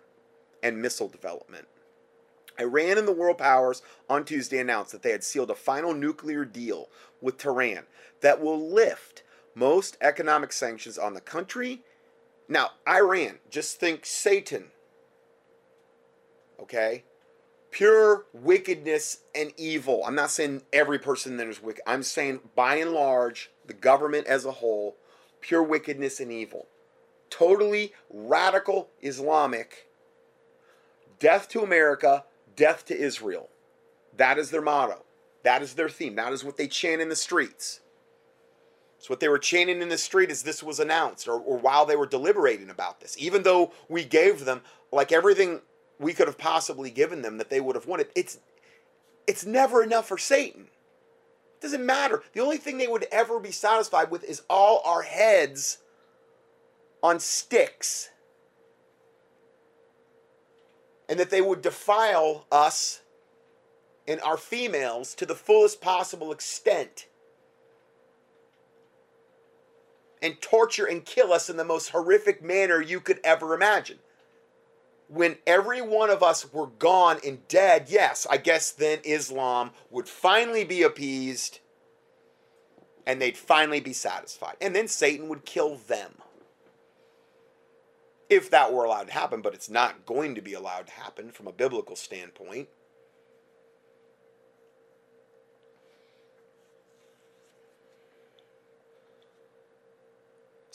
and 0.62 0.82
missile 0.82 1.08
development. 1.08 1.68
Iran 2.58 2.98
and 2.98 3.06
the 3.06 3.12
world 3.12 3.38
powers 3.38 3.82
on 4.08 4.24
Tuesday 4.24 4.58
announced 4.58 4.92
that 4.92 5.02
they 5.02 5.12
had 5.12 5.22
sealed 5.22 5.50
a 5.50 5.54
final 5.54 5.94
nuclear 5.94 6.44
deal 6.44 6.88
with 7.20 7.38
Tehran 7.38 7.84
that 8.22 8.40
will 8.40 8.58
lift 8.58 9.22
most 9.54 9.96
economic 10.00 10.52
sanctions 10.52 10.98
on 10.98 11.14
the 11.14 11.20
country 11.20 11.82
now, 12.50 12.72
Iran, 12.86 13.38
just 13.48 13.78
think 13.78 14.04
Satan. 14.04 14.64
Okay? 16.60 17.04
Pure 17.70 18.26
wickedness 18.32 19.18
and 19.36 19.52
evil. 19.56 20.02
I'm 20.04 20.16
not 20.16 20.32
saying 20.32 20.62
every 20.72 20.98
person 20.98 21.36
there 21.36 21.48
is 21.48 21.62
wicked. 21.62 21.82
I'm 21.86 22.02
saying 22.02 22.40
by 22.56 22.74
and 22.74 22.90
large, 22.90 23.52
the 23.66 23.72
government 23.72 24.26
as 24.26 24.44
a 24.44 24.50
whole, 24.50 24.96
pure 25.40 25.62
wickedness 25.62 26.18
and 26.18 26.32
evil. 26.32 26.66
Totally 27.30 27.92
radical 28.10 28.90
Islamic. 29.00 29.86
Death 31.20 31.48
to 31.50 31.60
America, 31.60 32.24
death 32.56 32.84
to 32.86 32.98
Israel. 32.98 33.48
That 34.16 34.38
is 34.38 34.50
their 34.50 34.60
motto. 34.60 35.04
That 35.44 35.62
is 35.62 35.74
their 35.74 35.88
theme. 35.88 36.16
That 36.16 36.32
is 36.32 36.42
what 36.42 36.56
they 36.56 36.66
chant 36.66 37.00
in 37.00 37.10
the 37.10 37.16
streets. 37.16 37.78
So 39.00 39.08
what 39.08 39.20
they 39.20 39.28
were 39.28 39.38
chanting 39.38 39.80
in 39.80 39.88
the 39.88 39.96
street 39.96 40.30
as 40.30 40.42
this 40.42 40.62
was 40.62 40.78
announced, 40.78 41.26
or, 41.26 41.40
or 41.40 41.56
while 41.56 41.86
they 41.86 41.96
were 41.96 42.06
deliberating 42.06 42.68
about 42.68 43.00
this. 43.00 43.16
Even 43.18 43.42
though 43.42 43.72
we 43.88 44.04
gave 44.04 44.44
them 44.44 44.60
like 44.92 45.10
everything 45.10 45.62
we 45.98 46.12
could 46.12 46.28
have 46.28 46.36
possibly 46.36 46.90
given 46.90 47.22
them 47.22 47.38
that 47.38 47.48
they 47.48 47.60
would 47.60 47.76
have 47.76 47.86
wanted, 47.86 48.08
it's 48.14 48.38
it's 49.26 49.46
never 49.46 49.82
enough 49.82 50.06
for 50.06 50.18
Satan. 50.18 50.62
It 50.62 51.62
doesn't 51.62 51.84
matter. 51.84 52.22
The 52.34 52.40
only 52.40 52.58
thing 52.58 52.76
they 52.76 52.88
would 52.88 53.06
ever 53.10 53.40
be 53.40 53.52
satisfied 53.52 54.10
with 54.10 54.22
is 54.22 54.42
all 54.50 54.82
our 54.84 55.02
heads 55.02 55.78
on 57.02 57.20
sticks. 57.20 58.10
And 61.08 61.18
that 61.18 61.30
they 61.30 61.40
would 61.40 61.62
defile 61.62 62.46
us 62.52 63.00
and 64.06 64.20
our 64.20 64.36
females 64.36 65.14
to 65.14 65.24
the 65.24 65.34
fullest 65.34 65.80
possible 65.80 66.32
extent 66.32 67.06
and 70.22 70.40
torture 70.40 70.86
and 70.86 71.04
kill 71.04 71.32
us 71.32 71.48
in 71.48 71.56
the 71.56 71.64
most 71.64 71.90
horrific 71.90 72.42
manner 72.42 72.80
you 72.80 73.00
could 73.00 73.20
ever 73.24 73.54
imagine. 73.54 73.98
When 75.08 75.38
every 75.46 75.82
one 75.82 76.10
of 76.10 76.22
us 76.22 76.52
were 76.52 76.68
gone 76.68 77.18
and 77.26 77.46
dead, 77.48 77.86
yes, 77.88 78.26
I 78.30 78.36
guess 78.36 78.70
then 78.70 79.00
Islam 79.04 79.70
would 79.90 80.08
finally 80.08 80.64
be 80.64 80.82
appeased 80.82 81.60
and 83.06 83.20
they'd 83.20 83.36
finally 83.36 83.80
be 83.80 83.92
satisfied. 83.92 84.56
And 84.60 84.74
then 84.74 84.86
Satan 84.86 85.28
would 85.28 85.44
kill 85.44 85.76
them. 85.76 86.14
If 88.28 88.50
that 88.50 88.72
were 88.72 88.84
allowed 88.84 89.08
to 89.08 89.12
happen, 89.12 89.42
but 89.42 89.54
it's 89.54 89.68
not 89.68 90.06
going 90.06 90.36
to 90.36 90.40
be 90.40 90.54
allowed 90.54 90.86
to 90.86 90.92
happen 90.92 91.32
from 91.32 91.48
a 91.48 91.52
biblical 91.52 91.96
standpoint. 91.96 92.68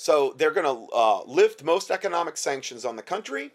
So 0.06 0.36
they're 0.38 0.52
going 0.52 0.68
to 0.68 0.94
uh, 0.94 1.24
lift 1.26 1.64
most 1.64 1.90
economic 1.90 2.38
sanctions 2.38 2.86
on 2.86 2.96
the 2.96 3.02
country 3.02 3.50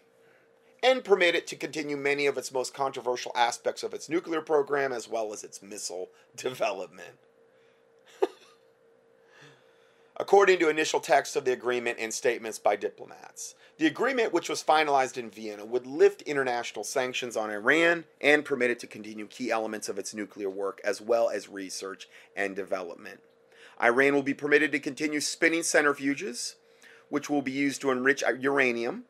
and 0.83 1.01
permit 1.01 1.33
it 1.33 1.47
to 1.47 1.55
continue 1.55 1.95
many 1.95 2.25
of 2.25 2.37
its 2.37 2.51
most 2.51 2.73
controversial 2.73 3.31
aspects 3.35 3.83
of 3.83 3.93
its 3.93 4.09
nuclear 4.09 4.41
program 4.41 4.91
as 4.91 5.07
well 5.07 5.31
as 5.31 5.45
its 5.45 5.61
missile 5.61 6.09
development. 6.35 7.17
According 10.17 10.59
to 10.59 10.67
initial 10.67 10.99
texts 10.99 11.37
of 11.37 11.45
the 11.45 11.53
agreement 11.53 11.99
and 12.01 12.13
statements 12.13 12.59
by 12.59 12.75
diplomats, 12.75 13.55
the 13.77 13.87
agreement, 13.87 14.33
which 14.33 14.49
was 14.49 14.61
finalized 14.61 15.17
in 15.17 15.29
Vienna, 15.29 15.63
would 15.63 15.87
lift 15.87 16.21
international 16.23 16.83
sanctions 16.83 17.37
on 17.37 17.49
Iran 17.49 18.03
and 18.19 18.43
permit 18.43 18.71
it 18.71 18.79
to 18.79 18.87
continue 18.87 19.25
key 19.25 19.51
elements 19.51 19.87
of 19.87 19.97
its 19.97 20.13
nuclear 20.13 20.49
work 20.49 20.81
as 20.83 20.99
well 20.99 21.29
as 21.29 21.47
research 21.47 22.09
and 22.35 22.57
development. 22.57 23.21
Iran 23.81 24.13
will 24.13 24.23
be 24.23 24.33
permitted 24.33 24.71
to 24.71 24.79
continue 24.79 25.19
spinning 25.19 25.61
centrifuges, 25.61 26.55
which 27.09 27.29
will 27.29 27.41
be 27.41 27.51
used 27.51 27.81
to 27.81 27.91
enrich 27.91 28.23
uranium, 28.39 29.05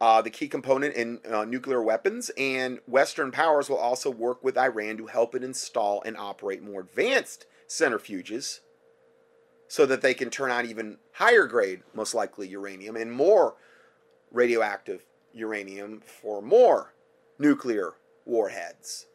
uh, 0.00 0.22
the 0.22 0.30
key 0.30 0.48
component 0.48 0.94
in 0.94 1.20
uh, 1.30 1.44
nuclear 1.44 1.82
weapons. 1.82 2.30
And 2.36 2.80
Western 2.86 3.30
powers 3.30 3.68
will 3.68 3.76
also 3.76 4.10
work 4.10 4.42
with 4.42 4.56
Iran 4.56 4.96
to 4.96 5.06
help 5.06 5.34
it 5.34 5.44
install 5.44 6.02
and 6.02 6.16
operate 6.16 6.62
more 6.62 6.80
advanced 6.80 7.46
centrifuges 7.68 8.60
so 9.68 9.86
that 9.86 10.02
they 10.02 10.14
can 10.14 10.30
turn 10.30 10.50
out 10.50 10.64
even 10.64 10.98
higher 11.12 11.46
grade, 11.46 11.82
most 11.94 12.14
likely 12.14 12.48
uranium, 12.48 12.96
and 12.96 13.12
more 13.12 13.54
radioactive 14.32 15.04
uranium 15.32 16.00
for 16.00 16.42
more 16.42 16.94
nuclear 17.38 17.94
warheads. 18.24 19.06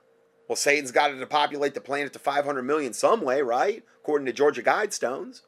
Well, 0.48 0.56
Satan's 0.56 0.92
got 0.92 1.08
to 1.08 1.16
depopulate 1.16 1.74
the 1.74 1.82
planet 1.82 2.14
to 2.14 2.20
500 2.20 2.64
million 2.64 2.94
some 2.94 3.22
way, 3.22 3.42
right? 3.42 3.84
According 4.02 4.28
to 4.28 4.34
Georgia 4.34 4.62
Guidestones. 4.62 5.42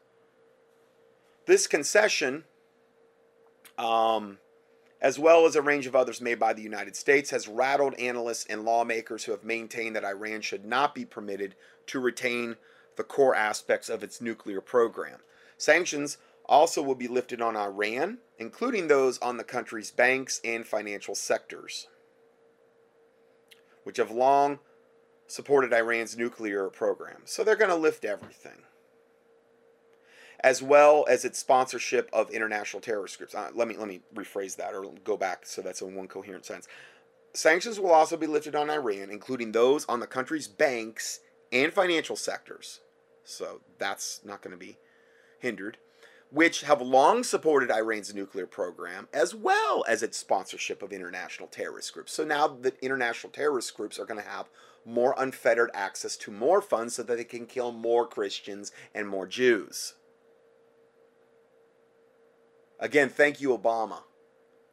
This 1.45 1.67
concession, 1.67 2.45
um, 3.77 4.39
as 4.99 5.19
well 5.19 5.45
as 5.45 5.55
a 5.55 5.61
range 5.61 5.85
of 5.85 5.95
others 5.95 6.19
made 6.19 6.39
by 6.39 6.53
the 6.53 6.63
United 6.63 6.95
States, 6.95 7.29
has 7.29 7.47
rattled 7.47 7.93
analysts 7.95 8.45
and 8.49 8.65
lawmakers 8.65 9.23
who 9.23 9.31
have 9.31 9.43
maintained 9.43 9.95
that 9.95 10.03
Iran 10.03 10.41
should 10.41 10.65
not 10.65 10.95
be 10.95 11.05
permitted 11.05 11.55
to 11.87 11.99
retain 11.99 12.57
the 12.95 13.03
core 13.03 13.35
aspects 13.35 13.89
of 13.89 14.03
its 14.03 14.19
nuclear 14.19 14.59
program. 14.59 15.19
Sanctions 15.57 16.17
also 16.47 16.81
will 16.81 16.95
be 16.95 17.07
lifted 17.07 17.41
on 17.41 17.55
Iran, 17.55 18.17
including 18.39 18.87
those 18.87 19.19
on 19.19 19.37
the 19.37 19.43
country's 19.43 19.91
banks 19.91 20.41
and 20.43 20.65
financial 20.65 21.13
sectors, 21.13 21.87
which 23.83 23.97
have 23.97 24.11
long 24.11 24.59
supported 25.27 25.73
Iran's 25.73 26.17
nuclear 26.17 26.69
program. 26.69 27.21
So 27.25 27.43
they're 27.43 27.55
going 27.55 27.69
to 27.69 27.75
lift 27.75 28.05
everything. 28.05 28.63
As 30.41 30.61
well 30.61 31.05
as 31.09 31.25
its 31.25 31.39
sponsorship 31.39 32.09
of 32.13 32.29
international 32.29 32.81
terrorist 32.81 33.17
groups. 33.17 33.33
Uh, 33.33 33.49
let 33.53 33.67
me 33.67 33.75
let 33.75 33.87
me 33.87 34.01
rephrase 34.15 34.55
that 34.57 34.73
or 34.75 34.85
go 35.03 35.17
back 35.17 35.45
so 35.45 35.61
that's 35.61 35.81
in 35.81 35.95
one 35.95 36.07
coherent 36.07 36.45
sense. 36.45 36.67
sanctions 37.33 37.79
will 37.79 37.91
also 37.91 38.17
be 38.17 38.27
lifted 38.27 38.55
on 38.55 38.69
Iran, 38.69 39.09
including 39.09 39.51
those 39.51 39.85
on 39.85 39.99
the 39.99 40.07
country's 40.07 40.47
banks 40.47 41.21
and 41.51 41.73
financial 41.73 42.15
sectors. 42.15 42.81
So 43.23 43.61
that's 43.79 44.21
not 44.23 44.41
going 44.41 44.51
to 44.51 44.57
be 44.57 44.77
hindered, 45.39 45.77
which 46.31 46.61
have 46.61 46.81
long 46.81 47.23
supported 47.23 47.71
Iran's 47.71 48.13
nuclear 48.13 48.45
program 48.45 49.07
as 49.13 49.35
well 49.35 49.83
as 49.87 50.03
its 50.03 50.17
sponsorship 50.17 50.81
of 50.81 50.93
international 50.93 51.47
terrorist 51.47 51.93
groups. 51.93 52.13
So 52.13 52.23
now 52.23 52.47
the 52.47 52.73
international 52.81 53.31
terrorist 53.31 53.75
groups 53.75 53.99
are 53.99 54.05
going 54.05 54.21
to 54.21 54.29
have 54.29 54.49
more 54.87 55.13
unfettered 55.17 55.69
access 55.73 56.15
to 56.15 56.31
more 56.31 56.61
funds 56.61 56.95
so 56.95 57.03
that 57.03 57.17
they 57.17 57.23
can 57.23 57.45
kill 57.45 57.71
more 57.71 58.07
Christians 58.07 58.71
and 58.95 59.07
more 59.07 59.27
Jews. 59.27 59.95
Again, 62.79 63.09
thank 63.09 63.41
you, 63.41 63.57
Obama, 63.57 64.03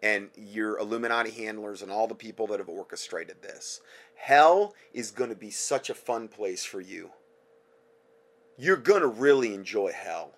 and 0.02 0.28
your 0.36 0.78
Illuminati 0.78 1.30
handlers 1.30 1.82
and 1.82 1.90
all 1.90 2.06
the 2.06 2.14
people 2.14 2.46
that 2.48 2.60
have 2.60 2.68
orchestrated 2.68 3.42
this. 3.42 3.80
Hell 4.14 4.74
is 4.92 5.10
going 5.10 5.30
to 5.30 5.36
be 5.36 5.50
such 5.50 5.90
a 5.90 5.94
fun 5.94 6.28
place 6.28 6.64
for 6.64 6.80
you. 6.80 7.10
You're 8.56 8.76
going 8.76 9.00
to 9.00 9.08
really 9.08 9.52
enjoy 9.52 9.92
hell. 9.92 10.32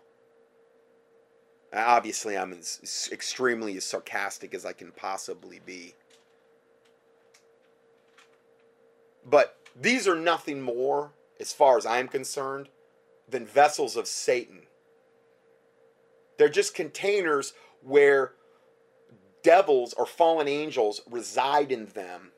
Obviously, 1.74 2.38
I'm 2.38 2.52
as 2.52 3.10
extremely 3.12 3.76
as 3.76 3.84
sarcastic 3.84 4.54
as 4.54 4.64
I 4.64 4.72
can 4.72 4.92
possibly 4.92 5.60
be. 5.66 5.94
But 9.28 9.55
these 9.78 10.08
are 10.08 10.16
nothing 10.16 10.62
more, 10.62 11.12
as 11.38 11.52
far 11.52 11.76
as 11.76 11.86
I'm 11.86 12.08
concerned, 12.08 12.68
than 13.28 13.46
vessels 13.46 13.96
of 13.96 14.06
Satan 14.06 14.66
they're 16.38 16.48
just 16.48 16.74
containers 16.74 17.54
where 17.82 18.32
devils 19.42 19.94
or 19.94 20.06
fallen 20.06 20.48
angels 20.48 21.00
reside 21.10 21.72
in 21.72 21.86
them. 21.86 22.32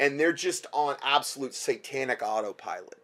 And 0.00 0.18
they're 0.18 0.32
just 0.32 0.66
on 0.72 0.96
absolute 1.02 1.54
satanic 1.54 2.22
autopilot. 2.22 2.98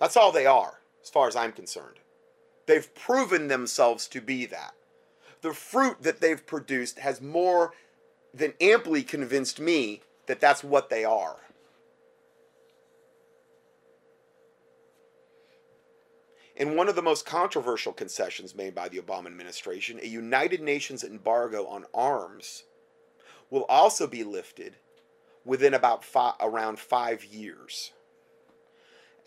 That's 0.00 0.16
all 0.16 0.32
they 0.32 0.46
are, 0.46 0.80
as 1.02 1.10
far 1.10 1.28
as 1.28 1.36
I'm 1.36 1.52
concerned. 1.52 1.96
They've 2.66 2.92
proven 2.94 3.48
themselves 3.48 4.08
to 4.08 4.20
be 4.20 4.46
that. 4.46 4.72
The 5.42 5.52
fruit 5.52 6.02
that 6.02 6.20
they've 6.20 6.44
produced 6.44 6.98
has 6.98 7.20
more 7.20 7.72
than 8.34 8.54
amply 8.60 9.02
convinced 9.02 9.60
me 9.60 10.02
that 10.28 10.40
that's 10.40 10.62
what 10.62 10.88
they 10.88 11.04
are. 11.04 11.36
In 16.54 16.74
one 16.74 16.88
of 16.88 16.96
the 16.96 17.02
most 17.02 17.24
controversial 17.24 17.92
concessions 17.92 18.54
made 18.54 18.74
by 18.74 18.88
the 18.88 18.98
Obama 18.98 19.26
administration, 19.26 20.00
a 20.02 20.06
United 20.06 20.60
Nations 20.60 21.04
embargo 21.04 21.66
on 21.66 21.84
arms 21.94 22.64
will 23.50 23.64
also 23.68 24.06
be 24.06 24.24
lifted 24.24 24.76
within 25.44 25.72
about 25.72 26.04
five, 26.04 26.34
around 26.40 26.78
five 26.78 27.24
years 27.24 27.92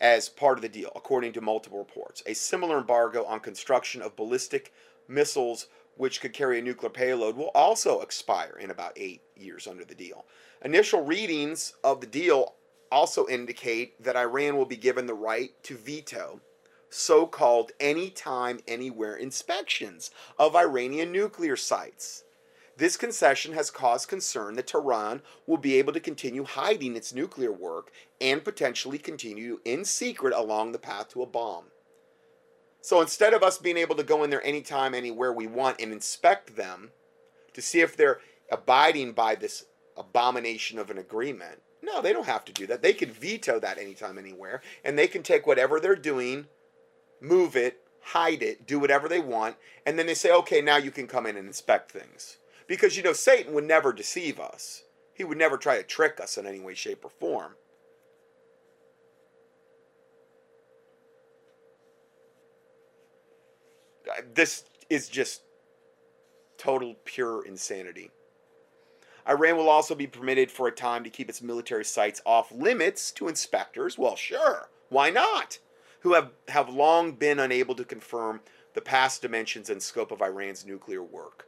as 0.00 0.28
part 0.28 0.58
of 0.58 0.62
the 0.62 0.68
deal, 0.68 0.92
according 0.94 1.32
to 1.32 1.40
multiple 1.40 1.78
reports. 1.78 2.22
A 2.26 2.34
similar 2.34 2.78
embargo 2.78 3.24
on 3.24 3.40
construction 3.40 4.02
of 4.02 4.14
ballistic 4.14 4.72
missiles 5.08 5.68
which 5.96 6.20
could 6.20 6.32
carry 6.32 6.58
a 6.58 6.62
nuclear 6.62 6.90
payload 6.90 7.36
will 7.36 7.50
also 7.54 8.00
expire 8.00 8.58
in 8.60 8.70
about 8.70 8.92
eight 8.96 9.22
years 9.36 9.66
under 9.66 9.84
the 9.84 9.94
deal. 9.94 10.24
Initial 10.64 11.04
readings 11.04 11.74
of 11.84 12.00
the 12.00 12.06
deal 12.06 12.54
also 12.90 13.26
indicate 13.26 14.02
that 14.02 14.16
Iran 14.16 14.56
will 14.56 14.66
be 14.66 14.76
given 14.76 15.06
the 15.06 15.14
right 15.14 15.50
to 15.64 15.76
veto 15.76 16.40
so 16.92 17.26
called 17.26 17.72
anytime, 17.80 18.60
anywhere 18.68 19.16
inspections 19.16 20.10
of 20.38 20.54
Iranian 20.54 21.10
nuclear 21.10 21.56
sites. 21.56 22.24
This 22.76 22.96
concession 22.96 23.52
has 23.54 23.70
caused 23.70 24.08
concern 24.08 24.54
that 24.54 24.66
Tehran 24.66 25.22
will 25.46 25.58
be 25.58 25.76
able 25.76 25.92
to 25.92 26.00
continue 26.00 26.44
hiding 26.44 26.96
its 26.96 27.12
nuclear 27.12 27.52
work 27.52 27.92
and 28.20 28.44
potentially 28.44 28.98
continue 28.98 29.60
in 29.64 29.84
secret 29.84 30.34
along 30.34 30.72
the 30.72 30.78
path 30.78 31.08
to 31.10 31.22
a 31.22 31.26
bomb. 31.26 31.71
So 32.82 33.00
instead 33.00 33.32
of 33.32 33.42
us 33.42 33.58
being 33.58 33.78
able 33.78 33.94
to 33.96 34.02
go 34.02 34.22
in 34.24 34.30
there 34.30 34.44
anytime, 34.44 34.94
anywhere 34.94 35.32
we 35.32 35.46
want 35.46 35.80
and 35.80 35.92
inspect 35.92 36.56
them 36.56 36.90
to 37.54 37.62
see 37.62 37.80
if 37.80 37.96
they're 37.96 38.20
abiding 38.50 39.12
by 39.12 39.34
this 39.34 39.64
abomination 39.96 40.78
of 40.78 40.90
an 40.90 40.98
agreement, 40.98 41.62
no, 41.80 42.02
they 42.02 42.12
don't 42.12 42.26
have 42.26 42.44
to 42.44 42.52
do 42.52 42.66
that. 42.66 42.82
They 42.82 42.92
can 42.92 43.10
veto 43.10 43.58
that 43.60 43.78
anytime, 43.78 44.18
anywhere, 44.18 44.62
and 44.84 44.98
they 44.98 45.08
can 45.08 45.22
take 45.22 45.46
whatever 45.46 45.80
they're 45.80 45.96
doing 45.96 46.46
move 47.22 47.56
it, 47.56 47.80
hide 48.00 48.42
it, 48.42 48.66
do 48.66 48.78
whatever 48.78 49.08
they 49.08 49.20
want, 49.20 49.56
and 49.86 49.98
then 49.98 50.06
they 50.06 50.14
say, 50.14 50.32
okay, 50.32 50.60
now 50.60 50.76
you 50.76 50.90
can 50.90 51.06
come 51.06 51.24
in 51.26 51.36
and 51.36 51.46
inspect 51.46 51.92
things. 51.92 52.38
Because, 52.66 52.96
you 52.96 53.02
know, 53.02 53.12
Satan 53.12 53.54
would 53.54 53.64
never 53.64 53.92
deceive 53.92 54.40
us, 54.40 54.82
he 55.14 55.24
would 55.24 55.38
never 55.38 55.56
try 55.56 55.76
to 55.76 55.82
trick 55.82 56.20
us 56.20 56.36
in 56.36 56.46
any 56.46 56.60
way, 56.60 56.74
shape, 56.74 57.04
or 57.04 57.10
form. 57.10 57.52
This 64.34 64.64
is 64.90 65.08
just 65.08 65.42
total 66.58 66.96
pure 67.04 67.44
insanity. 67.44 68.10
Iran 69.28 69.56
will 69.56 69.68
also 69.68 69.94
be 69.94 70.06
permitted 70.06 70.50
for 70.50 70.66
a 70.66 70.72
time 70.72 71.04
to 71.04 71.10
keep 71.10 71.28
its 71.28 71.42
military 71.42 71.84
sites 71.84 72.20
off 72.26 72.50
limits 72.50 73.12
to 73.12 73.28
inspectors. 73.28 73.96
Well, 73.96 74.16
sure. 74.16 74.68
Why 74.88 75.10
not? 75.10 75.58
who 76.02 76.14
have, 76.14 76.30
have 76.48 76.68
long 76.68 77.12
been 77.12 77.38
unable 77.38 77.74
to 77.76 77.84
confirm 77.84 78.40
the 78.74 78.80
past 78.80 79.22
dimensions 79.22 79.70
and 79.70 79.82
scope 79.82 80.10
of 80.10 80.20
Iran's 80.20 80.66
nuclear 80.66 81.02
work. 81.02 81.46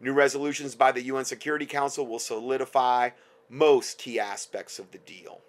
New 0.00 0.12
resolutions 0.12 0.74
by 0.74 0.92
the 0.92 1.02
UN 1.04 1.24
Security 1.24 1.64
Council 1.64 2.06
will 2.06 2.18
solidify 2.18 3.10
most 3.48 3.98
key 3.98 4.20
aspects 4.20 4.78
of 4.78 4.90
the 4.90 4.98
deal. 4.98 5.40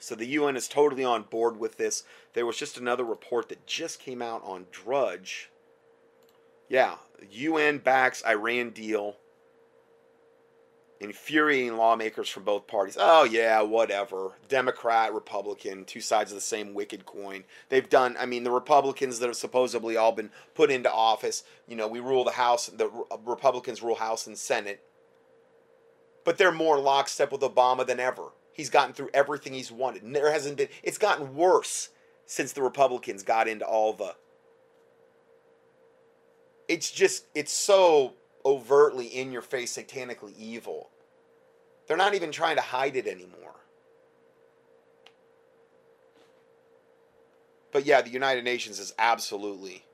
So 0.00 0.14
the 0.14 0.26
UN 0.26 0.56
is 0.56 0.66
totally 0.66 1.04
on 1.04 1.22
board 1.22 1.58
with 1.58 1.76
this. 1.76 2.02
There 2.32 2.46
was 2.46 2.56
just 2.56 2.78
another 2.78 3.04
report 3.04 3.48
that 3.50 3.66
just 3.66 4.00
came 4.00 4.20
out 4.20 4.42
on 4.44 4.66
Drudge. 4.72 5.50
Yeah, 6.68 6.96
UN 7.30 7.78
backs 7.78 8.24
Iran 8.24 8.70
deal 8.70 9.16
infuriating 11.00 11.76
lawmakers 11.78 12.28
from 12.28 12.44
both 12.44 12.66
parties. 12.66 12.96
Oh, 13.00 13.24
yeah, 13.24 13.62
whatever. 13.62 14.32
Democrat, 14.48 15.14
Republican, 15.14 15.86
two 15.86 16.00
sides 16.00 16.30
of 16.30 16.36
the 16.36 16.42
same 16.42 16.74
wicked 16.74 17.06
coin. 17.06 17.44
They've 17.70 17.88
done, 17.88 18.16
I 18.20 18.26
mean, 18.26 18.44
the 18.44 18.50
Republicans 18.50 19.18
that 19.18 19.26
have 19.26 19.36
supposedly 19.36 19.96
all 19.96 20.12
been 20.12 20.30
put 20.54 20.70
into 20.70 20.92
office, 20.92 21.42
you 21.66 21.74
know, 21.74 21.88
we 21.88 22.00
rule 22.00 22.24
the 22.24 22.32
House, 22.32 22.66
the 22.66 22.90
Republicans 23.24 23.82
rule 23.82 23.96
House 23.96 24.26
and 24.26 24.36
Senate. 24.36 24.82
But 26.22 26.36
they're 26.36 26.52
more 26.52 26.78
lockstep 26.78 27.32
with 27.32 27.40
Obama 27.40 27.86
than 27.86 27.98
ever. 27.98 28.28
He's 28.60 28.68
gotten 28.68 28.92
through 28.92 29.08
everything 29.14 29.54
he's 29.54 29.72
wanted. 29.72 30.02
And 30.02 30.14
there 30.14 30.30
hasn't 30.30 30.58
been, 30.58 30.68
it's 30.82 30.98
gotten 30.98 31.34
worse 31.34 31.88
since 32.26 32.52
the 32.52 32.62
Republicans 32.62 33.22
got 33.22 33.48
into 33.48 33.64
all 33.64 33.94
the. 33.94 34.14
It's 36.68 36.90
just, 36.90 37.24
it's 37.34 37.52
so 37.52 38.12
overtly 38.44 39.06
in 39.06 39.32
your 39.32 39.40
face, 39.40 39.74
satanically 39.78 40.36
evil. 40.36 40.90
They're 41.88 41.96
not 41.96 42.14
even 42.14 42.30
trying 42.32 42.56
to 42.56 42.62
hide 42.62 42.96
it 42.96 43.06
anymore. 43.06 43.54
But 47.72 47.86
yeah, 47.86 48.02
the 48.02 48.10
United 48.10 48.44
Nations 48.44 48.78
is 48.78 48.92
absolutely 48.98 49.86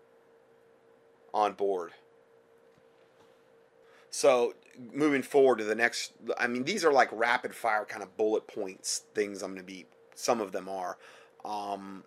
on 1.33 1.53
board. 1.53 1.93
So 4.11 4.55
moving 4.93 5.23
forward 5.23 5.59
to 5.59 5.65
the 5.65 5.75
next, 5.75 6.13
I 6.39 6.47
mean, 6.47 6.65
these 6.65 6.85
are 6.85 6.93
like 6.93 7.09
rapid 7.13 7.55
fire 7.55 7.85
kind 7.85 8.03
of 8.03 8.17
bullet 8.17 8.47
points 8.47 9.03
things. 9.15 9.43
I'm 9.43 9.53
going 9.53 9.61
to 9.61 9.67
be. 9.67 9.87
Some 10.15 10.41
of 10.41 10.53
them 10.53 10.69
are. 10.69 10.97
Um, 11.45 12.05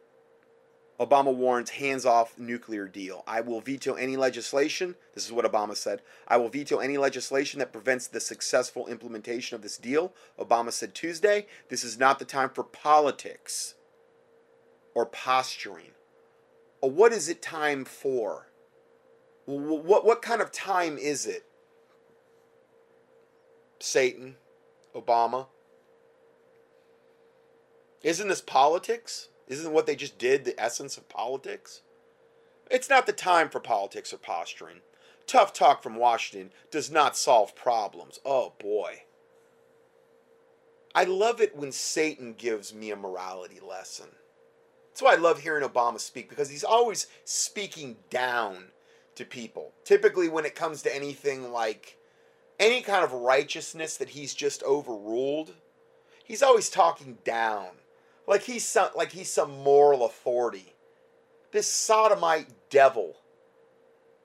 Obama 0.99 1.33
warns 1.33 1.69
hands 1.69 2.05
off 2.05 2.37
nuclear 2.37 2.85
deal. 2.87 3.23
I 3.25 3.39
will 3.39 3.61
veto 3.61 3.93
any 3.93 4.17
legislation. 4.17 4.95
This 5.15 5.25
is 5.25 5.31
what 5.31 5.49
Obama 5.49 5.75
said. 5.75 6.01
I 6.27 6.35
will 6.35 6.49
veto 6.49 6.79
any 6.79 6.97
legislation 6.97 7.59
that 7.59 7.71
prevents 7.71 8.07
the 8.07 8.19
successful 8.19 8.85
implementation 8.87 9.55
of 9.55 9.61
this 9.61 9.77
deal. 9.77 10.13
Obama 10.37 10.73
said 10.73 10.93
Tuesday, 10.93 11.47
this 11.69 11.85
is 11.85 11.97
not 11.97 12.19
the 12.19 12.25
time 12.25 12.49
for 12.49 12.63
politics 12.63 13.75
or 14.93 15.05
posturing. 15.05 15.91
what 16.81 17.13
is 17.13 17.29
it 17.29 17.41
time 17.41 17.85
for? 17.85 18.47
What, 19.45 20.05
what 20.05 20.21
kind 20.21 20.41
of 20.41 20.51
time 20.51 20.97
is 20.97 21.25
it? 21.25 21.45
Satan, 23.79 24.35
Obama. 24.95 25.47
Isn't 28.03 28.27
this 28.27 28.41
politics? 28.41 29.29
Isn't 29.47 29.73
what 29.73 29.85
they 29.85 29.95
just 29.95 30.17
did 30.17 30.45
the 30.45 30.59
essence 30.59 30.97
of 30.97 31.09
politics? 31.09 31.81
It's 32.69 32.89
not 32.89 33.05
the 33.05 33.13
time 33.13 33.49
for 33.49 33.59
politics 33.59 34.13
or 34.13 34.17
posturing. 34.17 34.81
Tough 35.25 35.53
talk 35.53 35.83
from 35.83 35.95
Washington 35.95 36.51
does 36.71 36.91
not 36.91 37.17
solve 37.17 37.55
problems. 37.55 38.19
Oh 38.25 38.53
boy. 38.59 39.03
I 40.93 41.03
love 41.03 41.39
it 41.39 41.55
when 41.55 41.71
Satan 41.71 42.33
gives 42.33 42.73
me 42.73 42.91
a 42.91 42.95
morality 42.95 43.59
lesson. 43.59 44.07
That's 44.89 45.01
why 45.01 45.13
I 45.13 45.17
love 45.17 45.39
hearing 45.39 45.67
Obama 45.67 45.99
speak 45.99 46.29
because 46.29 46.49
he's 46.49 46.63
always 46.63 47.07
speaking 47.25 47.97
down 48.09 48.65
to 49.15 49.23
people. 49.23 49.73
Typically, 49.85 50.29
when 50.29 50.45
it 50.45 50.55
comes 50.55 50.81
to 50.81 50.95
anything 50.95 51.51
like 51.51 51.98
any 52.59 52.81
kind 52.81 53.03
of 53.03 53.13
righteousness 53.13 53.97
that 53.97 54.09
he's 54.09 54.33
just 54.33 54.63
overruled, 54.63 55.53
he's 56.23 56.43
always 56.43 56.69
talking 56.69 57.17
down. 57.23 57.67
Like 58.27 58.43
he's 58.43 58.65
some 58.65 58.89
like 58.95 59.11
he's 59.11 59.31
some 59.31 59.51
moral 59.51 60.05
authority. 60.05 60.73
This 61.51 61.67
sodomite 61.67 62.47
devil 62.69 63.15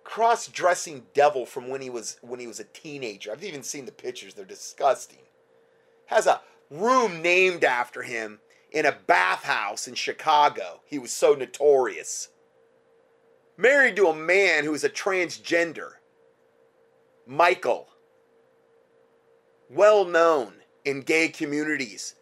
cross-dressing 0.05 1.07
devil 1.14 1.47
from 1.47 1.68
when 1.68 1.80
he 1.80 1.91
was 1.91 2.18
when 2.20 2.39
he 2.39 2.47
was 2.47 2.61
a 2.61 2.64
teenager. 2.64 3.32
I've 3.32 3.43
even 3.43 3.62
seen 3.62 3.87
the 3.87 3.93
pictures; 3.93 4.35
they're 4.35 4.45
disgusting. 4.45 5.20
Has 6.07 6.26
a 6.26 6.43
room 6.70 7.22
named 7.22 7.64
after 7.64 8.03
him 8.03 8.41
in 8.70 8.85
a 8.87 8.97
bathhouse 9.07 9.89
in 9.89 9.95
Chicago. 9.95 10.80
He 10.85 10.99
was 10.99 11.11
so 11.11 11.35
notorious. 11.35 12.28
Married 13.57 13.97
to 13.97 14.09
a 14.09 14.14
man 14.14 14.64
who 14.64 14.74
is 14.74 14.85
a 14.85 14.91
transgender. 14.91 15.93
Michael. 17.26 17.89
Well 19.70 20.04
known 20.04 20.54
in 20.84 21.00
gay 21.00 21.28
communities. 21.28 22.14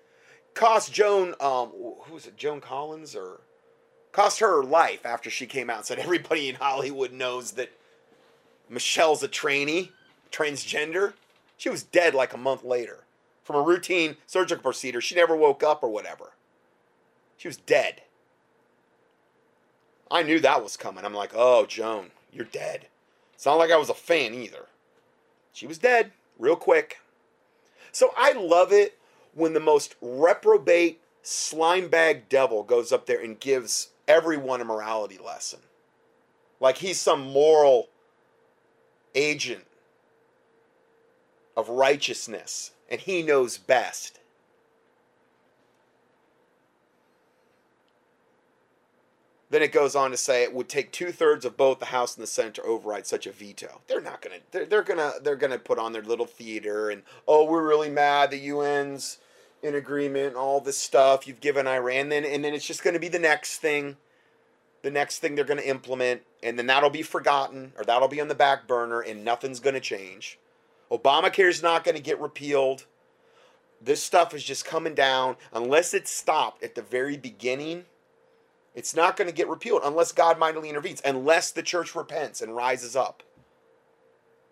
Cost 0.54 0.92
Joan, 0.92 1.34
um, 1.40 1.70
who 2.02 2.14
was 2.14 2.26
it, 2.26 2.36
Joan 2.36 2.60
Collins 2.60 3.16
or 3.16 3.40
cost 4.12 4.40
her 4.40 4.56
her 4.56 4.64
life 4.64 5.04
after 5.06 5.30
she 5.30 5.46
came 5.46 5.70
out 5.70 5.78
and 5.78 5.86
said 5.86 5.98
everybody 5.98 6.48
in 6.48 6.56
Hollywood 6.56 7.12
knows 7.12 7.52
that 7.52 7.72
Michelle's 8.68 9.22
a 9.22 9.28
trainee, 9.28 9.92
transgender. 10.30 11.14
She 11.56 11.68
was 11.68 11.82
dead 11.82 12.14
like 12.14 12.34
a 12.34 12.38
month 12.38 12.64
later 12.64 13.04
from 13.44 13.56
a 13.56 13.62
routine 13.62 14.16
surgical 14.26 14.62
procedure. 14.62 15.00
She 15.00 15.14
never 15.14 15.36
woke 15.36 15.62
up 15.62 15.82
or 15.82 15.88
whatever. 15.88 16.32
She 17.36 17.48
was 17.48 17.56
dead. 17.56 18.02
I 20.10 20.22
knew 20.22 20.40
that 20.40 20.62
was 20.62 20.76
coming. 20.76 21.04
I'm 21.04 21.14
like, 21.14 21.32
oh, 21.34 21.66
Joan, 21.66 22.10
you're 22.32 22.44
dead. 22.44 22.86
It's 23.34 23.46
not 23.46 23.54
like 23.54 23.70
I 23.70 23.76
was 23.76 23.88
a 23.88 23.94
fan 23.94 24.34
either. 24.34 24.66
She 25.52 25.66
was 25.66 25.78
dead 25.78 26.12
real 26.38 26.56
quick. 26.56 26.98
So 27.92 28.12
I 28.16 28.32
love 28.32 28.72
it 28.72 28.98
when 29.34 29.52
the 29.52 29.60
most 29.60 29.94
reprobate 30.00 31.00
slime 31.22 31.88
bag 31.88 32.28
devil 32.28 32.62
goes 32.62 32.90
up 32.90 33.06
there 33.06 33.20
and 33.22 33.38
gives 33.38 33.88
everyone 34.08 34.60
a 34.60 34.64
morality 34.64 35.18
lesson. 35.24 35.60
Like 36.58 36.78
he's 36.78 37.00
some 37.00 37.20
moral 37.20 37.88
agent 39.14 39.66
of 41.56 41.68
righteousness 41.68 42.72
and 42.88 43.00
he 43.00 43.22
knows 43.22 43.58
best. 43.58 44.18
Then 49.52 49.60
it 49.60 49.70
goes 49.70 49.94
on 49.94 50.12
to 50.12 50.16
say 50.16 50.42
it 50.42 50.54
would 50.54 50.70
take 50.70 50.92
two 50.92 51.12
thirds 51.12 51.44
of 51.44 51.58
both 51.58 51.78
the 51.78 51.84
House 51.84 52.16
and 52.16 52.22
the 52.22 52.26
Senate 52.26 52.54
to 52.54 52.62
override 52.62 53.06
such 53.06 53.26
a 53.26 53.32
veto. 53.32 53.82
They're 53.86 54.00
not 54.00 54.22
gonna. 54.22 54.36
They're, 54.50 54.64
they're 54.64 54.82
gonna. 54.82 55.12
They're 55.22 55.36
gonna 55.36 55.58
put 55.58 55.78
on 55.78 55.92
their 55.92 56.00
little 56.00 56.24
theater 56.24 56.88
and 56.88 57.02
oh, 57.28 57.44
we're 57.44 57.68
really 57.68 57.90
mad 57.90 58.30
the 58.30 58.50
UN's 58.50 59.18
in 59.62 59.74
agreement, 59.74 60.36
all 60.36 60.62
this 60.62 60.78
stuff 60.78 61.28
you've 61.28 61.42
given 61.42 61.66
Iran. 61.66 62.08
Then 62.08 62.24
and 62.24 62.42
then 62.42 62.54
it's 62.54 62.66
just 62.66 62.82
gonna 62.82 62.98
be 62.98 63.08
the 63.08 63.18
next 63.18 63.58
thing, 63.58 63.98
the 64.80 64.90
next 64.90 65.18
thing 65.18 65.34
they're 65.34 65.44
gonna 65.44 65.60
implement, 65.60 66.22
and 66.42 66.58
then 66.58 66.66
that'll 66.66 66.88
be 66.88 67.02
forgotten 67.02 67.74
or 67.76 67.84
that'll 67.84 68.08
be 68.08 68.22
on 68.22 68.28
the 68.28 68.34
back 68.34 68.66
burner, 68.66 69.02
and 69.02 69.22
nothing's 69.22 69.60
gonna 69.60 69.80
change. 69.80 70.38
Obamacare's 70.90 71.62
not 71.62 71.84
gonna 71.84 72.00
get 72.00 72.18
repealed. 72.18 72.86
This 73.82 74.02
stuff 74.02 74.32
is 74.32 74.44
just 74.44 74.64
coming 74.64 74.94
down 74.94 75.36
unless 75.52 75.92
it's 75.92 76.10
stopped 76.10 76.62
at 76.62 76.74
the 76.74 76.80
very 76.80 77.18
beginning 77.18 77.84
it's 78.74 78.96
not 78.96 79.16
going 79.16 79.28
to 79.28 79.34
get 79.34 79.48
repealed 79.48 79.82
unless 79.84 80.12
God 80.12 80.38
mightily 80.38 80.68
intervenes, 80.68 81.02
unless 81.04 81.50
the 81.50 81.62
church 81.62 81.94
repents 81.94 82.40
and 82.40 82.56
rises 82.56 82.96
up. 82.96 83.22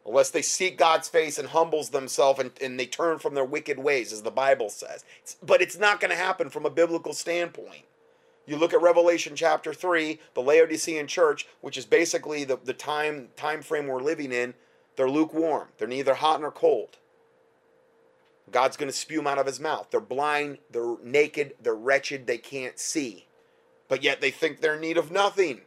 Unless 0.05 0.31
they 0.31 0.43
seek 0.43 0.79
God's 0.79 1.09
face 1.09 1.39
and 1.39 1.49
humbles 1.49 1.91
themselves 1.91 2.41
and, 2.41 2.51
and 2.61 2.79
they 2.79 2.87
turn 2.87 3.19
from 3.19 3.35
their 3.35 3.45
wicked 3.45 3.79
ways, 3.79 4.13
as 4.13 4.23
the 4.23 4.31
Bible 4.31 4.69
says. 4.69 5.05
It's, 5.23 5.37
but 5.43 5.63
it's 5.63 5.79
not 5.79 6.01
going 6.01 6.11
to 6.11 6.17
happen 6.17 6.51
from 6.51 6.67
a 6.67 6.71
biblical 6.71 7.13
standpoint. 7.13 7.85
You 8.47 8.57
look 8.57 8.73
at 8.73 8.83
Revelation 8.83 9.37
chapter 9.37 9.73
3, 9.73 10.19
the 10.35 10.41
Laodicean 10.41 11.07
church, 11.07 11.47
which 11.61 11.79
is 11.79 11.87
basically 11.87 12.45
the, 12.45 12.59
the 12.63 12.73
time, 12.73 13.29
time 13.37 13.63
frame 13.63 13.87
we're 13.87 14.03
living 14.03 14.33
in, 14.33 14.55
they're 14.97 15.09
lukewarm. 15.11 15.69
They're 15.79 15.87
neither 15.87 16.15
hot 16.15 16.41
nor 16.41 16.51
cold. 16.51 16.97
God's 18.51 18.77
going 18.77 18.91
to 18.91 18.97
spew 18.97 19.19
them 19.19 19.29
out 19.29 19.39
of 19.39 19.47
his 19.47 19.61
mouth. 19.61 19.89
They're 19.91 20.01
blind, 20.01 20.59
they're 20.71 20.97
naked, 21.05 21.55
they're 21.63 21.75
wretched, 21.75 22.27
they 22.27 22.39
can't 22.39 22.79
see 22.79 23.27
but 23.91 24.05
yet 24.05 24.21
they 24.21 24.31
think 24.31 24.61
they're 24.61 24.77
in 24.77 24.81
need 24.81 24.97
of 24.97 25.11
nothing. 25.11 25.63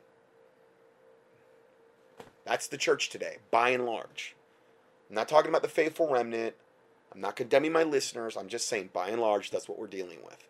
That's 2.46 2.68
the 2.68 2.78
church 2.78 3.10
today, 3.10 3.38
by 3.52 3.70
and 3.70 3.86
large. 3.86 4.36
I'm 5.10 5.16
not 5.16 5.28
talking 5.28 5.50
about 5.50 5.62
the 5.62 5.68
faithful 5.68 6.10
remnant. 6.10 6.56
I'm 7.14 7.20
not 7.20 7.36
condemning 7.36 7.74
my 7.74 7.84
listeners. 7.84 8.38
I'm 8.38 8.48
just 8.48 8.68
saying, 8.68 8.92
by 8.94 9.10
and 9.10 9.22
large, 9.22 9.52
that's 9.52 9.68
what 9.68 9.78
we're 9.78 9.88
dealing 9.88 10.20
with. 10.24 10.48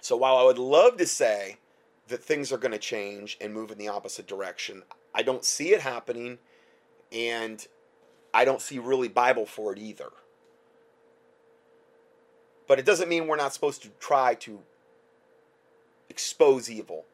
So 0.00 0.16
while 0.16 0.36
I 0.36 0.44
would 0.44 0.58
love 0.58 0.96
to 0.98 1.06
say 1.06 1.56
that 2.06 2.22
things 2.22 2.52
are 2.52 2.58
going 2.58 2.72
to 2.72 2.78
change 2.78 3.36
and 3.40 3.52
move 3.52 3.72
in 3.72 3.78
the 3.78 3.88
opposite 3.88 4.28
direction, 4.28 4.84
I 5.12 5.22
don't 5.22 5.44
see 5.44 5.74
it 5.74 5.80
happening, 5.80 6.38
and 7.10 7.66
I 8.32 8.44
don't 8.44 8.62
see 8.62 8.78
really 8.78 9.08
Bible 9.08 9.44
for 9.44 9.72
it 9.72 9.80
either. 9.80 10.10
But 12.68 12.78
it 12.78 12.86
doesn't 12.86 13.08
mean 13.08 13.26
we're 13.26 13.34
not 13.34 13.52
supposed 13.52 13.82
to 13.82 13.88
try 13.98 14.34
to 14.34 14.60
expose 16.10 16.68
evil, 16.68 17.06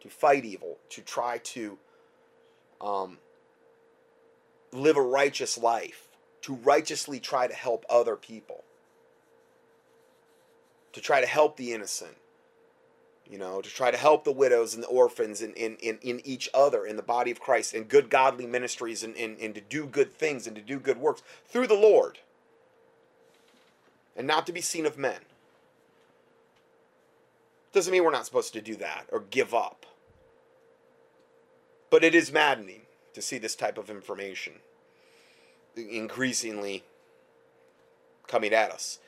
to 0.00 0.08
fight 0.08 0.44
evil, 0.44 0.78
to 0.88 1.02
try 1.02 1.38
to 1.38 1.78
um, 2.80 3.18
live 4.72 4.96
a 4.96 5.02
righteous 5.02 5.56
life, 5.56 6.08
to 6.40 6.54
righteously 6.54 7.20
try 7.20 7.46
to 7.46 7.54
help 7.54 7.84
other 7.88 8.16
people, 8.16 8.64
to 10.92 11.00
try 11.00 11.20
to 11.20 11.26
help 11.26 11.56
the 11.56 11.72
innocent, 11.72 12.16
you 13.30 13.38
know, 13.38 13.60
to 13.60 13.70
try 13.70 13.90
to 13.90 13.96
help 13.96 14.24
the 14.24 14.32
widows 14.32 14.74
and 14.74 14.82
the 14.82 14.88
orphans 14.88 15.40
and 15.40 15.54
in, 15.54 15.76
in, 15.76 15.98
in 16.02 16.20
each 16.24 16.48
other 16.52 16.84
in 16.84 16.96
the 16.96 17.02
body 17.02 17.30
of 17.30 17.40
Christ, 17.40 17.74
in 17.74 17.84
good 17.84 18.10
godly 18.10 18.46
ministries, 18.46 19.04
and, 19.04 19.16
and, 19.16 19.38
and 19.38 19.54
to 19.54 19.60
do 19.60 19.86
good 19.86 20.12
things 20.12 20.46
and 20.46 20.56
to 20.56 20.62
do 20.62 20.80
good 20.80 20.98
works 20.98 21.22
through 21.46 21.68
the 21.68 21.74
Lord, 21.74 22.18
and 24.16 24.26
not 24.26 24.46
to 24.46 24.52
be 24.52 24.60
seen 24.60 24.86
of 24.86 24.98
men. 24.98 25.20
Doesn't 27.72 27.90
mean 27.92 28.04
we're 28.04 28.10
not 28.10 28.26
supposed 28.26 28.52
to 28.52 28.60
do 28.60 28.76
that 28.76 29.06
or 29.10 29.20
give 29.20 29.54
up. 29.54 29.86
But 31.90 32.04
it 32.04 32.14
is 32.14 32.32
maddening 32.32 32.82
to 33.14 33.22
see 33.22 33.38
this 33.38 33.56
type 33.56 33.78
of 33.78 33.90
information 33.90 34.54
increasingly 35.76 36.84
coming 38.26 38.52
at 38.52 38.70
us. 38.70 38.98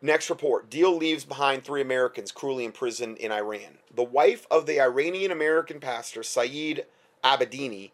Next 0.00 0.30
report 0.30 0.70
Deal 0.70 0.94
leaves 0.96 1.24
behind 1.24 1.64
three 1.64 1.80
Americans 1.80 2.32
cruelly 2.32 2.64
imprisoned 2.64 3.18
in 3.18 3.32
Iran. 3.32 3.78
The 3.94 4.04
wife 4.04 4.46
of 4.50 4.66
the 4.66 4.80
Iranian 4.80 5.30
American 5.30 5.80
pastor 5.80 6.22
Saeed 6.22 6.86
Abedini, 7.24 7.90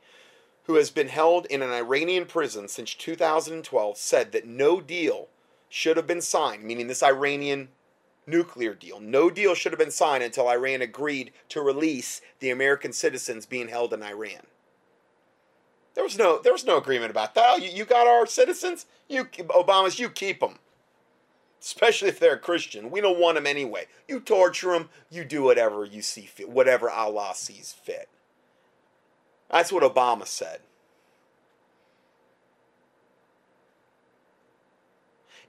who 0.64 0.74
has 0.74 0.90
been 0.90 1.08
held 1.08 1.46
in 1.46 1.62
an 1.62 1.70
Iranian 1.70 2.26
prison 2.26 2.68
since 2.68 2.94
2012, 2.94 3.96
said 3.96 4.32
that 4.32 4.46
no 4.46 4.80
deal 4.80 5.28
should 5.68 5.96
have 5.96 6.06
been 6.06 6.20
signed, 6.20 6.62
meaning 6.62 6.88
this 6.88 7.02
Iranian 7.02 7.68
nuclear 8.26 8.74
deal. 8.74 9.00
No 9.00 9.30
deal 9.30 9.54
should 9.54 9.72
have 9.72 9.78
been 9.78 9.90
signed 9.90 10.22
until 10.22 10.48
Iran 10.48 10.82
agreed 10.82 11.32
to 11.50 11.60
release 11.60 12.20
the 12.40 12.50
American 12.50 12.92
citizens 12.92 13.46
being 13.46 13.68
held 13.68 13.92
in 13.92 14.02
Iran. 14.02 14.46
There 15.94 16.04
was 16.04 16.18
no 16.18 16.40
there 16.42 16.52
was 16.52 16.66
no 16.66 16.76
agreement 16.76 17.10
about 17.10 17.34
that. 17.34 17.62
You, 17.62 17.70
you 17.70 17.84
got 17.84 18.06
our 18.06 18.26
citizens. 18.26 18.86
You 19.08 19.24
Obama's 19.24 19.98
you 19.98 20.08
keep 20.08 20.40
them. 20.40 20.58
Especially 21.60 22.08
if 22.08 22.20
they're 22.20 22.34
a 22.34 22.38
Christian. 22.38 22.90
We 22.90 23.00
don't 23.00 23.18
want 23.18 23.36
them 23.36 23.46
anyway. 23.46 23.86
You 24.06 24.20
torture 24.20 24.72
them. 24.72 24.90
You 25.10 25.24
do 25.24 25.42
whatever 25.42 25.84
you 25.84 26.02
see 26.02 26.26
fit. 26.26 26.50
Whatever 26.50 26.90
Allah 26.90 27.32
sees 27.34 27.72
fit. 27.72 28.08
That's 29.50 29.72
what 29.72 29.82
Obama 29.82 30.26
said. 30.26 30.60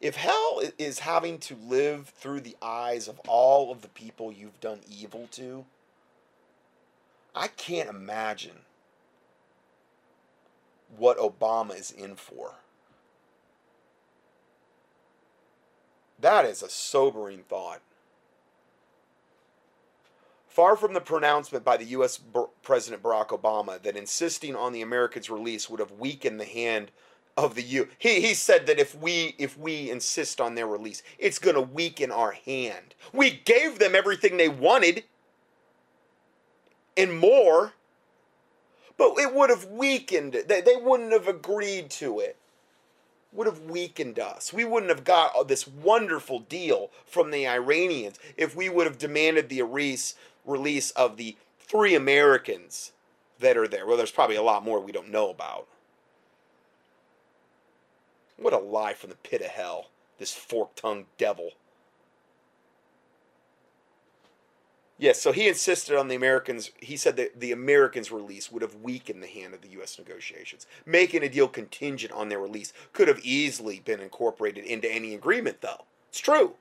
If 0.06 0.18
hell 0.18 0.62
is 0.78 1.00
having 1.00 1.40
to 1.40 1.56
live 1.56 2.10
through 2.10 2.42
the 2.42 2.56
eyes 2.62 3.08
of 3.08 3.20
all 3.28 3.72
of 3.72 3.82
the 3.82 3.88
people 3.88 4.32
you've 4.32 4.60
done 4.60 4.82
evil 4.88 5.28
to, 5.32 5.66
I 7.34 7.48
can't 7.48 7.90
imagine 7.90 8.60
what 10.96 11.18
Obama 11.18 11.76
is 11.76 11.90
in 11.90 12.18
for. 12.18 12.54
That 16.20 16.46
is 16.46 16.62
a 16.62 16.70
sobering 16.70 17.40
thought. 17.40 17.82
Far 20.48 20.76
from 20.76 20.94
the 20.94 21.02
pronouncement 21.02 21.66
by 21.66 21.78
the 21.78 21.86
U.S. 21.86 22.20
President 22.62 23.02
Barack 23.02 23.30
Obama 23.30 23.82
that 23.82 23.98
insisting 23.98 24.56
on 24.56 24.72
the 24.72 24.84
Americans' 24.84 25.32
release 25.32 25.68
would 25.68 25.80
have 25.80 25.94
weakened 25.94 26.40
the 26.40 26.46
hand 26.46 26.92
of 27.38 27.56
the 27.56 27.64
U. 27.64 27.88
He 27.98 28.22
he 28.22 28.34
said 28.34 28.66
that 28.68 28.80
if 28.80 28.96
we 28.96 29.36
if 29.38 29.58
we 29.58 29.90
insist 29.90 30.40
on 30.40 30.56
their 30.56 30.68
release, 30.68 31.04
it's 31.20 31.40
going 31.40 31.56
to 31.56 31.62
weaken 31.62 32.12
our 32.12 32.32
hand. 32.32 32.96
We 33.14 33.32
gave 33.32 33.80
them 33.80 33.96
everything 33.96 34.38
they 34.38 34.50
wanted 34.50 35.04
and 36.96 37.18
more. 37.18 37.74
But 38.98 39.16
it 39.18 39.34
would 39.34 39.50
have 39.50 39.66
weakened 39.66 40.34
They, 40.48 40.62
they 40.62 40.78
wouldn't 40.78 41.12
have 41.12 41.28
agreed 41.28 41.90
to 41.92 42.20
it. 42.20 42.38
Would 43.34 43.48
have 43.48 43.60
weakened 43.62 44.18
us. 44.20 44.54
We 44.54 44.64
wouldn't 44.64 44.90
have 44.90 45.04
got 45.04 45.36
uh, 45.36 45.44
this 45.44 45.68
wonderful 45.68 46.40
deal 46.40 46.92
from 47.06 47.32
the 47.32 47.46
Iranians 47.46 48.18
if 48.38 48.56
we 48.56 48.70
would 48.70 48.88
have 48.88 48.98
demanded 48.98 49.50
the 49.50 49.62
release, 49.64 50.16
release 50.46 50.92
of 50.92 51.18
the 51.18 51.36
three 51.60 51.96
Americans 51.96 52.94
that 53.40 53.58
are 53.58 53.68
there. 53.68 53.86
Well, 53.86 53.98
there's 53.98 54.12
probably 54.12 54.38
a 54.38 54.42
lot 54.42 54.64
more 54.64 54.80
we 54.80 54.94
don't 54.94 55.12
know 55.12 55.30
about. 55.30 55.68
What 58.38 58.54
a 58.54 58.58
lie 58.58 58.94
from 58.94 59.10
the 59.10 59.16
pit 59.16 59.42
of 59.42 59.48
hell, 59.48 59.90
this 60.18 60.34
fork 60.34 60.76
tongued 60.76 61.06
devil. 61.18 61.52
Yes, 64.98 65.22
so 65.22 65.34
he 65.34 65.48
insisted 65.48 65.98
on 65.98 66.08
the 66.08 66.16
Americans. 66.16 66.72
He 66.78 66.96
said 66.96 67.18
that 67.18 67.40
the 67.42 67.52
Americans' 67.52 68.12
release 68.12 68.50
would 68.50 68.62
have 68.62 68.76
weakened 68.76 69.22
the 69.22 69.28
hand 69.28 69.54
of 69.54 69.62
the 69.62 69.72
U.S. 69.72 70.00
negotiations. 70.00 70.68
Making 70.86 71.24
a 71.24 71.30
deal 71.30 71.50
contingent 71.50 72.14
on 72.14 72.30
their 72.30 72.40
release 72.40 72.72
could 72.94 73.10
have 73.10 73.20
easily 73.20 73.82
been 73.82 74.00
incorporated 74.00 74.64
into 74.64 74.90
any 74.90 75.14
agreement, 75.14 75.60
though. 75.60 75.84
It's 76.10 76.20
true. 76.20 76.54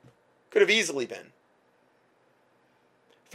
Could 0.49 0.61
have 0.61 0.69
easily 0.69 1.05
been. 1.05 1.31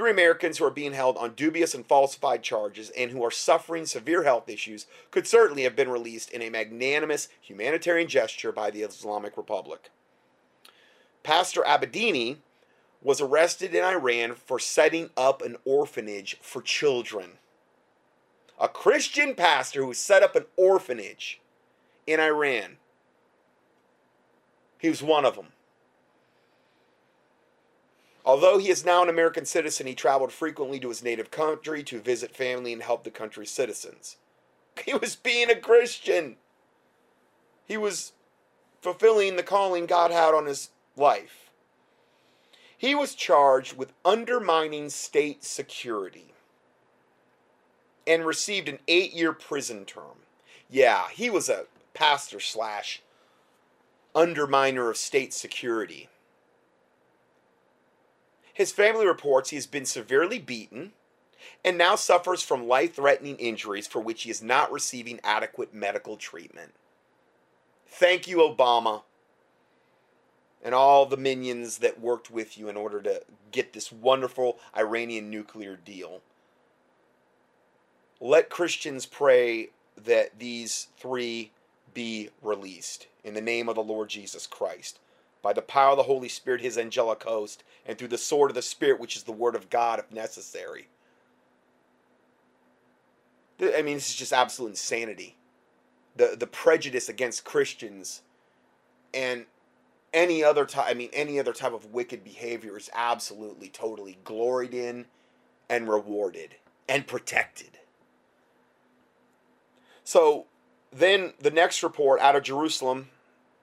Three 0.01 0.12
Americans 0.12 0.57
who 0.57 0.64
are 0.64 0.70
being 0.70 0.94
held 0.94 1.18
on 1.18 1.34
dubious 1.34 1.74
and 1.74 1.84
falsified 1.86 2.42
charges 2.42 2.88
and 2.96 3.11
who 3.11 3.22
are 3.22 3.30
suffering 3.30 3.84
severe 3.84 4.22
health 4.22 4.48
issues 4.48 4.86
could 5.11 5.26
certainly 5.26 5.64
have 5.64 5.76
been 5.76 5.90
released 5.90 6.30
in 6.30 6.40
a 6.40 6.48
magnanimous 6.48 7.28
humanitarian 7.42 8.09
gesture 8.09 8.51
by 8.51 8.70
the 8.70 8.80
Islamic 8.80 9.36
Republic. 9.36 9.90
Pastor 11.22 11.61
Abedini 11.61 12.38
was 13.03 13.20
arrested 13.20 13.74
in 13.74 13.84
Iran 13.84 14.36
for 14.36 14.59
setting 14.59 15.11
up 15.18 15.42
an 15.42 15.59
orphanage 15.66 16.38
for 16.40 16.62
children. 16.62 17.32
A 18.59 18.68
Christian 18.68 19.34
pastor 19.34 19.84
who 19.84 19.92
set 19.92 20.22
up 20.22 20.34
an 20.34 20.46
orphanage 20.57 21.42
in 22.07 22.20
Iran. 22.20 22.78
He 24.78 24.88
was 24.88 25.03
one 25.03 25.26
of 25.26 25.36
them. 25.36 25.48
Although 28.24 28.58
he 28.58 28.68
is 28.68 28.84
now 28.84 29.02
an 29.02 29.08
American 29.08 29.46
citizen, 29.46 29.86
he 29.86 29.94
traveled 29.94 30.32
frequently 30.32 30.78
to 30.80 30.88
his 30.88 31.02
native 31.02 31.30
country 31.30 31.82
to 31.84 32.00
visit 32.00 32.36
family 32.36 32.72
and 32.72 32.82
help 32.82 33.04
the 33.04 33.10
country's 33.10 33.50
citizens. 33.50 34.16
He 34.84 34.94
was 34.94 35.14
being 35.14 35.50
a 35.50 35.56
Christian. 35.56 36.36
He 37.66 37.76
was 37.76 38.12
fulfilling 38.80 39.36
the 39.36 39.42
calling 39.42 39.84
God 39.84 40.10
had 40.10 40.32
on 40.32 40.46
his 40.46 40.70
life. 40.96 41.50
He 42.78 42.94
was 42.94 43.14
charged 43.14 43.76
with 43.76 43.92
undermining 44.06 44.88
state 44.88 45.44
security 45.44 46.32
and 48.06 48.24
received 48.24 48.68
an 48.68 48.78
eight 48.88 49.12
year 49.12 49.32
prison 49.32 49.84
term. 49.84 50.24
Yeah, 50.70 51.08
he 51.10 51.28
was 51.28 51.48
a 51.48 51.66
pastor 51.92 52.40
slash 52.40 53.02
underminer 54.14 54.88
of 54.88 54.96
state 54.96 55.34
security. 55.34 56.08
His 58.61 58.72
family 58.72 59.06
reports 59.06 59.48
he 59.48 59.56
has 59.56 59.66
been 59.66 59.86
severely 59.86 60.38
beaten 60.38 60.92
and 61.64 61.78
now 61.78 61.96
suffers 61.96 62.42
from 62.42 62.68
life 62.68 62.96
threatening 62.96 63.36
injuries 63.36 63.86
for 63.86 64.02
which 64.02 64.24
he 64.24 64.30
is 64.30 64.42
not 64.42 64.70
receiving 64.70 65.18
adequate 65.24 65.72
medical 65.72 66.18
treatment. 66.18 66.74
Thank 67.86 68.28
you, 68.28 68.36
Obama, 68.36 69.04
and 70.62 70.74
all 70.74 71.06
the 71.06 71.16
minions 71.16 71.78
that 71.78 72.02
worked 72.02 72.30
with 72.30 72.58
you 72.58 72.68
in 72.68 72.76
order 72.76 73.00
to 73.00 73.22
get 73.50 73.72
this 73.72 73.90
wonderful 73.90 74.58
Iranian 74.76 75.30
nuclear 75.30 75.74
deal. 75.74 76.20
Let 78.20 78.50
Christians 78.50 79.06
pray 79.06 79.70
that 79.96 80.38
these 80.38 80.88
three 80.98 81.52
be 81.94 82.28
released 82.42 83.06
in 83.24 83.32
the 83.32 83.40
name 83.40 83.70
of 83.70 83.76
the 83.76 83.82
Lord 83.82 84.11
Jesus 84.11 84.46
Christ 84.46 84.98
by 85.43 85.53
the 85.53 85.62
power 85.62 85.93
of 85.93 85.97
the 85.97 86.03
Holy 86.05 86.28
Spirit, 86.28 86.61
his 86.61 86.78
angelic 86.78 87.22
host, 87.22 87.64
and 87.86 87.99
through 87.99 88.09
the 88.09 88.18
sword 88.18 88.51
of 88.51 88.55
the 88.55 88.62
Spirit, 88.62 89.01
which 89.01 89.16
is 89.16 89.22
the 89.22 89.32
word 89.32 89.55
of 89.55 89.70
God, 89.70 89.99
if 89.99 90.12
necessary. 90.12 90.88
I 93.61 93.82
mean, 93.82 93.95
this 93.95 94.11
is 94.11 94.16
just 94.16 94.32
absolute 94.32 94.70
insanity. 94.70 95.36
The 96.16 96.36
the 96.38 96.47
prejudice 96.47 97.09
against 97.09 97.45
Christians 97.45 98.22
and 99.12 99.47
any 100.12 100.43
other 100.43 100.64
type 100.64 100.86
I 100.88 100.95
mean 100.95 101.11
any 101.12 101.38
other 101.38 101.53
type 101.53 101.72
of 101.72 101.93
wicked 101.93 102.24
behavior 102.24 102.76
is 102.76 102.91
absolutely 102.95 103.68
totally 103.68 104.18
gloried 104.24 104.74
in 104.74 105.07
and 105.68 105.88
rewarded 105.88 106.57
and 106.88 107.07
protected. 107.07 107.78
So 110.03 110.47
then 110.91 111.34
the 111.38 111.53
next 111.53 111.82
report 111.82 112.20
out 112.20 112.34
of 112.34 112.43
Jerusalem 112.43 113.11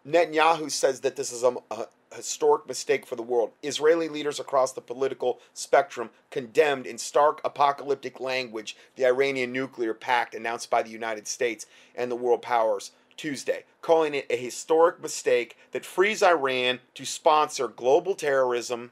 Netanyahu 0.07 0.71
says 0.71 1.01
that 1.01 1.17
this 1.17 1.31
is 1.33 1.43
a, 1.43 1.55
a, 1.69 1.87
historic 2.15 2.65
mistake 2.65 3.05
for 3.05 3.17
the 3.17 3.21
world. 3.21 3.51
Israeli 3.61 4.07
leaders 4.07 4.39
across 4.39 4.71
the 4.71 4.81
political 4.81 5.39
spectrum 5.53 6.09
condemned 6.31 6.87
in 6.87 6.97
stark 6.97 7.41
apocalyptic 7.43 8.21
language 8.21 8.77
the 8.95 9.05
Iranian 9.05 9.51
nuclear 9.51 9.93
pact 9.93 10.33
announced 10.33 10.69
by 10.69 10.81
the 10.81 10.89
United 10.89 11.27
States 11.27 11.65
and 11.93 12.09
the 12.09 12.15
world 12.15 12.41
powers 12.41 12.91
Tuesday, 13.17 13.65
calling 13.81 14.13
it 14.13 14.25
a 14.29 14.37
historic 14.37 15.01
mistake 15.01 15.57
that 15.71 15.85
frees 15.85 16.23
Iran 16.23 16.79
to 16.93 17.05
sponsor 17.05 17.67
global 17.67 18.15
terrorism 18.15 18.91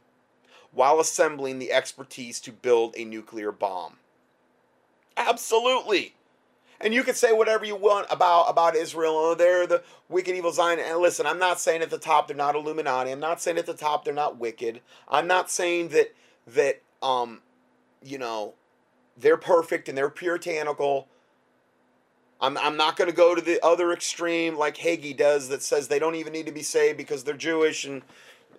while 0.74 1.00
assembling 1.00 1.60
the 1.60 1.72
expertise 1.72 2.42
to 2.42 2.52
build 2.52 2.94
a 2.98 3.06
nuclear 3.06 3.54
bomb. 3.54 3.98
Absolutely. 5.16 6.15
And 6.86 6.94
you 6.94 7.04
can 7.04 7.16
say 7.16 7.34
whatever 7.34 7.66
you 7.66 7.76
want 7.76 8.06
about 8.12 8.48
about 8.48 8.76
Israel. 8.76 9.14
Oh, 9.18 9.34
they're 9.34 9.66
the 9.66 9.82
wicked 10.08 10.36
evil 10.36 10.52
Zion. 10.52 10.80
And 10.80 11.00
listen, 11.00 11.26
I'm 11.26 11.40
not 11.40 11.60
saying 11.60 11.82
at 11.82 11.90
the 11.90 11.98
top 11.98 12.28
they're 12.28 12.38
not 12.38 12.54
Illuminati. 12.54 13.12
I'm 13.12 13.20
not 13.20 13.42
saying 13.42 13.58
at 13.58 13.66
the 13.66 13.74
top 13.74 14.06
they're 14.06 14.14
not 14.14 14.38
wicked. 14.38 14.82
I'm 15.10 15.26
not 15.26 15.50
saying 15.50 15.88
that 15.90 16.14
that 16.46 16.84
um, 17.02 17.42
you 18.04 18.20
know, 18.20 18.54
they're 19.18 19.36
perfect 19.36 19.90
and 19.90 19.98
they're 19.98 20.12
puritanical. 20.12 21.08
I'm 22.40 22.56
I'm 22.60 22.78
not 22.78 22.98
going 22.98 23.10
to 23.10 23.16
go 23.16 23.34
to 23.34 23.42
the 23.42 23.60
other 23.66 23.92
extreme 23.92 24.56
like 24.56 24.78
Hagee 24.78 25.18
does 25.18 25.50
that 25.50 25.64
says 25.64 25.88
they 25.88 25.98
don't 25.98 26.14
even 26.14 26.34
need 26.34 26.46
to 26.46 26.52
be 26.52 26.62
saved 26.62 26.98
because 27.00 27.24
they're 27.24 27.34
Jewish 27.34 27.86
and 27.86 28.04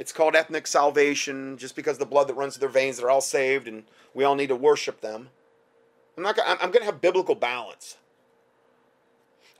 it's 0.00 0.10
called 0.10 0.34
ethnic 0.34 0.66
salvation 0.66 1.58
just 1.58 1.76
because 1.76 1.98
the 1.98 2.04
blood 2.04 2.26
that 2.26 2.34
runs 2.34 2.56
through 2.56 2.68
their 2.68 2.82
veins 2.82 2.96
they're 2.96 3.08
all 3.10 3.20
saved 3.20 3.68
and 3.68 3.84
we 4.14 4.24
all 4.24 4.34
need 4.34 4.48
to 4.48 4.56
worship 4.56 5.00
them. 5.00 5.28
I'm 6.16 6.24
not. 6.24 6.36
I'm, 6.44 6.58
I'm 6.60 6.70
going 6.72 6.80
to 6.80 6.86
have 6.86 7.00
biblical 7.00 7.36
balance. 7.36 7.98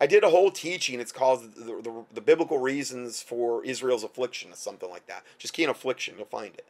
I 0.01 0.07
did 0.07 0.25
a 0.25 0.31
whole 0.31 0.51
teaching. 0.51 1.01
It's 1.01 1.13
called 1.13 1.55
the, 1.55 1.81
the, 1.83 2.05
the, 2.15 2.21
biblical 2.21 2.59
reasons 2.59 3.23
for 3.23 3.65
Israel's 3.65 4.05
affliction, 4.05 4.53
or 4.53 4.57
something 4.57 4.91
like 4.91 5.07
that. 5.07 5.25
Just 5.39 5.55
key 5.55 5.65
in 5.65 5.71
affliction, 5.71 6.17
you'll 6.19 6.27
find 6.27 6.55
it. 6.55 6.67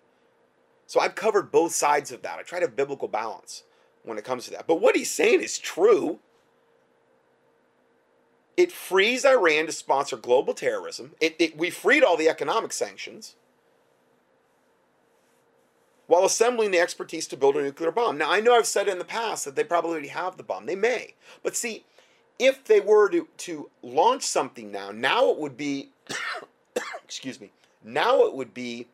So 0.87 1.01
I've 1.01 1.17
covered 1.17 1.51
both 1.51 1.73
sides 1.73 2.13
of 2.13 2.23
that. 2.23 2.39
I 2.39 2.43
try 2.43 2.61
to 2.61 2.67
have 2.67 2.77
biblical 2.77 3.09
balance 3.09 3.65
when 4.05 4.19
it 4.19 4.25
comes 4.25 4.45
to 4.45 4.53
that. 4.53 4.67
But 4.67 4.81
what 4.81 4.97
he's 4.97 5.11
saying 5.11 5.43
is 5.43 5.59
true. 5.59 6.21
It 8.57 8.73
frees 8.73 9.25
Iran 9.25 9.67
to 9.67 9.73
sponsor 9.73 10.17
global 10.17 10.55
terrorism. 10.55 11.15
It, 11.21 11.37
it, 11.39 11.59
we 11.59 11.69
freed 11.71 12.05
all 12.05 12.17
the 12.17 12.29
economic 12.29 12.73
sanctions 12.73 13.35
while 16.07 16.25
assembling 16.25 16.71
the 16.71 16.79
expertise 16.79 17.27
to 17.27 17.37
build 17.37 17.57
a 17.57 17.63
nuclear 17.63 17.91
bomb. 17.91 18.17
Now, 18.17 18.31
I 18.31 18.41
know 18.41 18.55
I've 18.55 18.67
said 18.67 18.89
in 18.89 18.99
the 18.99 19.05
past 19.05 19.45
that 19.45 19.57
they 19.57 19.65
probably 19.65 19.91
already 19.91 20.09
have 20.09 20.37
the 20.37 20.43
bomb. 20.43 20.67
They 20.67 20.77
may. 20.77 21.15
But 21.43 21.57
see, 21.57 21.85
if 22.39 22.65
they 22.65 22.81
were 22.81 23.09
to, 23.11 23.29
to 23.39 23.71
launch 23.83 24.23
something 24.23 24.71
now, 24.71 24.91
now 24.91 25.31
it 25.31 25.39
would 25.39 25.57
be, 25.57 25.91
excuse 27.05 27.41
me, 27.41 27.51
now 27.83 28.25
it 28.25 28.35
would 28.35 28.53
be 28.53 28.89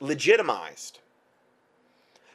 legitimized. 0.00 1.00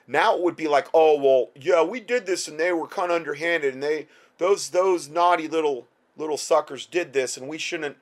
Now 0.07 0.35
it 0.35 0.41
would 0.41 0.55
be 0.55 0.67
like, 0.67 0.87
oh 0.93 1.19
well, 1.19 1.49
yeah, 1.55 1.83
we 1.83 1.99
did 1.99 2.25
this 2.25 2.47
and 2.47 2.59
they 2.59 2.73
were 2.73 2.87
kind 2.87 3.11
of 3.11 3.15
underhanded 3.15 3.73
and 3.73 3.81
they 3.81 4.07
those 4.37 4.69
those 4.69 5.07
naughty 5.07 5.47
little 5.47 5.87
little 6.17 6.37
suckers 6.37 6.85
did 6.85 7.13
this 7.13 7.37
and 7.37 7.47
we 7.47 7.57
shouldn't 7.57 7.97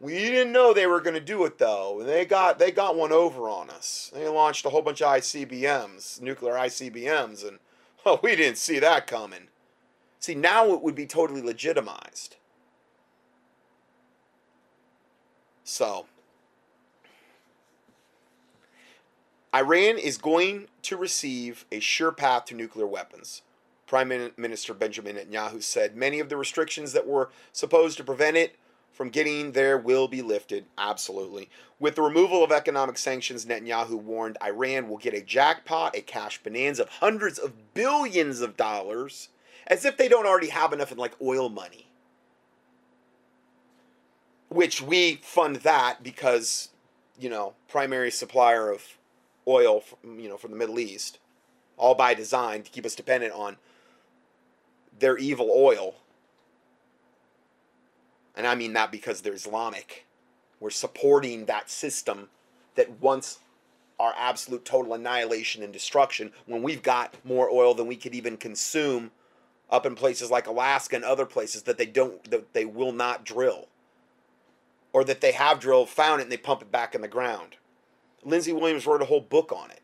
we 0.00 0.14
didn't 0.14 0.52
know 0.52 0.72
they 0.72 0.86
were 0.86 1.00
going 1.00 1.14
to 1.14 1.20
do 1.20 1.44
it 1.44 1.58
though. 1.58 2.00
and 2.00 2.08
They 2.08 2.24
got 2.24 2.58
they 2.58 2.70
got 2.70 2.96
one 2.96 3.12
over 3.12 3.48
on 3.48 3.70
us. 3.70 4.10
They 4.12 4.28
launched 4.28 4.64
a 4.64 4.70
whole 4.70 4.82
bunch 4.82 5.00
of 5.00 5.14
ICBMs, 5.14 6.20
nuclear 6.20 6.54
ICBMs 6.54 7.46
and 7.46 7.58
oh, 8.06 8.20
we 8.22 8.36
didn't 8.36 8.58
see 8.58 8.78
that 8.80 9.06
coming. 9.06 9.48
See, 10.20 10.34
now 10.34 10.72
it 10.72 10.82
would 10.82 10.94
be 10.94 11.06
totally 11.06 11.42
legitimized. 11.42 12.36
So, 15.64 16.06
Iran 19.54 19.98
is 19.98 20.18
going 20.18 20.68
to 20.82 20.96
receive 20.96 21.66
a 21.70 21.80
sure 21.80 22.12
path 22.12 22.46
to 22.46 22.54
nuclear 22.54 22.86
weapons. 22.86 23.42
Prime 23.86 24.32
Minister 24.36 24.74
Benjamin 24.74 25.16
Netanyahu 25.16 25.62
said 25.62 25.96
many 25.96 26.20
of 26.20 26.28
the 26.28 26.36
restrictions 26.36 26.92
that 26.92 27.06
were 27.06 27.30
supposed 27.52 27.96
to 27.96 28.04
prevent 28.04 28.36
it 28.36 28.56
from 28.92 29.08
getting 29.08 29.52
there 29.52 29.78
will 29.78 30.08
be 30.08 30.20
lifted. 30.20 30.66
Absolutely. 30.76 31.48
With 31.78 31.94
the 31.94 32.02
removal 32.02 32.42
of 32.42 32.50
economic 32.50 32.98
sanctions, 32.98 33.46
Netanyahu 33.46 33.92
warned 33.92 34.36
Iran 34.42 34.88
will 34.88 34.98
get 34.98 35.14
a 35.14 35.22
jackpot, 35.22 35.96
a 35.96 36.00
cash 36.00 36.42
bonanza 36.42 36.82
of 36.82 36.88
hundreds 36.88 37.38
of 37.38 37.74
billions 37.74 38.40
of 38.40 38.56
dollars 38.56 39.28
As 39.68 39.84
if 39.84 39.96
they 39.96 40.08
don't 40.08 40.26
already 40.26 40.48
have 40.48 40.72
enough 40.72 40.90
in 40.90 40.98
like 40.98 41.14
oil 41.22 41.48
money. 41.48 41.86
Which 44.48 44.80
we 44.80 45.16
fund 45.16 45.56
that 45.56 46.02
because, 46.02 46.70
you 47.20 47.28
know, 47.28 47.52
primary 47.68 48.10
supplier 48.10 48.70
of 48.70 48.82
oil, 49.46 49.80
from, 49.80 50.18
you 50.18 50.28
know, 50.28 50.38
from 50.38 50.50
the 50.50 50.56
Middle 50.56 50.78
East, 50.78 51.18
all 51.76 51.94
by 51.94 52.14
design 52.14 52.62
to 52.62 52.70
keep 52.70 52.86
us 52.86 52.94
dependent 52.94 53.34
on 53.34 53.58
their 54.98 55.18
evil 55.18 55.50
oil. 55.54 55.96
And 58.34 58.46
I 58.46 58.54
mean 58.54 58.72
that 58.72 58.90
because 58.90 59.20
they're 59.20 59.34
Islamic. 59.34 60.06
We're 60.60 60.70
supporting 60.70 61.44
that 61.44 61.70
system 61.70 62.28
that 62.74 63.00
wants 63.00 63.40
our 63.98 64.14
absolute 64.16 64.64
total 64.64 64.94
annihilation 64.94 65.62
and 65.62 65.72
destruction 65.72 66.32
when 66.46 66.62
we've 66.62 66.82
got 66.82 67.14
more 67.24 67.50
oil 67.50 67.74
than 67.74 67.86
we 67.86 67.96
could 67.96 68.14
even 68.14 68.36
consume 68.36 69.10
up 69.70 69.86
in 69.86 69.94
places 69.94 70.30
like 70.30 70.46
Alaska 70.46 70.96
and 70.96 71.04
other 71.04 71.26
places 71.26 71.62
that 71.62 71.78
they 71.78 71.86
don't 71.86 72.30
that 72.30 72.52
they 72.54 72.64
will 72.64 72.92
not 72.92 73.24
drill 73.24 73.68
or 74.92 75.04
that 75.04 75.20
they 75.20 75.32
have 75.32 75.60
drilled 75.60 75.88
found 75.88 76.20
it 76.20 76.24
and 76.24 76.32
they 76.32 76.36
pump 76.36 76.62
it 76.62 76.72
back 76.72 76.94
in 76.94 77.00
the 77.00 77.08
ground. 77.08 77.56
Lindsey 78.24 78.52
Williams 78.52 78.86
wrote 78.86 79.02
a 79.02 79.06
whole 79.06 79.20
book 79.20 79.52
on 79.52 79.70
it. 79.70 79.82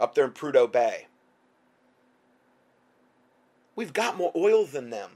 Up 0.00 0.14
there 0.14 0.24
in 0.24 0.30
Prudhoe 0.30 0.70
Bay. 0.70 1.06
We've 3.74 3.92
got 3.92 4.16
more 4.16 4.32
oil 4.34 4.64
than 4.64 4.90
them. 4.90 5.10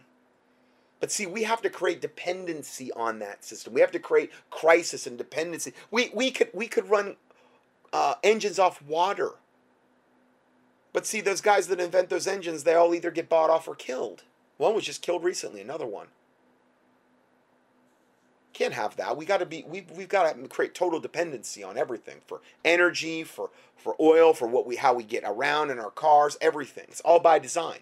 But 1.00 1.10
see, 1.10 1.26
we 1.26 1.42
have 1.42 1.62
to 1.62 1.70
create 1.70 2.00
dependency 2.00 2.92
on 2.92 3.18
that 3.18 3.44
system. 3.44 3.74
We 3.74 3.80
have 3.80 3.90
to 3.90 3.98
create 3.98 4.30
crisis 4.50 5.04
and 5.04 5.18
dependency. 5.18 5.72
We, 5.90 6.10
we 6.14 6.30
could 6.30 6.50
we 6.54 6.68
could 6.68 6.88
run 6.88 7.16
uh, 7.92 8.14
engines 8.22 8.60
off 8.60 8.80
water. 8.82 9.32
But 10.92 11.06
see, 11.06 11.20
those 11.20 11.40
guys 11.40 11.68
that 11.68 11.80
invent 11.80 12.10
those 12.10 12.26
engines, 12.26 12.64
they 12.64 12.74
all 12.74 12.94
either 12.94 13.10
get 13.10 13.28
bought 13.28 13.50
off 13.50 13.66
or 13.66 13.74
killed. 13.74 14.24
One 14.58 14.74
was 14.74 14.84
just 14.84 15.02
killed 15.02 15.24
recently. 15.24 15.60
Another 15.60 15.86
one. 15.86 16.08
Can't 18.52 18.74
have 18.74 18.96
that. 18.96 19.16
We 19.16 19.24
got 19.24 19.38
to 19.38 19.46
be. 19.46 19.64
We 19.66 19.86
we've 19.96 20.08
got 20.08 20.36
to 20.36 20.48
create 20.48 20.74
total 20.74 21.00
dependency 21.00 21.62
on 21.62 21.78
everything 21.78 22.18
for 22.26 22.42
energy, 22.64 23.24
for 23.24 23.48
for 23.76 23.96
oil, 23.98 24.34
for 24.34 24.46
what 24.46 24.66
we 24.66 24.76
how 24.76 24.92
we 24.92 25.04
get 25.04 25.24
around 25.24 25.70
in 25.70 25.78
our 25.78 25.90
cars, 25.90 26.36
everything. 26.40 26.84
It's 26.88 27.00
all 27.00 27.18
by 27.18 27.38
design 27.38 27.80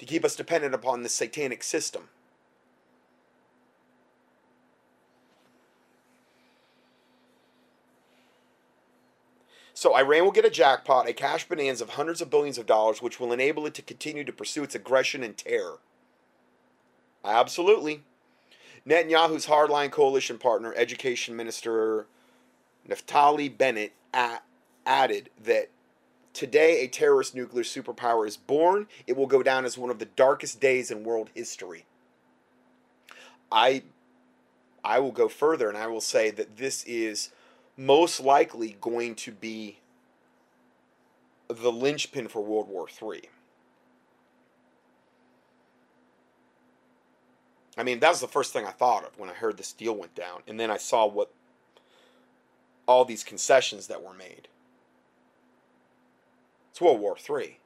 to 0.00 0.04
keep 0.04 0.24
us 0.24 0.34
dependent 0.34 0.74
upon 0.74 1.02
this 1.02 1.14
satanic 1.14 1.62
system. 1.62 2.08
So 9.76 9.94
Iran 9.94 10.24
will 10.24 10.32
get 10.32 10.46
a 10.46 10.50
jackpot, 10.50 11.06
a 11.06 11.12
cash 11.12 11.46
bonanza 11.46 11.84
of 11.84 11.90
hundreds 11.90 12.22
of 12.22 12.30
billions 12.30 12.56
of 12.56 12.64
dollars, 12.64 13.02
which 13.02 13.20
will 13.20 13.30
enable 13.30 13.66
it 13.66 13.74
to 13.74 13.82
continue 13.82 14.24
to 14.24 14.32
pursue 14.32 14.62
its 14.62 14.74
aggression 14.74 15.22
and 15.22 15.36
terror. 15.36 15.80
Absolutely. 17.22 18.00
Netanyahu's 18.88 19.44
hardline 19.44 19.90
coalition 19.90 20.38
partner, 20.38 20.72
Education 20.78 21.36
Minister 21.36 22.06
Naftali 22.88 23.54
Bennett, 23.54 23.92
added 24.86 25.28
that 25.44 25.68
today 26.32 26.80
a 26.80 26.88
terrorist 26.88 27.34
nuclear 27.34 27.62
superpower 27.62 28.26
is 28.26 28.38
born. 28.38 28.86
It 29.06 29.14
will 29.14 29.26
go 29.26 29.42
down 29.42 29.66
as 29.66 29.76
one 29.76 29.90
of 29.90 29.98
the 29.98 30.06
darkest 30.06 30.58
days 30.58 30.90
in 30.90 31.04
world 31.04 31.28
history. 31.34 31.84
I 33.52 33.82
I 34.82 35.00
will 35.00 35.12
go 35.12 35.28
further 35.28 35.68
and 35.68 35.76
I 35.76 35.86
will 35.86 36.00
say 36.00 36.30
that 36.30 36.56
this 36.56 36.82
is 36.84 37.30
most 37.76 38.20
likely 38.20 38.76
going 38.80 39.14
to 39.16 39.32
be 39.32 39.78
the 41.48 41.70
linchpin 41.70 42.28
for 42.28 42.42
World 42.42 42.68
War 42.68 42.86
III. 42.88 43.28
I 47.78 47.82
mean, 47.82 48.00
that 48.00 48.08
was 48.08 48.20
the 48.20 48.28
first 48.28 48.52
thing 48.52 48.64
I 48.64 48.70
thought 48.70 49.04
of 49.04 49.18
when 49.18 49.28
I 49.28 49.34
heard 49.34 49.58
this 49.58 49.72
deal 49.72 49.94
went 49.94 50.14
down. 50.14 50.42
And 50.48 50.58
then 50.58 50.70
I 50.70 50.78
saw 50.78 51.06
what 51.06 51.30
all 52.86 53.04
these 53.04 53.22
concessions 53.22 53.86
that 53.88 54.02
were 54.02 54.14
made. 54.14 54.48
It's 56.70 56.80
World 56.80 57.00
War 57.00 57.16
III. 57.16 57.58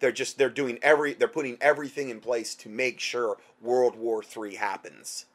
They're 0.00 0.12
just 0.12 0.36
they're 0.36 0.50
doing 0.50 0.78
every 0.82 1.14
they're 1.14 1.28
putting 1.28 1.56
everything 1.60 2.08
in 2.08 2.20
place 2.20 2.54
to 2.56 2.68
make 2.68 2.98
sure 2.98 3.38
World 3.60 3.96
War 3.96 4.22
III 4.22 4.56
happens. 4.56 5.26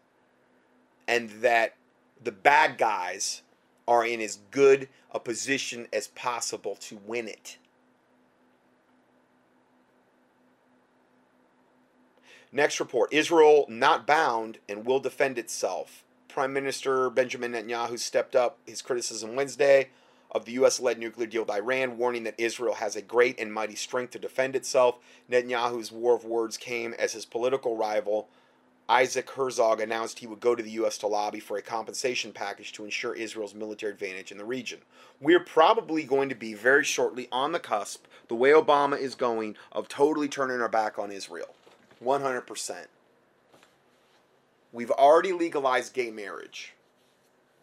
And 1.08 1.30
that 1.42 1.76
the 2.22 2.34
bad 2.34 2.78
guys 2.78 3.42
are 3.88 4.06
in 4.06 4.22
as 4.22 4.40
good 4.52 4.90
a 5.12 5.20
position 5.20 5.88
as 5.94 6.08
possible 6.10 6.76
to 6.76 7.00
win 7.06 7.28
it. 7.28 7.58
Next 12.52 12.80
report 12.80 13.14
Israel 13.14 13.66
not 13.70 14.08
bound 14.08 14.60
and 14.68 14.86
will 14.86 15.00
defend 15.00 15.38
itself. 15.38 16.04
Prime 16.28 16.54
Minister 16.54 17.10
Benjamin 17.10 17.54
Netanyahu 17.54 17.98
stepped 18.00 18.36
up 18.36 18.60
his 18.66 18.82
criticism 18.82 19.36
Wednesday 19.36 19.90
of 20.32 20.46
the 20.46 20.52
U.S. 20.54 20.80
led 20.80 21.00
nuclear 21.00 21.28
deal 21.28 21.44
with 21.44 21.52
Iran, 21.52 21.98
warning 21.98 22.24
that 22.26 22.36
Israel 22.38 22.76
has 22.76 22.96
a 22.96 23.02
great 23.02 23.40
and 23.40 23.54
mighty 23.54 23.76
strength 23.76 24.12
to 24.12 24.20
defend 24.20 24.56
itself. 24.56 24.98
Netanyahu's 25.32 25.92
war 25.92 26.16
of 26.16 26.26
words 26.26 26.58
came 26.58 26.94
as 26.94 27.14
his 27.14 27.26
political 27.26 27.78
rival 27.78 28.28
Isaac 28.90 29.30
Herzog 29.32 29.82
announced 29.82 30.20
he 30.20 30.28
would 30.28 30.40
go 30.40 30.56
to 30.56 30.64
the 30.64 30.72
U.S. 30.72 30.98
to 31.00 31.08
lobby 31.08 31.42
for 31.42 31.58
a 31.58 31.62
compensation 31.62 32.32
package 32.32 32.72
to 32.74 32.86
ensure 32.86 33.14
Israel's 33.14 33.54
military 33.54 33.92
advantage 33.92 34.32
in 34.32 34.38
the 34.38 34.46
region. 34.46 34.80
We're 35.20 35.42
probably 35.42 36.04
going 36.04 36.30
to 36.30 36.36
be 36.36 36.54
very 36.54 36.86
shortly 36.86 37.28
on 37.30 37.52
the 37.52 37.60
cusp, 37.60 38.06
the 38.30 38.36
way 38.36 38.52
Obama 38.52 38.98
is 38.98 39.14
going, 39.14 39.58
of 39.74 39.90
totally 39.90 40.30
turning 40.30 40.62
our 40.62 40.70
back 40.70 40.98
on 40.98 41.12
Israel. 41.12 41.54
100%. 42.02 42.86
We've 44.72 44.92
already 44.92 45.34
legalized 45.34 45.94
gay 45.94 46.12
marriage. 46.12 46.74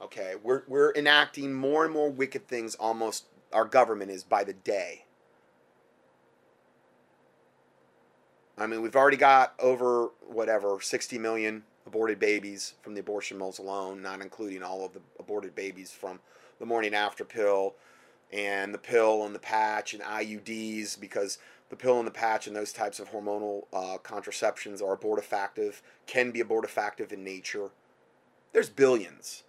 Okay, 0.03 0.35
we're, 0.43 0.65
we're 0.69 0.93
enacting 0.95 1.55
more 1.55 1.87
and 1.87 1.95
more 1.95 2.11
wicked 2.11 2.49
things 2.49 2.75
almost, 2.75 3.25
our 3.51 3.65
government 3.65 4.11
is 4.11 4.25
by 4.25 4.45
the 4.45 4.53
day. 4.53 5.04
I 8.57 8.67
mean, 8.67 8.83
we've 8.83 8.97
already 8.97 9.17
got 9.17 9.55
over 9.59 10.11
whatever 10.27 10.79
60 10.81 11.19
million 11.19 11.65
aborted 11.87 12.19
babies 12.19 12.75
from 12.83 12.95
the 12.95 13.01
abortion 13.01 13.39
mills 13.39 13.59
alone, 13.59 14.01
not 14.01 14.21
including 14.21 14.63
all 14.63 14.85
of 14.85 14.93
the 14.93 15.01
aborted 15.19 15.55
babies 15.55 15.91
from 15.91 16.21
the 16.59 16.67
morning 16.67 16.95
after 16.95 17.25
pill 17.25 17.75
and 18.33 18.73
the 18.73 18.79
pill 18.79 19.25
and 19.25 19.35
the 19.35 19.41
patch 19.41 19.93
and 19.93 20.03
IUDs 20.03 20.99
because 20.99 21.39
the 21.69 21.77
pill 21.77 21.99
and 21.99 22.07
the 22.07 22.13
patch 22.13 22.47
and 22.47 22.55
those 22.55 22.73
types 22.73 23.01
of 23.01 23.11
hormonal 23.11 23.65
uh, 23.73 23.99
contraceptions 23.99 24.81
are 24.81 24.97
abortifactive, 24.97 25.81
can 26.07 26.31
be 26.31 26.43
abortifactive 26.43 27.13
in 27.13 27.25
nature. 27.25 27.71
There's 28.53 28.69
billions 28.69 29.43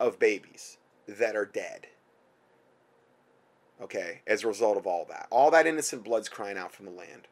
of 0.00 0.18
babies 0.18 0.78
that 1.06 1.36
are 1.36 1.44
dead. 1.44 1.88
Okay, 3.82 4.20
as 4.26 4.44
a 4.44 4.48
result 4.48 4.76
of 4.76 4.86
all 4.86 5.04
that. 5.10 5.26
All 5.30 5.50
that 5.50 5.66
innocent 5.66 6.04
blood's 6.04 6.28
crying 6.28 6.56
out 6.56 6.72
from 6.72 6.86
the 6.86 6.92
land. 6.92 7.28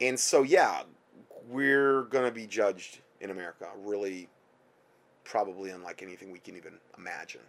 And 0.00 0.18
so, 0.18 0.42
yeah, 0.42 0.82
we're 1.48 2.02
going 2.02 2.24
to 2.24 2.32
be 2.32 2.46
judged 2.46 3.00
in 3.20 3.30
America, 3.30 3.68
really, 3.78 4.28
probably 5.24 5.70
unlike 5.70 6.02
anything 6.02 6.30
we 6.30 6.38
can 6.38 6.56
even 6.56 6.74
imagine. 6.98 7.40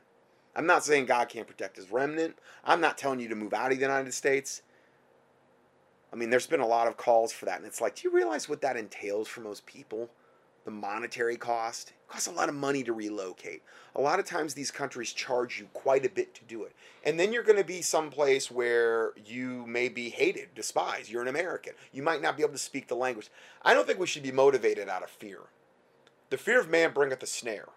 I'm 0.56 0.66
not 0.66 0.84
saying 0.84 1.06
God 1.06 1.30
can't 1.30 1.48
protect 1.48 1.78
his 1.78 1.92
remnant. 1.92 2.38
I'm 2.64 2.82
not 2.82 2.98
telling 2.98 3.20
you 3.20 3.28
to 3.30 3.36
move 3.36 3.54
out 3.54 3.72
of 3.72 3.78
the 3.78 3.84
United 3.84 4.14
States. 4.14 4.64
I 6.12 6.16
mean, 6.16 6.30
there's 6.30 6.48
been 6.48 6.62
a 6.62 6.68
lot 6.68 6.88
of 6.88 6.98
calls 6.98 7.32
for 7.32 7.46
that. 7.46 7.58
And 7.58 7.66
it's 7.66 7.82
like, 7.82 7.96
do 7.96 8.08
you 8.08 8.16
realize 8.16 8.48
what 8.48 8.62
that 8.62 8.78
entails 8.78 9.28
for 9.28 9.42
most 9.42 9.66
people? 9.66 10.10
The 10.68 10.72
monetary 10.72 11.38
cost. 11.38 11.92
It 11.92 12.12
costs 12.12 12.28
a 12.28 12.32
lot 12.32 12.50
of 12.50 12.56
money 12.56 12.84
to 12.84 12.92
relocate. 12.92 13.64
A 13.96 14.02
lot 14.02 14.20
of 14.20 14.26
times 14.26 14.54
these 14.54 14.70
countries 14.70 15.14
charge 15.14 15.58
you 15.60 15.70
quite 15.72 16.06
a 16.06 16.10
bit 16.10 16.36
to 16.36 16.44
do 16.44 16.64
it. 16.64 16.74
And 17.06 17.18
then 17.18 17.32
you're 17.32 17.42
going 17.42 17.58
to 17.58 17.64
be 17.64 17.82
someplace 17.82 18.52
where 18.52 19.14
you 19.26 19.66
may 19.66 19.88
be 19.88 20.10
hated, 20.10 20.54
despised. 20.54 21.10
You're 21.10 21.22
an 21.22 21.30
American. 21.30 21.72
You 21.94 22.04
might 22.04 22.22
not 22.22 22.36
be 22.36 22.44
able 22.44 22.52
to 22.52 22.60
speak 22.60 22.90
the 22.90 22.96
language. 22.96 23.30
I 23.64 23.74
don't 23.74 23.88
think 23.88 23.98
we 23.98 24.08
should 24.08 24.24
be 24.24 24.32
motivated 24.34 24.90
out 24.90 25.04
of 25.04 25.10
fear. 25.10 25.40
The 26.32 26.38
fear 26.38 26.60
of 26.60 26.70
man 26.70 26.92
bringeth 26.92 27.24
a 27.24 27.28
snare. 27.28 27.70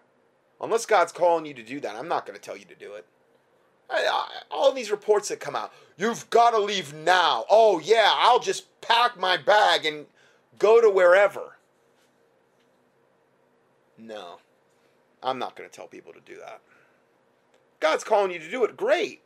Unless 0.59 0.85
God's 0.85 1.13
calling 1.13 1.45
you 1.45 1.53
to 1.53 1.63
do 1.63 1.79
that, 1.79 1.95
I'm 1.95 2.09
not 2.09 2.25
going 2.25 2.37
to 2.37 2.43
tell 2.43 2.57
you 2.57 2.65
to 2.65 2.75
do 2.75 2.93
it. 2.95 3.05
All 4.51 4.73
these 4.73 4.91
reports 4.91 5.29
that 5.29 5.39
come 5.39 5.55
out, 5.55 5.71
you've 5.97 6.29
got 6.29 6.51
to 6.51 6.59
leave 6.59 6.93
now. 6.93 7.45
Oh, 7.49 7.79
yeah, 7.79 8.11
I'll 8.13 8.39
just 8.39 8.81
pack 8.81 9.17
my 9.17 9.37
bag 9.37 9.85
and 9.85 10.07
go 10.59 10.81
to 10.81 10.89
wherever. 10.89 11.55
No. 14.01 14.39
I'm 15.21 15.37
not 15.37 15.55
going 15.55 15.69
to 15.69 15.75
tell 15.75 15.87
people 15.87 16.13
to 16.13 16.19
do 16.21 16.37
that. 16.37 16.61
God's 17.79 18.03
calling 18.03 18.31
you 18.31 18.39
to 18.39 18.49
do 18.49 18.63
it, 18.63 18.75
great. 18.75 19.21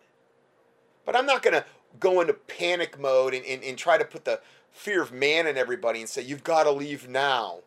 But 1.05 1.15
I'm 1.15 1.25
not 1.25 1.41
going 1.41 1.53
to 1.53 1.65
go 1.99 2.19
into 2.19 2.33
panic 2.33 2.99
mode 2.99 3.33
and, 3.33 3.45
and, 3.45 3.63
and 3.63 3.77
try 3.77 3.97
to 3.97 4.05
put 4.05 4.25
the 4.25 4.41
fear 4.71 5.01
of 5.01 5.11
man 5.11 5.47
in 5.47 5.57
everybody 5.57 5.99
and 5.99 6.09
say, 6.09 6.21
you've 6.21 6.43
got 6.43 6.63
to 6.63 6.71
leave 6.71 7.07
now. 7.07 7.59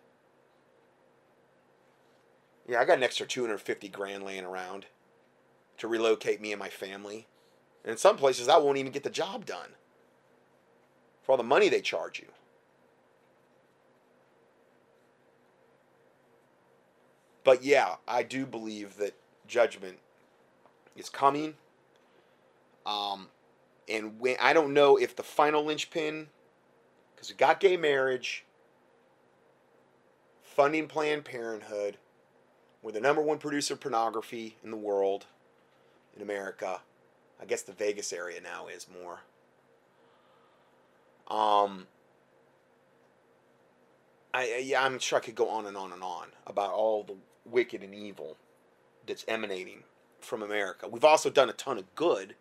Yeah, 2.68 2.80
I 2.80 2.84
got 2.84 2.98
an 2.98 3.04
extra 3.04 3.26
250 3.26 3.88
grand 3.88 4.24
laying 4.24 4.44
around 4.44 4.86
to 5.78 5.88
relocate 5.88 6.40
me 6.40 6.52
and 6.52 6.58
my 6.58 6.68
family. 6.68 7.26
And 7.84 7.92
in 7.92 7.96
some 7.96 8.16
places, 8.16 8.46
that 8.46 8.62
won't 8.62 8.76
even 8.76 8.92
get 8.92 9.04
the 9.04 9.10
job 9.10 9.46
done 9.46 9.70
for 11.22 11.32
all 11.32 11.38
the 11.38 11.44
money 11.44 11.70
they 11.70 11.80
charge 11.80 12.18
you. 12.18 12.26
But 17.48 17.64
yeah, 17.64 17.94
I 18.06 18.24
do 18.24 18.44
believe 18.44 18.98
that 18.98 19.14
judgment 19.46 19.96
is 20.94 21.08
coming. 21.08 21.54
Um, 22.84 23.28
and 23.88 24.20
when 24.20 24.36
I 24.38 24.52
don't 24.52 24.74
know 24.74 24.98
if 24.98 25.16
the 25.16 25.22
final 25.22 25.64
linchpin, 25.64 26.26
because 27.14 27.30
we 27.30 27.36
got 27.36 27.58
gay 27.58 27.78
marriage, 27.78 28.44
funding 30.42 30.88
Planned 30.88 31.24
Parenthood, 31.24 31.96
we're 32.82 32.92
the 32.92 33.00
number 33.00 33.22
one 33.22 33.38
producer 33.38 33.72
of 33.72 33.80
pornography 33.80 34.58
in 34.62 34.70
the 34.70 34.76
world, 34.76 35.24
in 36.14 36.20
America. 36.20 36.82
I 37.40 37.46
guess 37.46 37.62
the 37.62 37.72
Vegas 37.72 38.12
area 38.12 38.42
now 38.42 38.66
is 38.66 38.86
more. 39.02 39.20
Um, 41.34 41.86
I 44.34 44.58
yeah, 44.58 44.84
I'm 44.84 44.98
sure 44.98 45.18
I 45.18 45.22
could 45.22 45.34
go 45.34 45.48
on 45.48 45.64
and 45.64 45.78
on 45.78 45.94
and 45.94 46.02
on 46.02 46.26
about 46.46 46.72
all 46.72 47.04
the 47.04 47.14
wicked 47.50 47.82
and 47.82 47.94
evil 47.94 48.36
that's 49.06 49.24
emanating 49.28 49.84
from 50.20 50.42
America. 50.42 50.88
We've 50.88 51.04
also 51.04 51.30
done 51.30 51.48
a 51.48 51.54
ton 51.54 51.78
of 51.78 51.94
good 51.94 52.34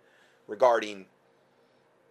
regarding 0.47 1.05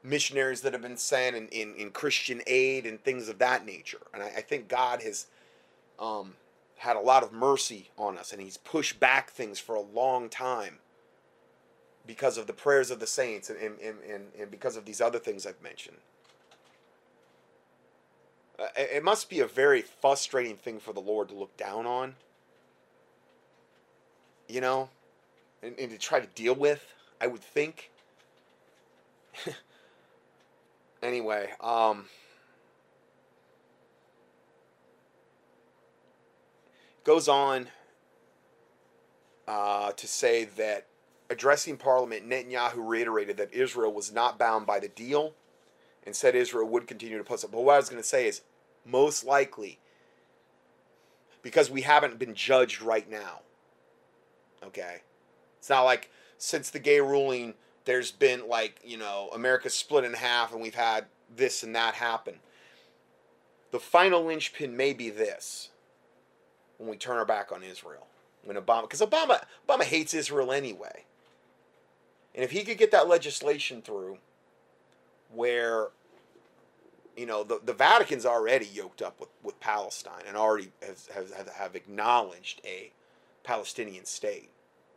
missionaries 0.02 0.60
that 0.62 0.72
have 0.72 0.82
been 0.82 0.96
sent 0.96 1.36
in, 1.36 1.48
in, 1.48 1.74
in 1.74 1.90
Christian 1.90 2.42
aid 2.46 2.86
and 2.86 3.02
things 3.02 3.28
of 3.28 3.38
that 3.38 3.66
nature. 3.66 4.00
And 4.14 4.22
I, 4.22 4.26
I 4.26 4.40
think 4.40 4.68
God 4.68 5.02
has 5.02 5.26
um, 5.98 6.34
had 6.76 6.96
a 6.96 7.00
lot 7.00 7.22
of 7.22 7.32
mercy 7.32 7.90
on 7.98 8.16
us 8.16 8.32
and 8.32 8.40
He's 8.40 8.56
pushed 8.56 9.00
back 9.00 9.30
things 9.30 9.58
for 9.58 9.74
a 9.74 9.80
long 9.80 10.28
time 10.28 10.78
because 12.06 12.38
of 12.38 12.46
the 12.46 12.52
prayers 12.52 12.90
of 12.90 13.00
the 13.00 13.06
saints 13.06 13.50
and, 13.50 13.58
and, 13.58 13.98
and, 14.08 14.24
and 14.38 14.50
because 14.50 14.76
of 14.76 14.84
these 14.84 15.00
other 15.00 15.18
things 15.18 15.44
I've 15.44 15.60
mentioned. 15.62 15.96
Uh, 18.58 18.68
it 18.76 19.04
must 19.04 19.28
be 19.28 19.40
a 19.40 19.46
very 19.46 19.82
frustrating 19.82 20.56
thing 20.56 20.78
for 20.78 20.92
the 20.92 21.00
Lord 21.00 21.28
to 21.28 21.34
look 21.34 21.56
down 21.56 21.84
on 21.84 22.14
you 24.48 24.60
know, 24.60 24.88
and, 25.62 25.78
and 25.78 25.90
to 25.90 25.98
try 25.98 26.20
to 26.20 26.26
deal 26.28 26.54
with, 26.54 26.92
I 27.20 27.26
would 27.26 27.42
think. 27.42 27.90
anyway, 31.02 31.50
um, 31.60 32.06
goes 37.04 37.28
on 37.28 37.68
uh, 39.48 39.92
to 39.92 40.06
say 40.06 40.44
that 40.56 40.86
addressing 41.30 41.76
Parliament, 41.76 42.28
Netanyahu 42.28 42.76
reiterated 42.76 43.36
that 43.36 43.52
Israel 43.52 43.92
was 43.92 44.12
not 44.12 44.38
bound 44.38 44.66
by 44.66 44.78
the 44.80 44.88
deal 44.88 45.34
and 46.04 46.14
said 46.14 46.34
Israel 46.34 46.66
would 46.68 46.86
continue 46.86 47.18
to 47.18 47.24
post 47.24 47.44
it. 47.44 47.50
But 47.50 47.62
what 47.62 47.74
I 47.74 47.78
was 47.78 47.88
going 47.88 48.02
to 48.02 48.08
say 48.08 48.28
is 48.28 48.42
most 48.84 49.24
likely 49.24 49.78
because 51.42 51.70
we 51.70 51.82
haven't 51.82 52.18
been 52.18 52.34
judged 52.34 52.82
right 52.82 53.08
now. 53.08 53.40
Okay. 54.64 55.02
It's 55.58 55.68
not 55.68 55.82
like 55.82 56.10
since 56.38 56.70
the 56.70 56.78
gay 56.78 57.00
ruling, 57.00 57.54
there's 57.84 58.10
been 58.10 58.48
like, 58.48 58.80
you 58.84 58.98
know, 58.98 59.30
America 59.34 59.70
split 59.70 60.04
in 60.04 60.12
half 60.14 60.52
and 60.52 60.62
we've 60.62 60.74
had 60.74 61.06
this 61.34 61.62
and 61.62 61.74
that 61.74 61.94
happen. 61.94 62.40
The 63.70 63.80
final 63.80 64.24
linchpin 64.24 64.76
may 64.76 64.92
be 64.92 65.10
this 65.10 65.70
when 66.78 66.88
we 66.88 66.96
turn 66.96 67.16
our 67.16 67.24
back 67.24 67.52
on 67.52 67.62
Israel. 67.62 68.06
When 68.44 68.56
Obama, 68.56 68.82
because 68.82 69.00
Obama, 69.00 69.44
Obama 69.68 69.82
hates 69.82 70.14
Israel 70.14 70.52
anyway. 70.52 71.04
And 72.34 72.44
if 72.44 72.50
he 72.50 72.62
could 72.62 72.78
get 72.78 72.92
that 72.92 73.08
legislation 73.08 73.82
through 73.82 74.18
where, 75.32 75.88
you 77.16 77.26
know, 77.26 77.42
the, 77.42 77.60
the 77.64 77.72
Vatican's 77.72 78.26
already 78.26 78.66
yoked 78.66 79.02
up 79.02 79.18
with, 79.18 79.30
with 79.42 79.58
Palestine 79.58 80.22
and 80.28 80.36
already 80.36 80.70
has, 80.86 81.08
has, 81.14 81.32
have 81.56 81.74
acknowledged 81.74 82.60
a 82.64 82.92
Palestinian 83.46 84.04
state. 84.04 84.50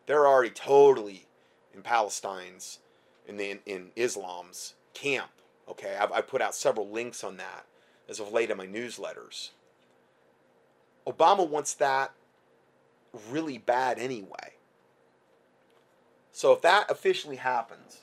They're 0.08 0.28
already 0.28 0.50
totally 0.50 1.28
in 1.74 1.84
Palestine's, 1.84 2.80
in 3.28 3.38
the 3.38 3.60
in 3.66 3.92
Islam's 3.96 4.74
camp. 4.94 5.30
Okay, 5.70 5.96
I've, 6.00 6.12
I 6.12 6.22
put 6.22 6.42
out 6.42 6.56
several 6.56 6.90
links 6.90 7.24
on 7.24 7.38
that 7.38 7.66
as 8.10 8.20
of 8.20 8.34
late 8.34 8.50
in 8.50 8.58
my 8.58 8.66
newsletters. 8.66 9.52
Obama 11.06 11.48
wants 11.48 11.76
that 11.76 12.12
really 13.30 13.60
bad 13.60 14.00
anyway. 14.00 14.56
So 16.32 16.52
if 16.52 16.62
that 16.62 16.90
officially 16.90 17.36
happens, 17.36 18.00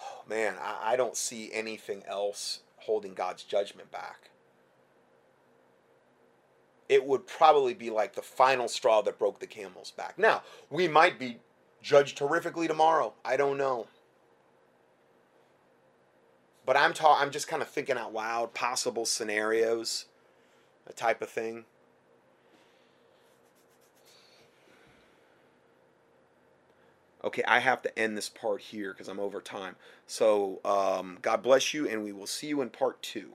oh 0.00 0.22
man, 0.26 0.54
I, 0.60 0.92
I 0.92 0.96
don't 0.96 1.16
see 1.16 1.50
anything 1.52 2.02
else 2.06 2.60
holding 2.78 3.12
God's 3.12 3.42
judgment 3.42 3.92
back 3.92 4.29
it 6.90 7.06
would 7.06 7.24
probably 7.24 7.72
be 7.72 7.88
like 7.88 8.16
the 8.16 8.20
final 8.20 8.66
straw 8.66 9.00
that 9.00 9.16
broke 9.16 9.38
the 9.38 9.46
camel's 9.46 9.92
back. 9.92 10.18
Now, 10.18 10.42
we 10.70 10.88
might 10.88 11.20
be 11.20 11.38
judged 11.80 12.18
horrifically 12.18 12.66
tomorrow. 12.66 13.14
I 13.24 13.36
don't 13.36 13.56
know. 13.56 13.86
But 16.66 16.76
I'm 16.76 16.92
ta- 16.92 17.18
I'm 17.20 17.30
just 17.30 17.46
kind 17.46 17.62
of 17.62 17.68
thinking 17.68 17.96
out 17.96 18.12
loud 18.12 18.54
possible 18.54 19.06
scenarios, 19.06 20.06
a 20.88 20.92
type 20.92 21.22
of 21.22 21.30
thing. 21.30 21.64
Okay, 27.22 27.44
I 27.46 27.60
have 27.60 27.82
to 27.82 27.98
end 27.98 28.16
this 28.16 28.28
part 28.28 28.62
here 28.62 28.92
because 28.92 29.06
I'm 29.06 29.20
over 29.20 29.40
time. 29.40 29.76
So, 30.08 30.58
um, 30.64 31.18
God 31.22 31.40
bless 31.42 31.72
you, 31.72 31.86
and 31.86 32.02
we 32.02 32.10
will 32.10 32.26
see 32.26 32.48
you 32.48 32.62
in 32.62 32.70
part 32.70 33.00
two. 33.00 33.34